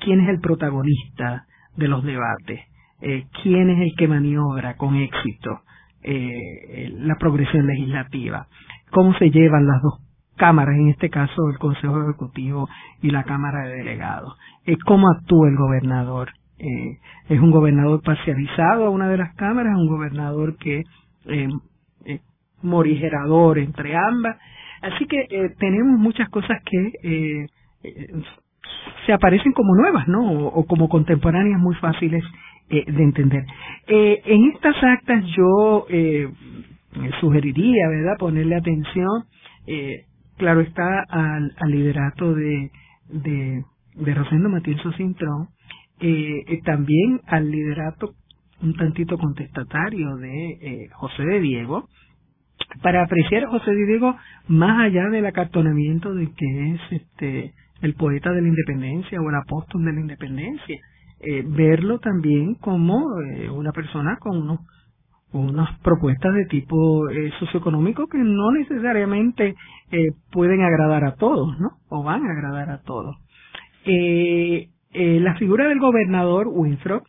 Quién 0.00 0.20
es 0.20 0.28
el 0.28 0.40
protagonista 0.40 1.46
de 1.76 1.88
los 1.88 2.02
debates, 2.04 2.60
quién 3.42 3.70
es 3.70 3.80
el 3.80 3.94
que 3.96 4.08
maniobra 4.08 4.76
con 4.76 4.96
éxito 4.96 5.60
la 6.02 7.14
progresión 7.16 7.66
legislativa, 7.66 8.46
cómo 8.90 9.14
se 9.18 9.30
llevan 9.30 9.66
las 9.66 9.80
dos 9.82 10.00
cámaras, 10.36 10.74
en 10.74 10.88
este 10.88 11.10
caso 11.10 11.48
el 11.50 11.58
Consejo 11.58 12.02
Ejecutivo 12.02 12.68
y 13.02 13.10
la 13.10 13.24
Cámara 13.24 13.68
de 13.68 13.76
Delegados, 13.76 14.36
cómo 14.84 15.08
actúa 15.10 15.48
el 15.48 15.56
gobernador. 15.56 16.30
Eh, 16.62 16.98
es 17.28 17.40
un 17.40 17.50
gobernador 17.50 18.00
parcializado 18.04 18.86
a 18.86 18.90
una 18.90 19.08
de 19.08 19.16
las 19.18 19.34
cámaras, 19.34 19.76
un 19.76 19.88
gobernador 19.88 20.56
que 20.58 20.84
eh, 21.26 21.48
eh, 22.04 22.20
morigerador 22.62 23.58
entre 23.58 23.96
ambas. 23.96 24.36
Así 24.80 25.06
que 25.06 25.26
eh, 25.28 25.54
tenemos 25.58 25.98
muchas 25.98 26.28
cosas 26.28 26.62
que 26.64 27.46
se 29.06 29.12
aparecen 29.12 29.52
como 29.52 29.74
nuevas, 29.74 30.06
¿no? 30.06 30.46
O, 30.46 30.64
como 30.66 30.88
contemporáneas 30.88 31.60
muy 31.60 31.74
fáciles 31.76 32.22
de 32.68 33.02
entender. 33.02 33.44
En 33.86 34.50
estas 34.52 34.76
actas 34.82 35.24
yo 35.36 35.86
sugeriría, 37.20 37.88
¿verdad?, 37.88 38.16
ponerle 38.18 38.54
atención, 38.54 39.24
claro 40.38 40.60
está, 40.60 41.04
al, 41.08 41.52
al 41.60 41.70
liderato 41.70 42.34
de, 42.34 42.70
de, 43.08 43.64
de 43.96 44.14
Rosendo 44.14 44.48
Matienzo 44.48 44.92
Cintrón, 44.92 45.48
eh, 46.02 46.60
también 46.64 47.20
al 47.26 47.50
liderato 47.50 48.14
un 48.62 48.74
tantito 48.74 49.18
contestatario 49.18 50.16
de 50.16 50.50
eh, 50.60 50.88
José 50.92 51.24
de 51.24 51.40
Diego, 51.40 51.88
para 52.80 53.02
apreciar 53.02 53.44
a 53.44 53.50
José 53.50 53.72
de 53.72 53.86
Diego 53.86 54.16
más 54.48 54.86
allá 54.86 55.08
del 55.10 55.26
acartonamiento 55.26 56.14
de 56.14 56.30
que 56.32 56.74
es 56.74 56.80
este 56.90 57.54
el 57.82 57.94
poeta 57.94 58.30
de 58.30 58.40
la 58.40 58.48
independencia 58.48 59.20
o 59.20 59.28
el 59.28 59.34
apóstol 59.34 59.84
de 59.84 59.92
la 59.92 60.00
independencia, 60.00 60.78
eh, 61.20 61.42
verlo 61.44 61.98
también 61.98 62.54
como 62.54 63.20
eh, 63.20 63.50
una 63.50 63.72
persona 63.72 64.18
con 64.20 64.38
unos, 64.38 64.60
unas 65.32 65.78
propuestas 65.80 66.32
de 66.32 66.44
tipo 66.46 67.08
eh, 67.10 67.32
socioeconómico 67.40 68.06
que 68.06 68.18
no 68.18 68.52
necesariamente 68.52 69.56
eh, 69.90 70.12
pueden 70.30 70.62
agradar 70.62 71.04
a 71.04 71.16
todos, 71.16 71.58
¿no? 71.58 71.70
O 71.88 72.04
van 72.04 72.24
a 72.24 72.30
agradar 72.30 72.70
a 72.70 72.82
todos. 72.82 73.16
Eh, 73.84 74.68
eh, 74.92 75.20
la 75.20 75.34
figura 75.36 75.68
del 75.68 75.78
gobernador 75.78 76.48
Winthrop, 76.48 77.02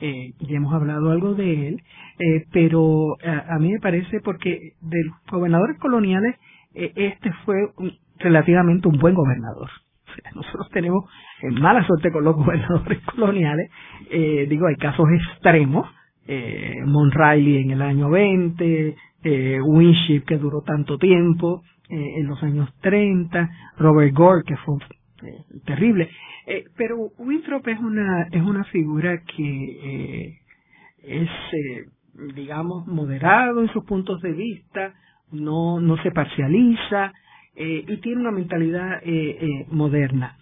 eh, 0.00 0.32
ya 0.40 0.56
hemos 0.56 0.72
hablado 0.72 1.10
algo 1.10 1.34
de 1.34 1.68
él, 1.68 1.82
eh, 2.18 2.44
pero 2.52 3.16
a, 3.24 3.54
a, 3.54 3.58
mí 3.58 3.72
me 3.72 3.80
parece 3.80 4.20
porque 4.20 4.74
de 4.80 5.04
los 5.04 5.16
gobernadores 5.30 5.78
coloniales, 5.78 6.36
eh, 6.74 6.92
este 6.94 7.32
fue 7.44 7.56
un, 7.76 7.92
relativamente 8.18 8.88
un 8.88 8.98
buen 8.98 9.14
gobernador. 9.14 9.68
O 9.68 10.14
sea, 10.14 10.30
nosotros 10.34 10.68
tenemos 10.70 11.04
eh, 11.42 11.50
mala 11.50 11.84
suerte 11.86 12.10
con 12.12 12.24
los 12.24 12.36
gobernadores 12.36 13.00
coloniales, 13.04 13.70
eh, 14.10 14.46
digo, 14.48 14.66
hay 14.66 14.76
casos 14.76 15.06
extremos, 15.10 15.88
eh, 16.26 16.74
Monreilly 16.84 17.58
en 17.58 17.70
el 17.70 17.82
año 17.82 18.10
20, 18.10 18.96
eh, 19.24 19.60
Winship 19.62 20.24
que 20.26 20.36
duró 20.36 20.62
tanto 20.62 20.98
tiempo, 20.98 21.62
eh, 21.88 22.18
en 22.18 22.26
los 22.26 22.42
años 22.42 22.68
30, 22.82 23.48
Robert 23.78 24.14
Gore 24.14 24.42
que 24.46 24.56
fue 24.58 24.76
eh, 25.22 25.44
terrible, 25.64 26.10
eh, 26.46 26.64
pero 26.76 26.96
Winthrop 27.18 27.66
es 27.68 27.78
una 27.78 28.28
es 28.30 28.42
una 28.42 28.64
figura 28.64 29.22
que 29.36 29.78
eh, 29.82 30.38
es 31.02 31.30
digamos 32.34 32.86
moderado 32.86 33.60
en 33.60 33.68
sus 33.72 33.84
puntos 33.84 34.20
de 34.22 34.32
vista, 34.32 34.94
no 35.32 35.80
no 35.80 35.96
se 36.02 36.10
parcializa 36.10 37.12
y 37.60 37.96
tiene 37.96 38.20
una 38.20 38.30
mentalidad 38.30 39.02
moderna. 39.68 40.38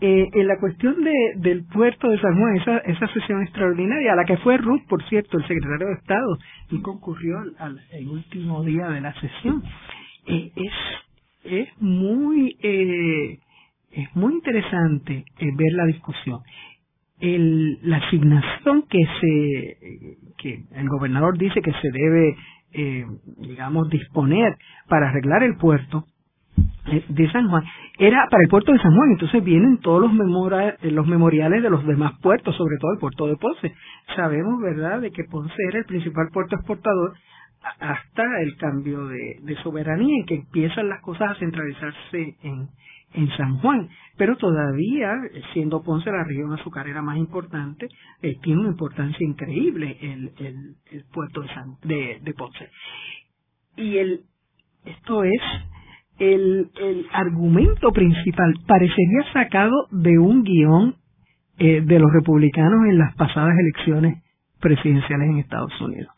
Eh, 0.00 0.28
en 0.32 0.46
la 0.46 0.60
cuestión 0.60 1.02
de, 1.02 1.32
del 1.38 1.64
puerto 1.64 2.08
de 2.08 2.20
San 2.20 2.38
Juan, 2.38 2.56
esa, 2.56 2.78
esa 2.78 3.08
sesión 3.08 3.42
extraordinaria, 3.42 4.12
a 4.12 4.16
la 4.16 4.24
que 4.24 4.36
fue 4.36 4.56
Ruth, 4.56 4.82
por 4.88 5.02
cierto, 5.08 5.38
el 5.38 5.48
secretario 5.48 5.88
de 5.88 5.94
Estado, 5.94 6.38
y 6.70 6.80
concurrió 6.82 7.38
al, 7.58 7.80
último 8.08 8.62
día 8.62 8.90
de 8.90 9.00
la 9.00 9.12
sesión, 9.20 9.60
es, 10.24 10.72
es 11.42 11.68
muy 11.80 12.56
eh, 12.62 13.40
es 13.92 14.14
muy 14.14 14.34
interesante 14.34 15.24
eh, 15.38 15.46
ver 15.54 15.72
la 15.72 15.86
discusión. 15.86 16.40
El, 17.20 17.78
la 17.82 17.96
asignación 17.96 18.84
que 18.88 19.04
se 19.20 20.16
que 20.38 20.62
el 20.72 20.88
gobernador 20.88 21.36
dice 21.36 21.60
que 21.60 21.72
se 21.72 21.90
debe 21.90 22.36
eh, 22.72 23.06
digamos 23.38 23.88
disponer 23.88 24.56
para 24.88 25.08
arreglar 25.08 25.42
el 25.42 25.56
puerto 25.56 26.04
eh, 26.86 27.04
de 27.08 27.30
San 27.32 27.48
Juan 27.48 27.64
era 27.98 28.26
para 28.30 28.42
el 28.42 28.48
puerto 28.48 28.72
de 28.72 28.78
San 28.78 28.94
Juan. 28.94 29.10
Entonces 29.10 29.42
vienen 29.42 29.78
todos 29.78 30.02
los 30.02 30.12
memora, 30.12 30.76
los 30.82 31.06
memoriales 31.06 31.62
de 31.62 31.70
los 31.70 31.86
demás 31.86 32.12
puertos 32.20 32.54
sobre 32.56 32.76
todo 32.78 32.92
el 32.92 32.98
puerto 32.98 33.26
de 33.26 33.36
Ponce. 33.36 33.74
Sabemos 34.14 34.60
verdad 34.60 35.00
de 35.00 35.10
que 35.10 35.24
Ponce 35.24 35.56
era 35.68 35.78
el 35.78 35.84
principal 35.86 36.28
puerto 36.32 36.56
exportador 36.56 37.14
hasta 37.80 38.22
el 38.42 38.56
cambio 38.56 39.06
de, 39.06 39.38
de 39.42 39.56
soberanía 39.62 40.14
en 40.20 40.26
que 40.26 40.36
empiezan 40.36 40.88
las 40.88 41.00
cosas 41.00 41.32
a 41.32 41.38
centralizarse 41.40 42.36
en 42.42 42.68
en 43.14 43.28
San 43.36 43.58
Juan, 43.58 43.88
pero 44.16 44.36
todavía, 44.36 45.12
siendo 45.52 45.82
Ponce 45.82 46.10
la 46.10 46.24
región 46.24 46.52
azucarera 46.52 47.02
más 47.02 47.16
importante, 47.16 47.88
eh, 48.22 48.36
tiene 48.42 48.60
una 48.60 48.70
importancia 48.70 49.26
increíble 49.26 49.96
el, 50.00 50.32
el, 50.38 51.04
puerto 51.12 51.40
de, 51.40 51.48
San, 51.48 51.76
de 51.82 52.34
Ponce. 52.36 52.68
Y 53.76 53.96
el, 53.96 54.20
esto 54.84 55.24
es 55.24 55.40
el, 56.18 56.70
el 56.80 57.06
argumento 57.12 57.92
principal, 57.92 58.54
parecería 58.66 59.32
sacado 59.32 59.86
de 59.90 60.18
un 60.18 60.42
guion 60.42 60.96
eh, 61.58 61.80
de 61.80 61.98
los 61.98 62.12
republicanos 62.12 62.86
en 62.88 62.98
las 62.98 63.14
pasadas 63.14 63.54
elecciones 63.58 64.22
presidenciales 64.60 65.28
en 65.28 65.38
Estados 65.38 65.80
Unidos. 65.80 66.12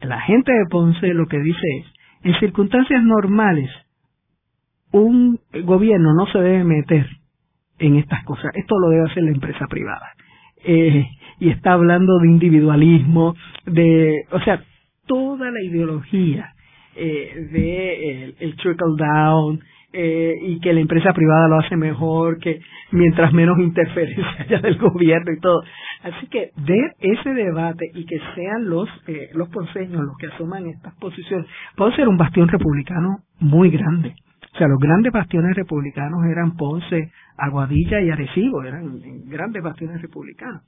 La 0.00 0.20
gente 0.22 0.52
de 0.52 0.66
Ponce 0.66 1.14
lo 1.14 1.26
que 1.26 1.38
dice 1.38 1.66
es, 1.80 1.86
en 2.22 2.40
circunstancias 2.40 3.02
normales, 3.02 3.70
un 4.92 5.38
gobierno 5.64 6.14
no 6.14 6.26
se 6.26 6.38
debe 6.38 6.64
meter 6.64 7.06
en 7.78 7.96
estas 7.96 8.24
cosas. 8.24 8.52
Esto 8.54 8.78
lo 8.78 8.88
debe 8.88 9.10
hacer 9.10 9.22
la 9.22 9.30
empresa 9.30 9.66
privada. 9.68 10.12
Eh, 10.64 11.06
y 11.40 11.50
está 11.50 11.72
hablando 11.72 12.18
de 12.18 12.28
individualismo, 12.28 13.34
de, 13.64 14.24
o 14.32 14.40
sea, 14.40 14.62
toda 15.06 15.50
la 15.50 15.62
ideología 15.62 16.52
eh, 16.96 17.48
de 17.52 18.34
el, 18.40 18.56
trickle 18.56 18.96
down, 18.96 19.60
eh, 19.90 20.34
y 20.42 20.60
que 20.60 20.74
la 20.74 20.80
empresa 20.80 21.14
privada 21.14 21.48
lo 21.48 21.60
hace 21.60 21.74
mejor, 21.76 22.38
que 22.38 22.60
mientras 22.92 23.32
menos 23.32 23.58
interferencia 23.58 24.26
haya 24.38 24.58
del 24.58 24.76
gobierno 24.76 25.32
y 25.32 25.40
todo. 25.40 25.62
Así 26.02 26.26
que 26.26 26.50
ver 26.56 26.94
ese 27.00 27.32
debate 27.32 27.90
y 27.94 28.04
que 28.04 28.20
sean 28.34 28.68
los 28.68 28.88
eh, 29.06 29.30
los 29.34 29.48
ponceños 29.48 30.02
los 30.04 30.16
que 30.18 30.26
asuman 30.26 30.66
estas 30.66 30.94
posiciones, 30.96 31.46
puede 31.74 31.96
ser 31.96 32.06
un 32.06 32.18
bastión 32.18 32.48
republicano 32.48 33.20
muy 33.40 33.70
grande. 33.70 34.14
O 34.58 34.60
sea, 34.60 34.66
los 34.66 34.80
grandes 34.80 35.12
bastiones 35.12 35.54
republicanos 35.54 36.18
eran 36.28 36.56
Ponce, 36.56 37.12
Aguadilla 37.36 38.00
y 38.00 38.10
Arecibo, 38.10 38.64
eran 38.64 38.98
grandes 39.26 39.62
bastiones 39.62 40.02
republicanos. 40.02 40.62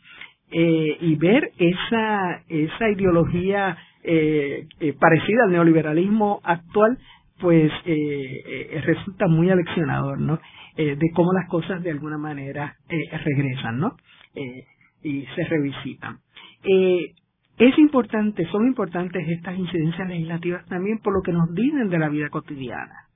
Eh, 0.52 0.96
y 1.00 1.16
ver 1.16 1.50
esa, 1.58 2.40
esa 2.48 2.88
ideología 2.88 3.76
eh, 4.04 4.64
eh, 4.78 4.92
parecida 4.92 5.42
al 5.42 5.50
neoliberalismo 5.50 6.40
actual, 6.44 6.98
pues 7.40 7.72
resulta 8.84 9.26
muy 9.26 9.50
aleccionador, 9.50 10.20
¿no? 10.20 10.38
de 10.76 11.10
cómo 11.12 11.32
las 11.32 11.48
cosas 11.48 11.82
de 11.82 11.90
alguna 11.90 12.16
manera 12.16 12.76
regresan, 13.24 13.80
¿no? 13.80 13.96
y 15.02 15.26
se 15.34 15.44
revisitan. 15.46 16.18
es 16.62 17.78
importante, 17.78 18.46
son 18.52 18.68
importantes 18.68 19.26
estas 19.26 19.58
incidencias 19.58 20.06
legislativas 20.06 20.64
también 20.66 20.98
por 20.98 21.12
lo 21.12 21.22
que 21.22 21.32
nos 21.32 21.52
dicen 21.54 21.88
de 21.88 21.98
la 21.98 22.08
vida 22.08 22.28
cotidiana 22.28 23.09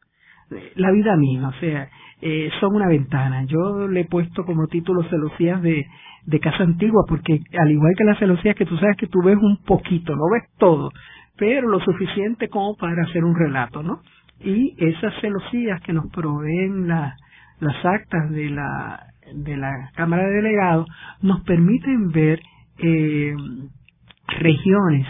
la 0.76 0.90
vida 0.90 1.16
misma, 1.16 1.48
o 1.48 1.60
sea, 1.60 1.88
eh, 2.20 2.50
son 2.60 2.74
una 2.74 2.88
ventana. 2.88 3.44
Yo 3.44 3.88
le 3.88 4.00
he 4.00 4.04
puesto 4.06 4.44
como 4.44 4.66
título 4.66 5.02
celosías 5.10 5.60
de, 5.62 5.86
de 6.26 6.40
casa 6.40 6.62
antigua, 6.62 7.04
porque 7.08 7.40
al 7.58 7.70
igual 7.70 7.92
que 7.96 8.04
las 8.04 8.18
celosías 8.18 8.56
que 8.56 8.66
tú 8.66 8.76
sabes 8.76 8.96
que 8.96 9.06
tú 9.06 9.22
ves 9.22 9.36
un 9.36 9.58
poquito, 9.64 10.14
no 10.14 10.30
ves 10.32 10.44
todo, 10.58 10.90
pero 11.36 11.68
lo 11.68 11.80
suficiente 11.80 12.48
como 12.48 12.76
para 12.76 13.02
hacer 13.02 13.24
un 13.24 13.36
relato, 13.36 13.82
¿no? 13.82 14.00
Y 14.40 14.74
esas 14.78 15.14
celosías 15.20 15.80
que 15.82 15.92
nos 15.92 16.10
proveen 16.10 16.88
la, 16.88 17.14
las 17.60 17.84
actas 17.84 18.30
de 18.30 18.50
la, 18.50 19.06
de 19.34 19.56
la 19.56 19.90
Cámara 19.94 20.24
de 20.24 20.34
Delegados 20.34 20.88
nos 21.22 21.42
permiten 21.42 22.10
ver 22.10 22.40
eh, 22.78 23.34
regiones 24.40 25.06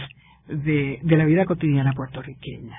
de, 0.47 0.99
de 1.01 1.17
la 1.17 1.25
vida 1.25 1.45
cotidiana 1.45 1.93
puertorriqueña 1.93 2.77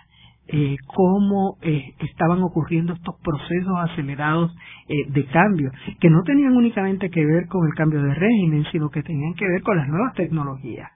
eh, 0.49 0.77
cómo 0.87 1.57
eh, 1.63 1.95
estaban 1.99 2.43
ocurriendo 2.43 2.93
estos 2.93 3.17
procesos 3.23 3.75
acelerados 3.79 4.55
eh, 4.89 5.11
de 5.11 5.25
cambio, 5.27 5.71
que 6.01 6.11
no 6.11 6.23
tenían 6.23 6.57
únicamente 6.57 7.11
que 7.11 7.25
ver 7.25 7.49
con 7.49 7.67
el 7.67 7.75
cambio 7.75 8.03
de 8.03 8.15
régimen, 8.15 8.65
sino 8.71 8.91
que 8.91 9.03
tenían 9.03 9.35
que 9.35 9.47
ver 9.47 9.63
con 9.63 9.77
las 9.77 9.89
nuevas 9.89 10.15
tecnologías. 10.15 10.91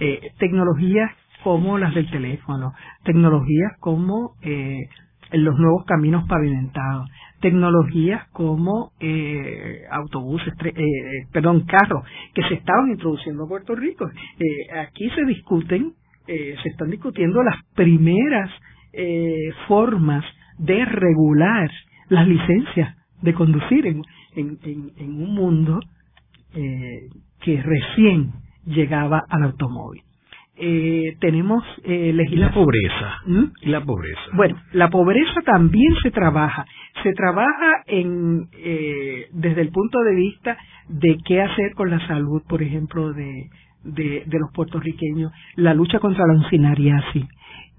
Eh, 0.00 0.32
tecnologías 0.38 1.10
como 1.42 1.76
las 1.76 1.94
del 1.94 2.10
teléfono, 2.10 2.72
tecnologías 3.04 3.72
como 3.80 4.34
eh, 4.42 4.88
los 5.32 5.58
nuevos 5.58 5.84
caminos 5.86 6.24
pavimentados, 6.28 7.10
tecnologías 7.40 8.28
como 8.28 8.92
eh, 9.00 9.82
autobuses, 9.90 10.54
perdón, 11.32 11.64
carros 11.66 12.04
que 12.34 12.42
se 12.42 12.54
estaban 12.54 12.90
introduciendo 12.90 13.44
a 13.44 13.48
Puerto 13.48 13.74
Rico. 13.74 14.06
Aquí 14.88 15.10
se 15.10 15.24
discuten, 15.24 15.92
se 16.26 16.68
están 16.68 16.90
discutiendo 16.90 17.42
las 17.42 17.56
primeras 17.74 18.50
eh, 18.92 19.50
formas 19.66 20.24
de 20.58 20.84
regular 20.84 21.70
las 22.08 22.26
licencias 22.26 22.96
de 23.22 23.34
conducir 23.34 23.86
en, 23.86 24.02
en, 24.34 25.22
un 25.22 25.34
mundo 25.34 25.80
eh, 26.54 27.08
que 27.40 27.62
recién 27.62 28.32
llegaba 28.64 29.24
al 29.28 29.44
automóvil. 29.44 30.02
Eh, 30.60 31.16
tenemos 31.20 31.62
eh, 31.84 32.12
la 32.12 32.52
pobreza 32.52 33.18
¿Mm? 33.26 33.44
y 33.62 33.68
la 33.68 33.80
pobreza 33.84 34.20
bueno 34.34 34.60
la 34.72 34.90
pobreza 34.90 35.40
también 35.42 35.94
se 36.02 36.10
trabaja 36.10 36.66
se 37.04 37.12
trabaja 37.12 37.84
en 37.86 38.48
eh, 38.54 39.28
desde 39.30 39.60
el 39.60 39.68
punto 39.68 40.00
de 40.00 40.16
vista 40.16 40.58
de 40.88 41.16
qué 41.24 41.42
hacer 41.42 41.74
con 41.76 41.90
la 41.90 42.04
salud 42.08 42.42
por 42.48 42.60
ejemplo 42.60 43.12
de 43.12 43.50
de, 43.84 44.24
de 44.26 44.38
los 44.40 44.50
puertorriqueños 44.52 45.30
la 45.54 45.74
lucha 45.74 46.00
contra 46.00 46.26
la 46.26 46.32
uncinariasis 46.32 47.24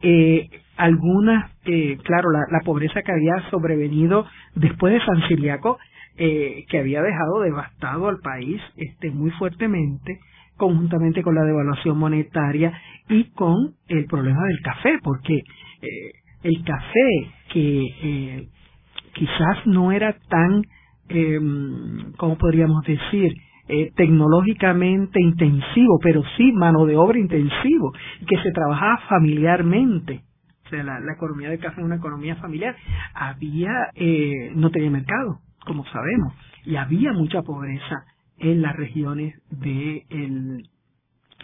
eh, 0.01 0.49
algunas, 0.77 1.51
eh, 1.65 1.97
claro, 2.03 2.31
la, 2.31 2.45
la, 2.51 2.61
pobreza 2.61 3.01
que 3.01 3.11
había 3.11 3.49
sobrevenido 3.49 4.25
después 4.55 4.93
de 4.93 5.05
San 5.05 5.27
Siriaco, 5.27 5.77
eh, 6.17 6.65
que 6.69 6.79
había 6.79 7.01
dejado 7.01 7.41
devastado 7.41 8.09
al 8.09 8.19
país 8.19 8.61
este, 8.77 9.09
muy 9.09 9.31
fuertemente, 9.31 10.19
conjuntamente 10.57 11.23
con 11.23 11.35
la 11.35 11.43
devaluación 11.43 11.97
monetaria 11.97 12.73
y 13.07 13.25
con 13.31 13.75
el 13.87 14.05
problema 14.05 14.43
del 14.43 14.59
café, 14.61 14.99
porque 15.03 15.33
eh, 15.35 16.11
el 16.43 16.63
café 16.63 17.31
que 17.53 17.85
eh, 18.03 18.47
quizás 19.13 19.65
no 19.65 19.91
era 19.91 20.17
tan, 20.29 20.61
eh, 21.09 21.39
¿cómo 22.17 22.37
podríamos 22.37 22.83
decir?, 22.85 23.33
eh, 23.71 23.91
tecnológicamente 23.95 25.21
intensivo, 25.21 25.99
pero 26.01 26.23
sí 26.35 26.51
mano 26.53 26.87
de 26.87 26.97
obra 26.97 27.19
intensivo, 27.19 27.93
que 28.27 28.37
se 28.41 28.51
trabajaba 28.51 28.97
familiarmente. 29.07 30.23
O 30.65 30.69
sea, 30.69 30.83
la, 30.83 31.13
economía 31.13 31.49
de 31.51 31.59
café 31.59 31.79
es 31.79 31.85
una 31.85 31.97
economía 31.97 32.35
familiar. 32.37 32.75
Había, 33.13 33.91
eh, 33.93 34.51
no 34.55 34.71
tenía 34.71 34.89
mercado, 34.89 35.39
como 35.65 35.85
sabemos, 35.85 36.33
y 36.65 36.77
había 36.77 37.13
mucha 37.13 37.43
pobreza 37.43 38.05
en 38.39 38.63
las 38.63 38.75
regiones 38.75 39.35
de 39.51 40.03
el, 40.09 40.63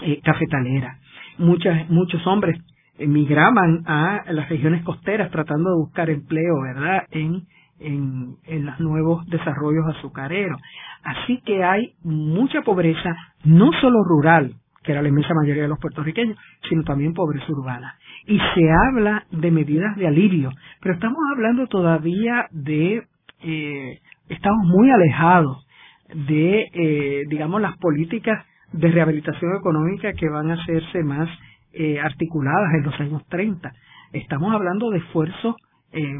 eh, 0.01 0.19
cafetalera. 0.23 0.97
Muchas, 1.37 1.87
muchos 1.89 2.25
hombres 2.25 2.59
emigraban 2.97 3.83
a 3.85 4.23
las 4.31 4.49
regiones 4.49 4.83
costeras 4.83 5.29
tratando 5.29 5.69
de 5.69 5.77
buscar 5.77 6.09
empleo, 6.09 6.61
¿verdad? 6.61 7.03
En, 7.11 7.43
en, 7.79 8.37
los 8.65 8.79
nuevos 8.79 9.25
desarrollos 9.27 9.85
azucareros. 9.97 10.59
Así 11.03 11.41
que 11.45 11.63
hay 11.63 11.93
mucha 12.03 12.61
pobreza, 12.61 13.15
no 13.43 13.71
solo 13.81 14.03
rural, 14.03 14.55
que 14.83 14.91
era 14.91 15.01
la 15.01 15.09
inmensa 15.09 15.33
mayoría 15.33 15.63
de 15.63 15.69
los 15.69 15.79
puertorriqueños, 15.79 16.37
sino 16.69 16.83
también 16.83 17.13
pobreza 17.13 17.45
urbana. 17.49 17.95
Y 18.27 18.37
se 18.37 18.71
habla 18.87 19.25
de 19.31 19.51
medidas 19.51 19.95
de 19.97 20.07
alivio, 20.07 20.51
pero 20.81 20.95
estamos 20.95 21.19
hablando 21.33 21.67
todavía 21.67 22.47
de, 22.51 23.03
eh, 23.43 23.99
estamos 24.29 24.67
muy 24.67 24.91
alejados 24.91 25.67
de, 26.13 26.67
eh, 26.73 27.23
digamos, 27.27 27.61
las 27.61 27.77
políticas 27.77 28.45
de 28.71 28.91
rehabilitación 28.91 29.55
económica 29.55 30.13
que 30.13 30.29
van 30.29 30.51
a 30.51 30.61
hacerse 30.61 31.03
más 31.03 31.29
eh, 31.73 31.99
articuladas 31.99 32.73
en 32.75 32.83
los 32.83 32.99
años 32.99 33.25
30. 33.27 33.71
Estamos 34.13 34.53
hablando 34.53 34.89
de 34.91 34.99
esfuerzos 34.99 35.55
eh, 35.91 36.19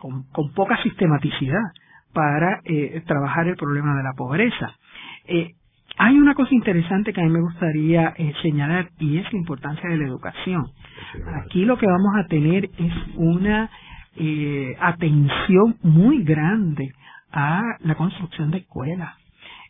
con, 0.00 0.24
con, 0.32 0.52
poca 0.52 0.82
sistematicidad 0.82 1.62
para 2.12 2.60
eh, 2.64 3.02
trabajar 3.06 3.48
el 3.48 3.56
problema 3.56 3.96
de 3.96 4.02
la 4.02 4.12
pobreza. 4.12 4.76
Eh, 5.26 5.52
hay 5.98 6.18
una 6.18 6.34
cosa 6.34 6.54
interesante 6.54 7.12
que 7.12 7.20
a 7.20 7.24
mí 7.24 7.30
me 7.30 7.42
gustaría 7.42 8.14
señalar 8.40 8.90
y 8.98 9.18
es 9.18 9.30
la 9.32 9.38
importancia 9.38 9.90
de 9.90 9.98
la 9.98 10.06
educación. 10.06 10.66
Aquí 11.44 11.64
lo 11.64 11.76
que 11.76 11.86
vamos 11.86 12.14
a 12.16 12.26
tener 12.28 12.64
es 12.64 12.92
una 13.16 13.70
eh, 14.16 14.76
atención 14.78 15.76
muy 15.82 16.22
grande 16.22 16.92
a 17.32 17.62
la 17.80 17.94
construcción 17.94 18.50
de 18.50 18.58
escuelas. 18.58 19.14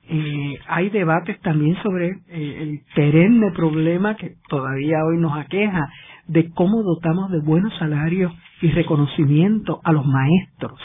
Eh, 0.09 0.59
hay 0.67 0.91
debates 0.91 1.41
también 1.43 1.77
sobre 1.83 2.09
eh, 2.29 2.59
el 2.61 2.81
perenne 2.93 3.53
problema 3.53 4.17
que 4.17 4.35
todavía 4.49 5.05
hoy 5.05 5.19
nos 5.19 5.39
aqueja 5.39 5.89
de 6.33 6.51
cómo 6.51 6.83
dotamos 6.83 7.31
de 7.31 7.41
buenos 7.41 7.77
salarios 7.79 8.33
y 8.63 8.71
reconocimiento 8.71 9.81
a 9.85 9.93
los 9.93 10.07
maestros 10.07 10.81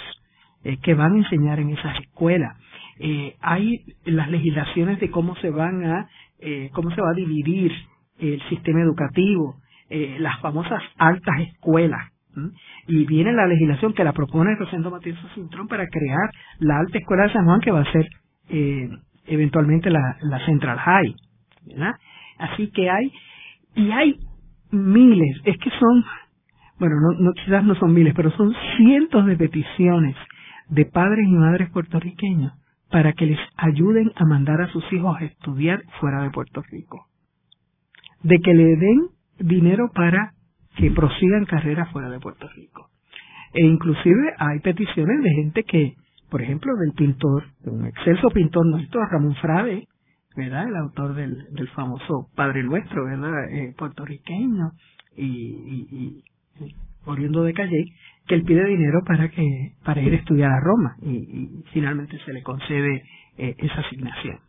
eh, 0.63 0.77
que 0.83 0.93
van 0.93 1.13
a 1.13 1.17
enseñar 1.19 1.59
en 1.59 1.69
esas 1.69 1.97
escuelas. 2.01 2.57
Eh, 2.99 3.35
hay 3.41 3.85
las 4.05 4.29
legislaciones 4.29 4.99
de 4.99 5.09
cómo 5.11 5.35
se 5.37 5.49
van 5.49 5.85
a, 5.85 6.09
eh, 6.39 6.69
cómo 6.73 6.91
se 6.91 7.01
va 7.01 7.11
a 7.11 7.13
dividir 7.13 7.71
el 8.19 8.41
sistema 8.49 8.81
educativo, 8.81 9.55
eh, 9.89 10.17
las 10.19 10.39
famosas 10.41 10.81
altas 10.97 11.39
escuelas. 11.41 12.11
Y 12.87 13.05
viene 13.05 13.31
la 13.33 13.47
legislación 13.47 13.93
que 13.93 14.03
la 14.03 14.13
propone 14.13 14.55
Rosendo 14.55 14.91
Matías 14.91 15.17
Cintrón 15.33 15.67
para 15.67 15.87
crear 15.87 16.29
la 16.59 16.77
alta 16.77 16.99
escuela 16.99 17.23
de 17.23 17.33
San 17.33 17.45
Juan 17.45 17.61
que 17.61 17.71
va 17.71 17.81
a 17.81 17.91
ser 17.91 18.07
eventualmente 19.25 19.89
la, 19.89 20.45
Central 20.45 20.77
High. 20.77 21.15
Así 22.37 22.69
que 22.69 22.91
hay, 22.91 23.11
y 23.73 23.89
hay 23.89 24.19
miles, 24.71 25.41
es 25.45 25.57
que 25.57 25.69
son, 25.71 26.03
bueno, 26.79 26.95
no, 27.01 27.19
no, 27.19 27.33
quizás 27.33 27.63
no 27.63 27.75
son 27.75 27.93
miles, 27.93 28.13
pero 28.15 28.31
son 28.31 28.53
cientos 28.77 29.25
de 29.25 29.35
peticiones 29.35 30.15
de 30.69 30.85
padres 30.85 31.25
y 31.27 31.33
madres 31.33 31.69
puertorriqueños 31.71 32.53
para 32.89 33.13
que 33.13 33.25
les 33.25 33.39
ayuden 33.57 34.11
a 34.15 34.25
mandar 34.25 34.61
a 34.61 34.67
sus 34.71 34.83
hijos 34.93 35.15
a 35.17 35.25
estudiar 35.25 35.81
fuera 35.99 36.23
de 36.23 36.29
Puerto 36.29 36.63
Rico. 36.71 37.07
De 38.23 38.39
que 38.39 38.53
le 38.53 38.75
den 38.75 39.07
dinero 39.39 39.89
para 39.93 40.33
que 40.77 40.91
prosigan 40.91 41.45
carreras 41.45 41.89
fuera 41.91 42.09
de 42.09 42.19
Puerto 42.19 42.47
Rico. 42.55 42.89
E 43.53 43.65
inclusive 43.65 44.33
hay 44.37 44.59
peticiones 44.59 45.23
de 45.23 45.29
gente 45.31 45.63
que, 45.63 45.95
por 46.29 46.41
ejemplo, 46.41 46.71
del 46.75 46.93
pintor, 46.93 47.43
un 47.65 47.85
excelso 47.85 48.29
pintor 48.29 48.65
nuestro, 48.65 49.03
Ramón 49.05 49.35
Frade, 49.35 49.87
¿verdad? 50.37 50.67
El 50.67 50.75
autor 50.75 51.15
del, 51.15 51.51
del 51.51 51.67
famoso 51.69 52.29
Padre 52.35 52.63
Nuestro, 52.63 53.05
¿verdad? 53.05 53.49
Eh, 53.51 53.73
puertorriqueño 53.75 54.71
y, 55.17 55.25
y, 55.25 56.23
oriundo 57.05 57.43
de 57.43 57.53
Calle, 57.53 57.85
que 58.27 58.35
él 58.35 58.43
pide 58.43 58.63
dinero 58.65 58.99
para 59.05 59.29
que 59.29 59.71
para 59.83 60.01
ir 60.01 60.13
a 60.13 60.17
estudiar 60.17 60.51
a 60.51 60.59
Roma 60.59 60.95
y, 61.01 61.63
finalmente 61.73 62.19
se 62.23 62.33
le 62.33 62.43
concede 62.43 63.03
eh, 63.37 63.55
esa 63.57 63.79
asignación. 63.79 64.39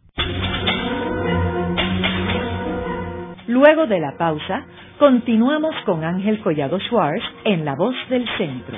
Luego 3.47 3.86
de 3.86 3.99
la 3.99 4.16
pausa, 4.18 4.66
continuamos 4.99 5.74
con 5.86 6.05
Ángel 6.05 6.41
Collado 6.43 6.78
Schwartz 6.80 7.24
en 7.45 7.64
La 7.64 7.74
Voz 7.76 7.95
del 8.11 8.26
Centro. 8.36 8.76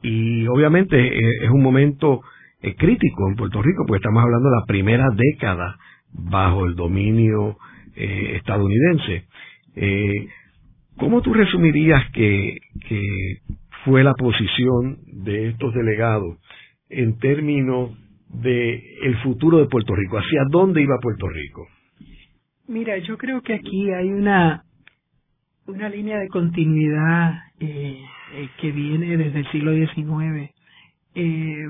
y 0.01 0.47
obviamente 0.47 1.17
es 1.45 1.49
un 1.51 1.61
momento 1.61 2.21
crítico 2.59 3.29
en 3.29 3.35
Puerto 3.35 3.61
Rico, 3.61 3.85
porque 3.87 3.99
estamos 3.99 4.23
hablando 4.23 4.49
de 4.49 4.55
la 4.55 4.65
primera 4.65 5.05
década 5.15 5.77
bajo 6.11 6.65
el 6.65 6.75
dominio 6.75 7.57
estadounidense. 7.95 9.25
¿Cómo 10.99 11.21
tú 11.21 11.33
resumirías 11.33 12.11
que, 12.11 12.57
fue 13.85 14.03
la 14.03 14.13
posición 14.13 14.97
de 15.05 15.47
estos 15.47 15.73
delegados 15.73 16.37
en 16.89 17.17
términos 17.17 17.97
de 18.27 18.97
el 19.03 19.15
futuro 19.23 19.59
de 19.59 19.67
Puerto 19.67 19.95
Rico? 19.95 20.17
¿Hacia 20.17 20.41
dónde 20.49 20.81
iba 20.81 20.99
Puerto 21.01 21.29
Rico? 21.29 21.67
Mira, 22.67 22.97
yo 22.97 23.17
creo 23.17 23.41
que 23.41 23.53
aquí 23.53 23.89
hay 23.91 24.09
una 24.09 24.65
una 25.67 25.87
línea 25.87 26.17
de 26.19 26.27
continuidad 26.27 27.43
eh, 27.59 28.01
eh, 28.33 28.49
que 28.59 28.71
viene 28.71 29.15
desde 29.15 29.39
el 29.39 29.51
siglo 29.51 29.71
XIX. 29.73 30.51
Eh, 31.15 31.63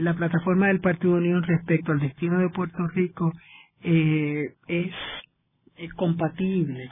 la 0.00 0.14
plataforma 0.14 0.66
del 0.68 0.80
Partido 0.80 1.14
Unión 1.14 1.42
respecto 1.44 1.92
al 1.92 2.00
destino 2.00 2.38
de 2.40 2.48
Puerto 2.48 2.86
Rico 2.88 3.32
es, 3.82 4.92
es 5.76 5.92
compatible 5.94 6.90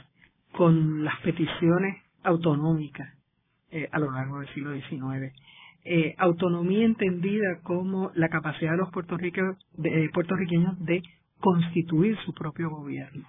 con 0.57 1.03
las 1.03 1.19
peticiones 1.21 2.01
autonómicas 2.23 3.13
eh, 3.69 3.87
a 3.91 3.99
lo 3.99 4.09
largo 4.11 4.39
del 4.39 4.49
siglo 4.55 4.73
XIX. 4.73 5.31
Eh, 5.85 6.15
autonomía 6.17 6.83
entendida 6.83 7.59
como 7.61 8.11
la 8.15 8.27
capacidad 8.29 8.71
de 8.71 8.77
los 8.77 8.89
eh, 8.89 10.09
puertorriqueños 10.11 10.83
de 10.83 11.03
constituir 11.39 12.17
su 12.25 12.33
propio 12.33 12.71
gobierno. 12.71 13.27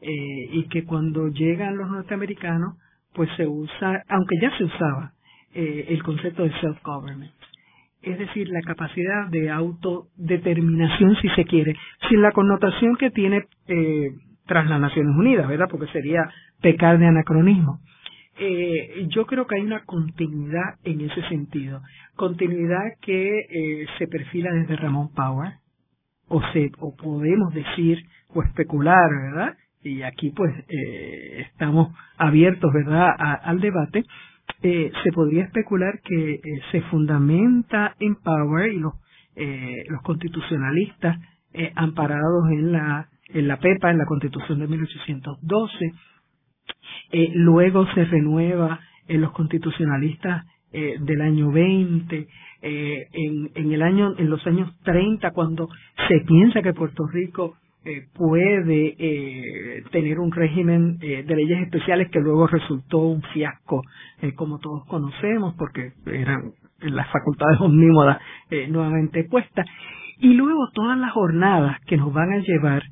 y 0.00 0.68
que 0.68 0.84
cuando 0.84 1.28
llegan 1.28 1.76
los 1.76 1.88
norteamericanos, 1.90 2.76
pues 3.14 3.28
se 3.36 3.46
usa, 3.48 4.04
aunque 4.08 4.36
ya 4.40 4.56
se 4.58 4.64
usaba, 4.64 5.12
el 5.54 6.02
concepto 6.02 6.42
de 6.42 6.52
self-government. 6.60 7.32
Es 8.02 8.18
decir, 8.18 8.48
la 8.50 8.60
capacidad 8.60 9.28
de 9.30 9.50
autodeterminación, 9.50 11.16
si 11.22 11.28
se 11.30 11.44
quiere, 11.46 11.74
sin 12.08 12.20
la 12.20 12.32
connotación 12.32 12.96
que 12.96 13.10
tiene 13.10 13.46
tras 14.46 14.68
las 14.68 14.80
Naciones 14.80 15.14
Unidas, 15.16 15.48
¿verdad? 15.48 15.66
Porque 15.70 15.86
sería 15.92 16.30
pecar 16.60 16.98
de 16.98 17.06
anacronismo. 17.06 17.80
Eh, 18.38 19.06
yo 19.08 19.26
creo 19.26 19.46
que 19.46 19.56
hay 19.56 19.62
una 19.62 19.84
continuidad 19.84 20.74
en 20.82 21.00
ese 21.02 21.22
sentido. 21.28 21.82
Continuidad 22.16 22.82
que 23.00 23.38
eh, 23.38 23.86
se 23.98 24.08
perfila 24.08 24.52
desde 24.52 24.76
Ramón 24.76 25.10
Power, 25.14 25.52
o, 26.28 26.42
se, 26.52 26.72
o 26.78 26.96
podemos 26.96 27.54
decir 27.54 27.98
o 28.34 28.42
especular, 28.42 29.08
¿verdad? 29.10 29.56
Y 29.82 30.02
aquí 30.02 30.30
pues 30.30 30.52
eh, 30.68 31.46
estamos 31.50 31.94
abiertos, 32.16 32.72
¿verdad?, 32.72 33.10
al 33.18 33.60
debate. 33.60 34.02
se 34.62 35.12
podría 35.14 35.44
especular 35.44 36.00
que 36.02 36.40
se 36.72 36.80
fundamenta 36.82 37.94
en 38.00 38.16
Power 38.16 38.72
y 38.72 38.78
los, 38.78 38.94
los 39.88 40.02
constitucionalistas 40.02 41.18
amparados 41.76 42.50
en 42.50 42.72
la, 42.72 43.08
en 43.28 43.48
la 43.48 43.58
PEPA, 43.58 43.90
en 43.90 43.98
la 43.98 44.06
Constitución 44.06 44.58
de 44.58 44.68
1812, 44.68 45.92
eh, 47.12 47.30
luego 47.34 47.86
se 47.94 48.04
renueva 48.04 48.80
en 49.06 49.20
los 49.20 49.32
constitucionalistas 49.32 50.46
eh, 50.72 50.96
del 51.00 51.20
año 51.20 51.52
20, 51.52 52.26
eh, 52.62 53.06
en, 53.12 53.50
en, 53.54 53.72
el 53.72 53.82
año, 53.82 54.14
en 54.18 54.30
los 54.30 54.44
años 54.46 54.74
30, 54.82 55.30
cuando 55.32 55.68
se 56.08 56.20
piensa 56.20 56.62
que 56.62 56.72
Puerto 56.72 57.06
Rico 57.06 57.56
puede 58.14 59.82
tener 59.92 60.18
un 60.18 60.32
régimen 60.32 60.96
de 60.96 61.22
leyes 61.22 61.64
especiales 61.64 62.10
que 62.10 62.18
luego 62.18 62.46
resultó 62.46 62.96
un 62.96 63.20
fiasco, 63.34 63.82
como 64.36 64.58
todos 64.58 64.86
conocemos, 64.86 65.54
porque 65.58 65.92
eran 66.06 66.52
las 66.80 67.06
facultades 67.12 67.60
omnímodas 67.60 68.22
nuevamente 68.70 69.24
puestas, 69.24 69.66
y 70.18 70.32
luego 70.32 70.70
todas 70.72 70.96
las 70.96 71.12
jornadas 71.12 71.78
que 71.84 71.98
nos 71.98 72.10
van 72.10 72.32
a 72.32 72.38
llevar 72.38 72.84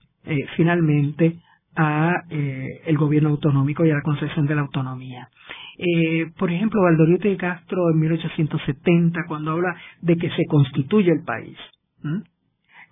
finalmente 0.57 1.39
a 1.75 2.25
eh, 2.31 2.83
el 2.87 2.99
gobierno 2.99 3.31
autonómico 3.31 3.85
y 3.85 3.91
a 3.91 3.95
la 3.95 4.03
concesión 4.03 4.47
de 4.47 4.55
la 4.55 4.63
autonomía. 4.63 5.29
Eh, 5.79 6.27
por 6.39 6.51
ejemplo, 6.51 6.83
Valdoriote 6.83 7.37
Castro 7.37 7.91
en 7.91 7.99
1870, 8.01 9.21
cuando 9.27 9.53
habla 9.53 9.75
de 10.01 10.17
que 10.17 10.31
se 10.31 10.45
constituye 10.47 11.11
el 11.11 11.25
país, 11.25 11.57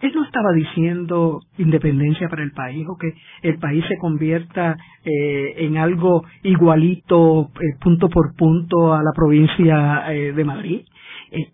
él 0.01 0.13
no 0.15 0.25
estaba 0.25 0.53
diciendo 0.53 1.41
independencia 1.59 2.29
para 2.29 2.43
el 2.43 2.53
país 2.53 2.87
o 2.89 2.97
que 2.97 3.13
el 3.43 3.59
país 3.59 3.85
se 3.87 3.99
convierta 3.99 4.77
eh, 5.05 5.55
en 5.59 5.77
algo 5.77 6.25
igualito 6.43 7.51
eh, 7.61 7.77
punto 7.81 8.09
por 8.09 8.35
punto 8.35 8.95
a 8.95 9.03
la 9.03 9.13
provincia 9.15 10.11
eh, 10.13 10.33
de 10.33 10.45
Madrid. 10.45 10.81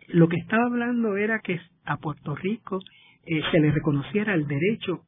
lo 0.08 0.28
que 0.28 0.36
estaba 0.36 0.66
hablando 0.66 1.16
era 1.16 1.40
que 1.40 1.60
a 1.84 1.96
Puerto 1.96 2.34
Rico 2.36 2.80
se 3.24 3.58
le 3.58 3.72
reconociera 3.72 4.34
el 4.34 4.46
derecho 4.46 5.00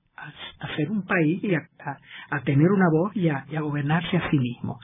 a, 0.60 0.76
ser 0.76 0.90
un 0.90 1.04
país 1.04 1.42
y 1.42 1.54
a, 1.54 2.40
tener 2.44 2.70
una 2.70 2.88
voz 2.90 3.14
y 3.16 3.28
a, 3.28 3.44
gobernarse 3.60 4.16
a 4.16 4.30
sí 4.30 4.38
mismo 4.38 4.78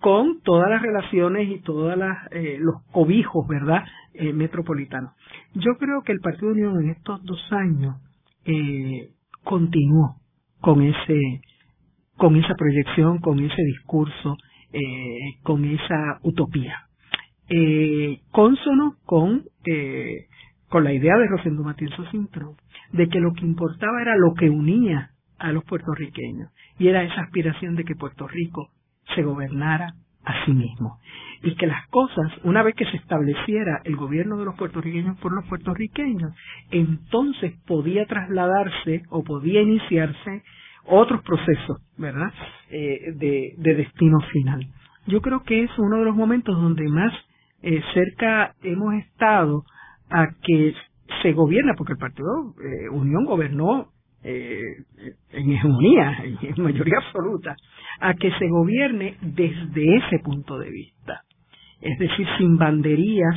con 0.00 0.42
todas 0.42 0.68
las 0.68 0.82
relaciones 0.82 1.48
y 1.48 1.60
todos 1.60 1.96
eh, 2.30 2.58
los 2.60 2.82
cobijos, 2.92 3.48
¿verdad?, 3.48 3.84
eh, 4.12 4.34
metropolitanos. 4.34 5.14
Yo 5.54 5.78
creo 5.78 6.02
que 6.02 6.12
el 6.12 6.20
Partido 6.20 6.52
Unión 6.52 6.82
en 6.84 6.90
estos 6.90 7.22
dos 7.24 7.40
años 7.52 7.96
eh, 8.44 9.12
continuó 9.42 10.16
con 10.60 10.82
ese, 10.82 11.40
con 12.16 12.36
esa 12.36 12.54
proyección, 12.54 13.18
con 13.20 13.38
ese 13.40 13.62
discurso, 13.62 14.36
eh, 14.72 15.38
con 15.42 15.64
esa 15.64 16.18
utopía, 16.22 16.88
eh, 17.48 18.20
consono 18.30 18.96
con 19.04 19.44
con 20.74 20.82
la 20.82 20.92
idea 20.92 21.16
de 21.16 21.28
Rosendo 21.28 21.62
Matienzo 21.62 22.04
Cintrón 22.10 22.56
de 22.90 23.06
que 23.06 23.20
lo 23.20 23.32
que 23.32 23.44
importaba 23.44 24.02
era 24.02 24.16
lo 24.16 24.34
que 24.34 24.50
unía 24.50 25.10
a 25.38 25.52
los 25.52 25.62
puertorriqueños 25.62 26.50
y 26.80 26.88
era 26.88 27.04
esa 27.04 27.20
aspiración 27.20 27.76
de 27.76 27.84
que 27.84 27.94
Puerto 27.94 28.26
Rico 28.26 28.70
se 29.14 29.22
gobernara 29.22 29.94
a 30.24 30.44
sí 30.44 30.50
mismo 30.50 30.98
y 31.44 31.54
que 31.54 31.68
las 31.68 31.86
cosas, 31.90 32.26
una 32.42 32.64
vez 32.64 32.74
que 32.74 32.86
se 32.86 32.96
estableciera 32.96 33.82
el 33.84 33.94
gobierno 33.94 34.36
de 34.36 34.46
los 34.46 34.56
puertorriqueños 34.56 35.16
por 35.18 35.32
los 35.32 35.46
puertorriqueños, 35.46 36.34
entonces 36.72 37.54
podía 37.68 38.04
trasladarse 38.06 39.02
o 39.10 39.22
podía 39.22 39.62
iniciarse 39.62 40.42
otros 40.86 41.22
procesos, 41.22 41.82
¿verdad?, 41.96 42.32
eh, 42.70 43.12
de, 43.14 43.54
de, 43.58 43.74
destino 43.76 44.18
final. 44.32 44.66
Yo 45.06 45.20
creo 45.20 45.44
que 45.44 45.62
es 45.62 45.70
uno 45.78 45.98
de 45.98 46.04
los 46.04 46.16
momentos 46.16 46.60
donde 46.60 46.88
más 46.88 47.12
eh, 47.62 47.80
cerca 47.94 48.56
hemos 48.64 48.92
estado 48.94 49.64
a 50.14 50.28
que 50.42 50.72
se 51.22 51.32
gobierna, 51.32 51.74
porque 51.76 51.94
el 51.94 51.98
Partido 51.98 52.54
eh, 52.62 52.88
Unión 52.88 53.24
gobernó 53.24 53.88
eh, 54.22 54.60
en 55.32 55.50
hegemonía, 55.50 56.18
en 56.40 56.62
mayoría 56.62 56.98
absoluta, 57.04 57.56
a 58.00 58.14
que 58.14 58.30
se 58.38 58.48
gobierne 58.48 59.16
desde 59.20 59.96
ese 59.96 60.20
punto 60.20 60.58
de 60.58 60.70
vista. 60.70 61.22
Es 61.80 61.98
decir, 61.98 62.26
sin 62.38 62.56
banderías, 62.56 63.36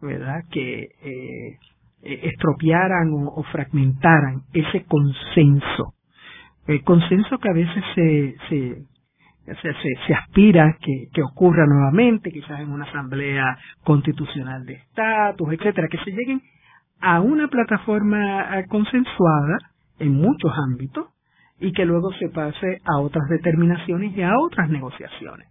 ¿verdad?, 0.00 0.40
que, 0.50 0.82
eh, 0.82 1.58
estropearan 2.02 3.10
o, 3.12 3.42
fragmentaran 3.44 4.42
ese 4.52 4.84
consenso. 4.86 5.94
El 6.66 6.82
consenso 6.82 7.38
que 7.38 7.48
a 7.48 7.52
veces 7.52 7.84
se, 7.94 8.34
se, 8.48 8.82
se, 9.60 10.14
aspira 10.14 10.76
que, 10.80 11.08
que, 11.12 11.22
ocurra 11.22 11.66
nuevamente, 11.66 12.30
quizás 12.30 12.60
en 12.60 12.70
una 12.70 12.84
asamblea 12.84 13.58
constitucional 13.84 14.64
de 14.64 14.74
estatus, 14.74 15.52
etcétera, 15.52 15.88
que 15.88 15.98
se 15.98 16.10
lleguen 16.10 16.42
a 17.00 17.20
una 17.20 17.48
plataforma 17.48 18.58
eh, 18.58 18.66
consensuada 18.68 19.58
en 19.98 20.14
muchos 20.14 20.52
ámbitos 20.70 21.08
y 21.60 21.72
que 21.72 21.84
luego 21.84 22.12
se 22.14 22.28
pase 22.28 22.80
a 22.84 23.00
otras 23.00 23.28
determinaciones 23.28 24.16
y 24.16 24.22
a 24.22 24.38
otras 24.38 24.68
negociaciones. 24.70 25.48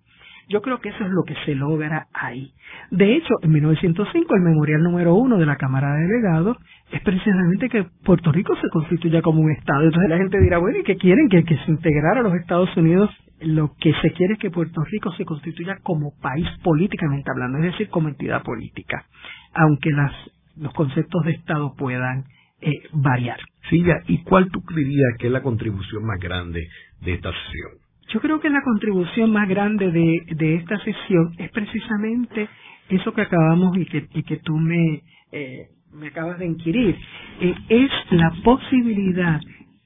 Yo 0.50 0.62
creo 0.62 0.80
que 0.80 0.90
eso 0.90 1.06
es 1.06 1.12
lo 1.12 1.24
que 1.24 1.36
se 1.46 1.56
logra 1.56 2.08
ahí. 2.14 2.52
De 2.90 3.16
hecho, 3.16 3.36
en 3.42 3.52
1905 3.52 4.36
el 4.36 4.42
memorial 4.42 4.84
número 4.84 5.16
uno 5.16 5.38
de 5.38 5.46
la 5.46 5.56
Cámara 5.56 5.94
de 5.94 6.08
Delegados 6.08 6.58
es 6.92 7.02
precisamente 7.02 7.70
que 7.70 7.86
Puerto 8.04 8.32
Rico 8.32 8.56
se 8.56 8.70
constituya 8.70 9.22
como 9.22 9.42
un 9.42 9.52
Estado. 9.52 9.84
Entonces 9.84 10.10
la 10.10 10.18
gente 10.18 10.40
dirá, 10.40 10.58
bueno, 10.58 10.80
¿y 10.80 10.84
qué 10.84 10.98
quieren? 10.98 11.30
Que, 11.30 11.44
que 11.44 11.58
se 11.58 11.72
integrara 11.72 12.20
a 12.20 12.24
los 12.24 12.36
Estados 12.36 12.76
Unidos. 12.76 13.10
Lo 13.40 13.74
que 13.80 13.92
se 14.02 14.12
quiere 14.12 14.34
es 14.34 14.40
que 14.40 14.52
Puerto 14.52 14.84
Rico 14.84 15.12
se 15.14 15.26
constituya 15.26 15.78
como 15.82 16.12
país 16.22 16.48
políticamente 16.64 17.32
hablando, 17.32 17.58
es 17.60 17.72
decir, 17.72 17.90
como 17.90 18.10
entidad 18.10 18.44
política. 18.44 19.06
Aunque 19.54 19.90
las, 19.92 20.14
los 20.58 20.74
conceptos 20.74 21.24
de 21.26 21.32
Estado 21.32 21.74
puedan 21.78 22.26
eh, 22.62 22.84
variar. 22.94 23.40
Silvia, 23.70 23.96
¿y 24.08 24.22
cuál 24.24 24.50
tú 24.52 24.62
dirías 24.76 25.18
que 25.18 25.28
es 25.28 25.34
la 25.34 25.42
contribución 25.42 26.06
más 26.06 26.20
grande 26.20 26.68
de 27.02 27.14
esta 27.14 27.32
sesión? 27.32 27.72
Yo 28.14 28.20
creo 28.20 28.40
que 28.42 28.50
la 28.50 28.62
contribución 28.62 29.32
más 29.32 29.48
grande 29.48 29.90
de, 29.90 30.36
de 30.36 30.56
esta 30.56 30.78
sesión 30.80 31.34
es 31.38 31.50
precisamente 31.52 32.50
eso 32.90 33.14
que 33.14 33.22
acabamos 33.22 33.78
y 33.78 33.86
que, 33.86 34.06
y 34.14 34.24
que 34.24 34.38
tú 34.38 34.58
me, 34.58 35.02
eh, 35.32 35.70
me 35.94 36.08
acabas 36.08 36.40
de 36.40 36.46
inquirir. 36.46 36.96
Eh, 37.40 37.56
es 37.70 37.92
la 38.12 38.32
posibilidad 38.44 39.40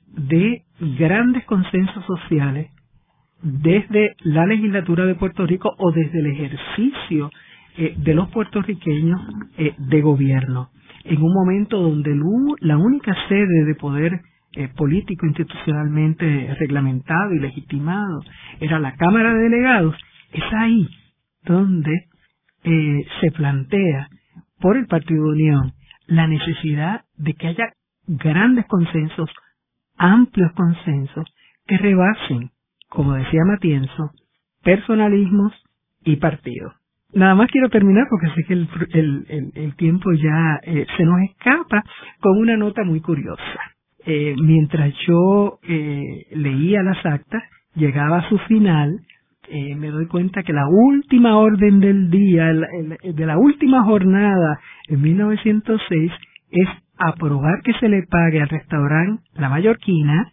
de 0.08 0.64
grandes 0.98 1.46
consensos 1.46 2.06
sociales 2.06 2.72
desde 3.42 4.16
la 4.24 4.46
legislatura 4.46 5.06
de 5.06 5.16
Puerto 5.16 5.46
Rico 5.46 5.74
o 5.78 5.92
desde 5.92 6.20
el 6.20 6.28
ejercicio 6.28 7.30
eh, 7.78 7.96
de 7.98 8.14
los 8.14 8.30
puertorriqueños 8.30 9.22
de 9.78 10.02
gobierno. 10.02 10.70
En 11.04 11.22
un 11.22 11.34
momento 11.34 11.80
donde 11.80 12.16
la 12.62 12.78
única 12.78 13.16
sede 13.28 13.66
de 13.66 13.76
poder 13.76 14.22
eh, 14.58 14.70
político 14.70 15.26
institucionalmente 15.26 16.56
reglamentado 16.58 17.34
y 17.34 17.40
legitimado 17.40 18.22
era 18.62 18.80
la 18.80 18.96
Cámara 18.96 19.34
de 19.34 19.44
Delegados, 19.44 19.98
es 20.32 20.44
ahí 20.54 20.88
donde 21.44 21.92
eh, 22.64 23.06
se 23.20 23.32
plantea 23.32 24.08
por 24.62 24.78
el 24.78 24.88
Partido 24.88 25.26
de 25.26 25.30
Unión 25.30 25.74
la 26.08 26.28
necesidad 26.28 27.02
de 27.18 27.34
que 27.34 27.48
haya 27.48 27.74
grandes 28.08 28.66
consensos, 28.68 29.30
amplios 29.98 30.52
consensos, 30.54 31.26
que 31.66 31.78
rebasen, 31.78 32.52
como 32.90 33.14
decía 33.14 33.42
Matienzo, 33.46 34.12
personalismos 34.64 35.54
y 36.04 36.18
partidos. 36.18 36.74
Nada 37.14 37.34
más 37.36 37.50
quiero 37.50 37.70
terminar 37.70 38.08
porque 38.10 38.28
sé 38.36 38.44
que 38.48 38.54
el, 38.54 39.52
el, 39.54 39.76
tiempo 39.76 40.12
ya 40.14 40.60
eh, 40.64 40.86
se 40.98 41.04
nos 41.06 41.22
escapa 41.22 41.84
con 42.20 42.38
una 42.38 42.58
nota 42.58 42.84
muy 42.84 43.00
curiosa 43.00 43.76
eh, 44.06 44.36
mientras 44.38 44.94
yo 45.08 45.60
eh, 45.68 46.28
leía 46.32 46.84
las 46.84 47.04
actas, 47.06 47.44
llegaba 47.76 48.20
a 48.20 48.30
su 48.30 48.38
final, 48.40 49.00
eh, 49.50 49.76
me 49.76 49.90
doy 49.90 50.08
cuenta 50.08 50.44
que 50.44 50.54
la 50.54 50.68
última 50.68 51.38
orden 51.38 51.80
del 51.80 52.10
día, 52.10 52.46
de 53.04 53.26
la 53.26 53.38
última 53.38 53.84
jornada 53.84 54.60
en 54.88 55.02
1906, 55.02 56.12
es 56.52 56.68
aprobar 56.98 57.62
que 57.64 57.74
se 57.74 57.90
le 57.90 58.04
pague 58.04 58.42
al 58.42 58.50
restaurante 58.50 59.24
La 59.34 59.50
Mallorquina 59.50 60.32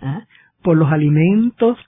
¿ah? 0.00 0.24
por 0.62 0.76
los 0.76 0.90
alimentos 0.92 1.78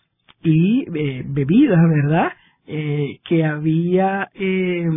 y 0.43 0.85
eh, 0.95 1.25
bebidas, 1.27 1.81
¿verdad?, 1.89 2.33
eh, 2.67 3.19
que 3.25 3.45
había 3.45 4.29
eh, 4.35 4.89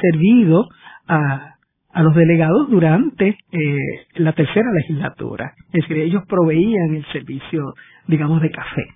servido 0.00 0.68
a 1.06 1.52
a 1.92 2.02
los 2.02 2.14
delegados 2.14 2.70
durante 2.70 3.38
eh, 3.52 3.78
la 4.14 4.32
tercera 4.32 4.72
legislatura. 4.72 5.54
Es 5.72 5.82
decir, 5.82 5.98
ellos 5.98 6.24
proveían 6.26 6.94
el 6.94 7.04
servicio, 7.12 7.74
digamos, 8.06 8.40
de 8.40 8.50
café. 8.50 8.86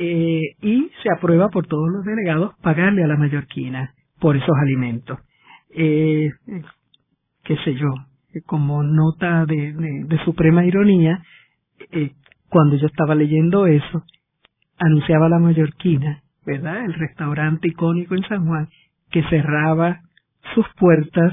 Eh, 0.00 0.54
y 0.62 0.90
se 1.02 1.10
aprueba 1.10 1.48
por 1.48 1.66
todos 1.66 1.88
los 1.90 2.04
delegados 2.04 2.54
pagarle 2.62 3.02
a 3.02 3.08
la 3.08 3.16
mallorquina 3.16 3.94
por 4.20 4.36
esos 4.36 4.56
alimentos. 4.56 5.18
Eh, 5.70 6.30
qué 7.44 7.56
sé 7.64 7.74
yo, 7.74 7.88
como 8.46 8.82
nota 8.82 9.44
de, 9.46 9.72
de 9.72 10.24
suprema 10.24 10.64
ironía, 10.64 11.22
cuando 12.48 12.76
yo 12.76 12.86
estaba 12.86 13.14
leyendo 13.14 13.66
eso, 13.66 14.04
anunciaba 14.78 15.28
la 15.28 15.38
mallorquina, 15.38 16.22
¿verdad? 16.46 16.84
El 16.84 16.94
restaurante 16.94 17.68
icónico 17.68 18.14
en 18.14 18.22
San 18.28 18.46
Juan, 18.46 18.68
que 19.10 19.22
cerraba 19.24 20.00
sus 20.54 20.66
puertas 20.78 21.32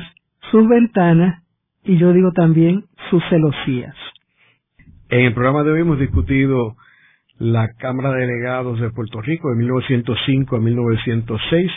sus 0.52 0.68
ventanas 0.68 1.44
y 1.84 1.98
yo 1.98 2.14
digo 2.14 2.32
también 2.32 2.86
sus 3.10 3.24
celosías. 3.30 3.96
En 5.10 5.26
el 5.26 5.34
programa 5.34 5.64
de 5.64 5.72
hoy 5.72 5.82
hemos 5.82 6.00
discutido 6.00 6.76
la 7.38 7.74
Cámara 7.78 8.12
de 8.12 8.28
Delegados 8.28 8.80
de 8.80 8.90
Puerto 8.92 9.22
Rico 9.22 9.50
de 9.50 9.58
1905 9.58 10.56
a 10.56 10.60
1906. 10.60 11.72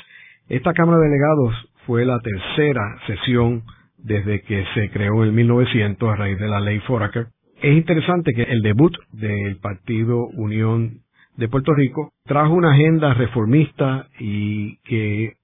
Esta 0.48 0.72
Cámara 0.72 0.98
de 0.98 1.08
Delegados 1.08 1.54
fue 1.86 2.04
la 2.04 2.18
tercera 2.20 2.82
sesión 3.06 3.62
desde 3.98 4.42
que 4.42 4.64
se 4.74 4.90
creó 4.90 5.24
en 5.24 5.34
1900 5.34 6.08
a 6.08 6.16
raíz 6.16 6.38
de 6.38 6.48
la 6.48 6.60
ley 6.60 6.78
Foraker. 6.80 7.26
Es 7.60 7.76
interesante 7.76 8.32
que 8.34 8.44
el 8.44 8.62
debut 8.62 8.94
del 9.12 9.56
Partido 9.56 10.26
Unión 10.34 11.00
de 11.36 11.48
Puerto 11.48 11.74
Rico 11.74 12.12
trajo 12.24 12.54
una 12.54 12.72
agenda 12.72 13.14
reformista 13.14 14.06
y 14.18 14.76
que 14.78 15.34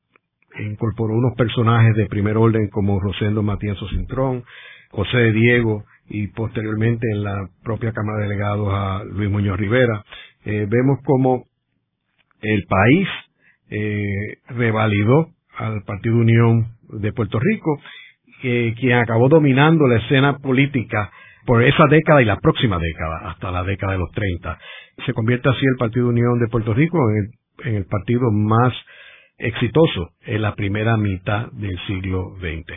incorporó 0.60 1.14
unos 1.14 1.34
personajes 1.36 1.96
de 1.96 2.06
primer 2.06 2.36
orden 2.36 2.68
como 2.68 3.00
Rosendo 3.00 3.42
Matías 3.42 3.78
Cintrón, 3.90 4.44
José 4.90 5.32
Diego 5.32 5.84
y 6.08 6.28
posteriormente 6.28 7.06
en 7.10 7.24
la 7.24 7.48
propia 7.62 7.92
Cámara 7.92 8.18
de 8.18 8.28
Delegados 8.28 8.68
a 8.72 9.04
Luis 9.04 9.30
Muñoz 9.30 9.58
Rivera. 9.58 10.04
Eh, 10.44 10.66
vemos 10.68 10.98
como 11.04 11.44
el 12.42 12.64
país 12.68 13.08
eh, 13.70 14.38
revalidó 14.48 15.28
al 15.56 15.82
Partido 15.82 16.16
Unión 16.16 16.68
de 16.90 17.12
Puerto 17.12 17.38
Rico, 17.40 17.80
quien 18.42 18.98
acabó 18.98 19.30
dominando 19.30 19.86
la 19.86 19.96
escena 19.96 20.36
política 20.36 21.10
por 21.46 21.62
esa 21.62 21.86
década 21.86 22.20
y 22.20 22.26
la 22.26 22.38
próxima 22.38 22.78
década, 22.78 23.30
hasta 23.30 23.50
la 23.50 23.62
década 23.64 23.92
de 23.92 23.98
los 23.98 24.10
30. 24.10 24.58
Se 25.06 25.14
convierte 25.14 25.48
así 25.48 25.64
el 25.64 25.76
Partido 25.78 26.08
Unión 26.08 26.38
de 26.38 26.48
Puerto 26.48 26.74
Rico 26.74 26.98
en 27.64 27.74
el 27.76 27.86
partido 27.86 28.30
más 28.30 28.74
exitoso 29.38 30.10
en 30.26 30.42
la 30.42 30.54
primera 30.54 30.96
mitad 30.96 31.50
del 31.52 31.78
siglo 31.86 32.36
XX. 32.38 32.72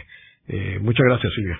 Eh, 0.48 0.80
muchas 0.82 1.06
gracias, 1.06 1.34
Silvia. 1.34 1.60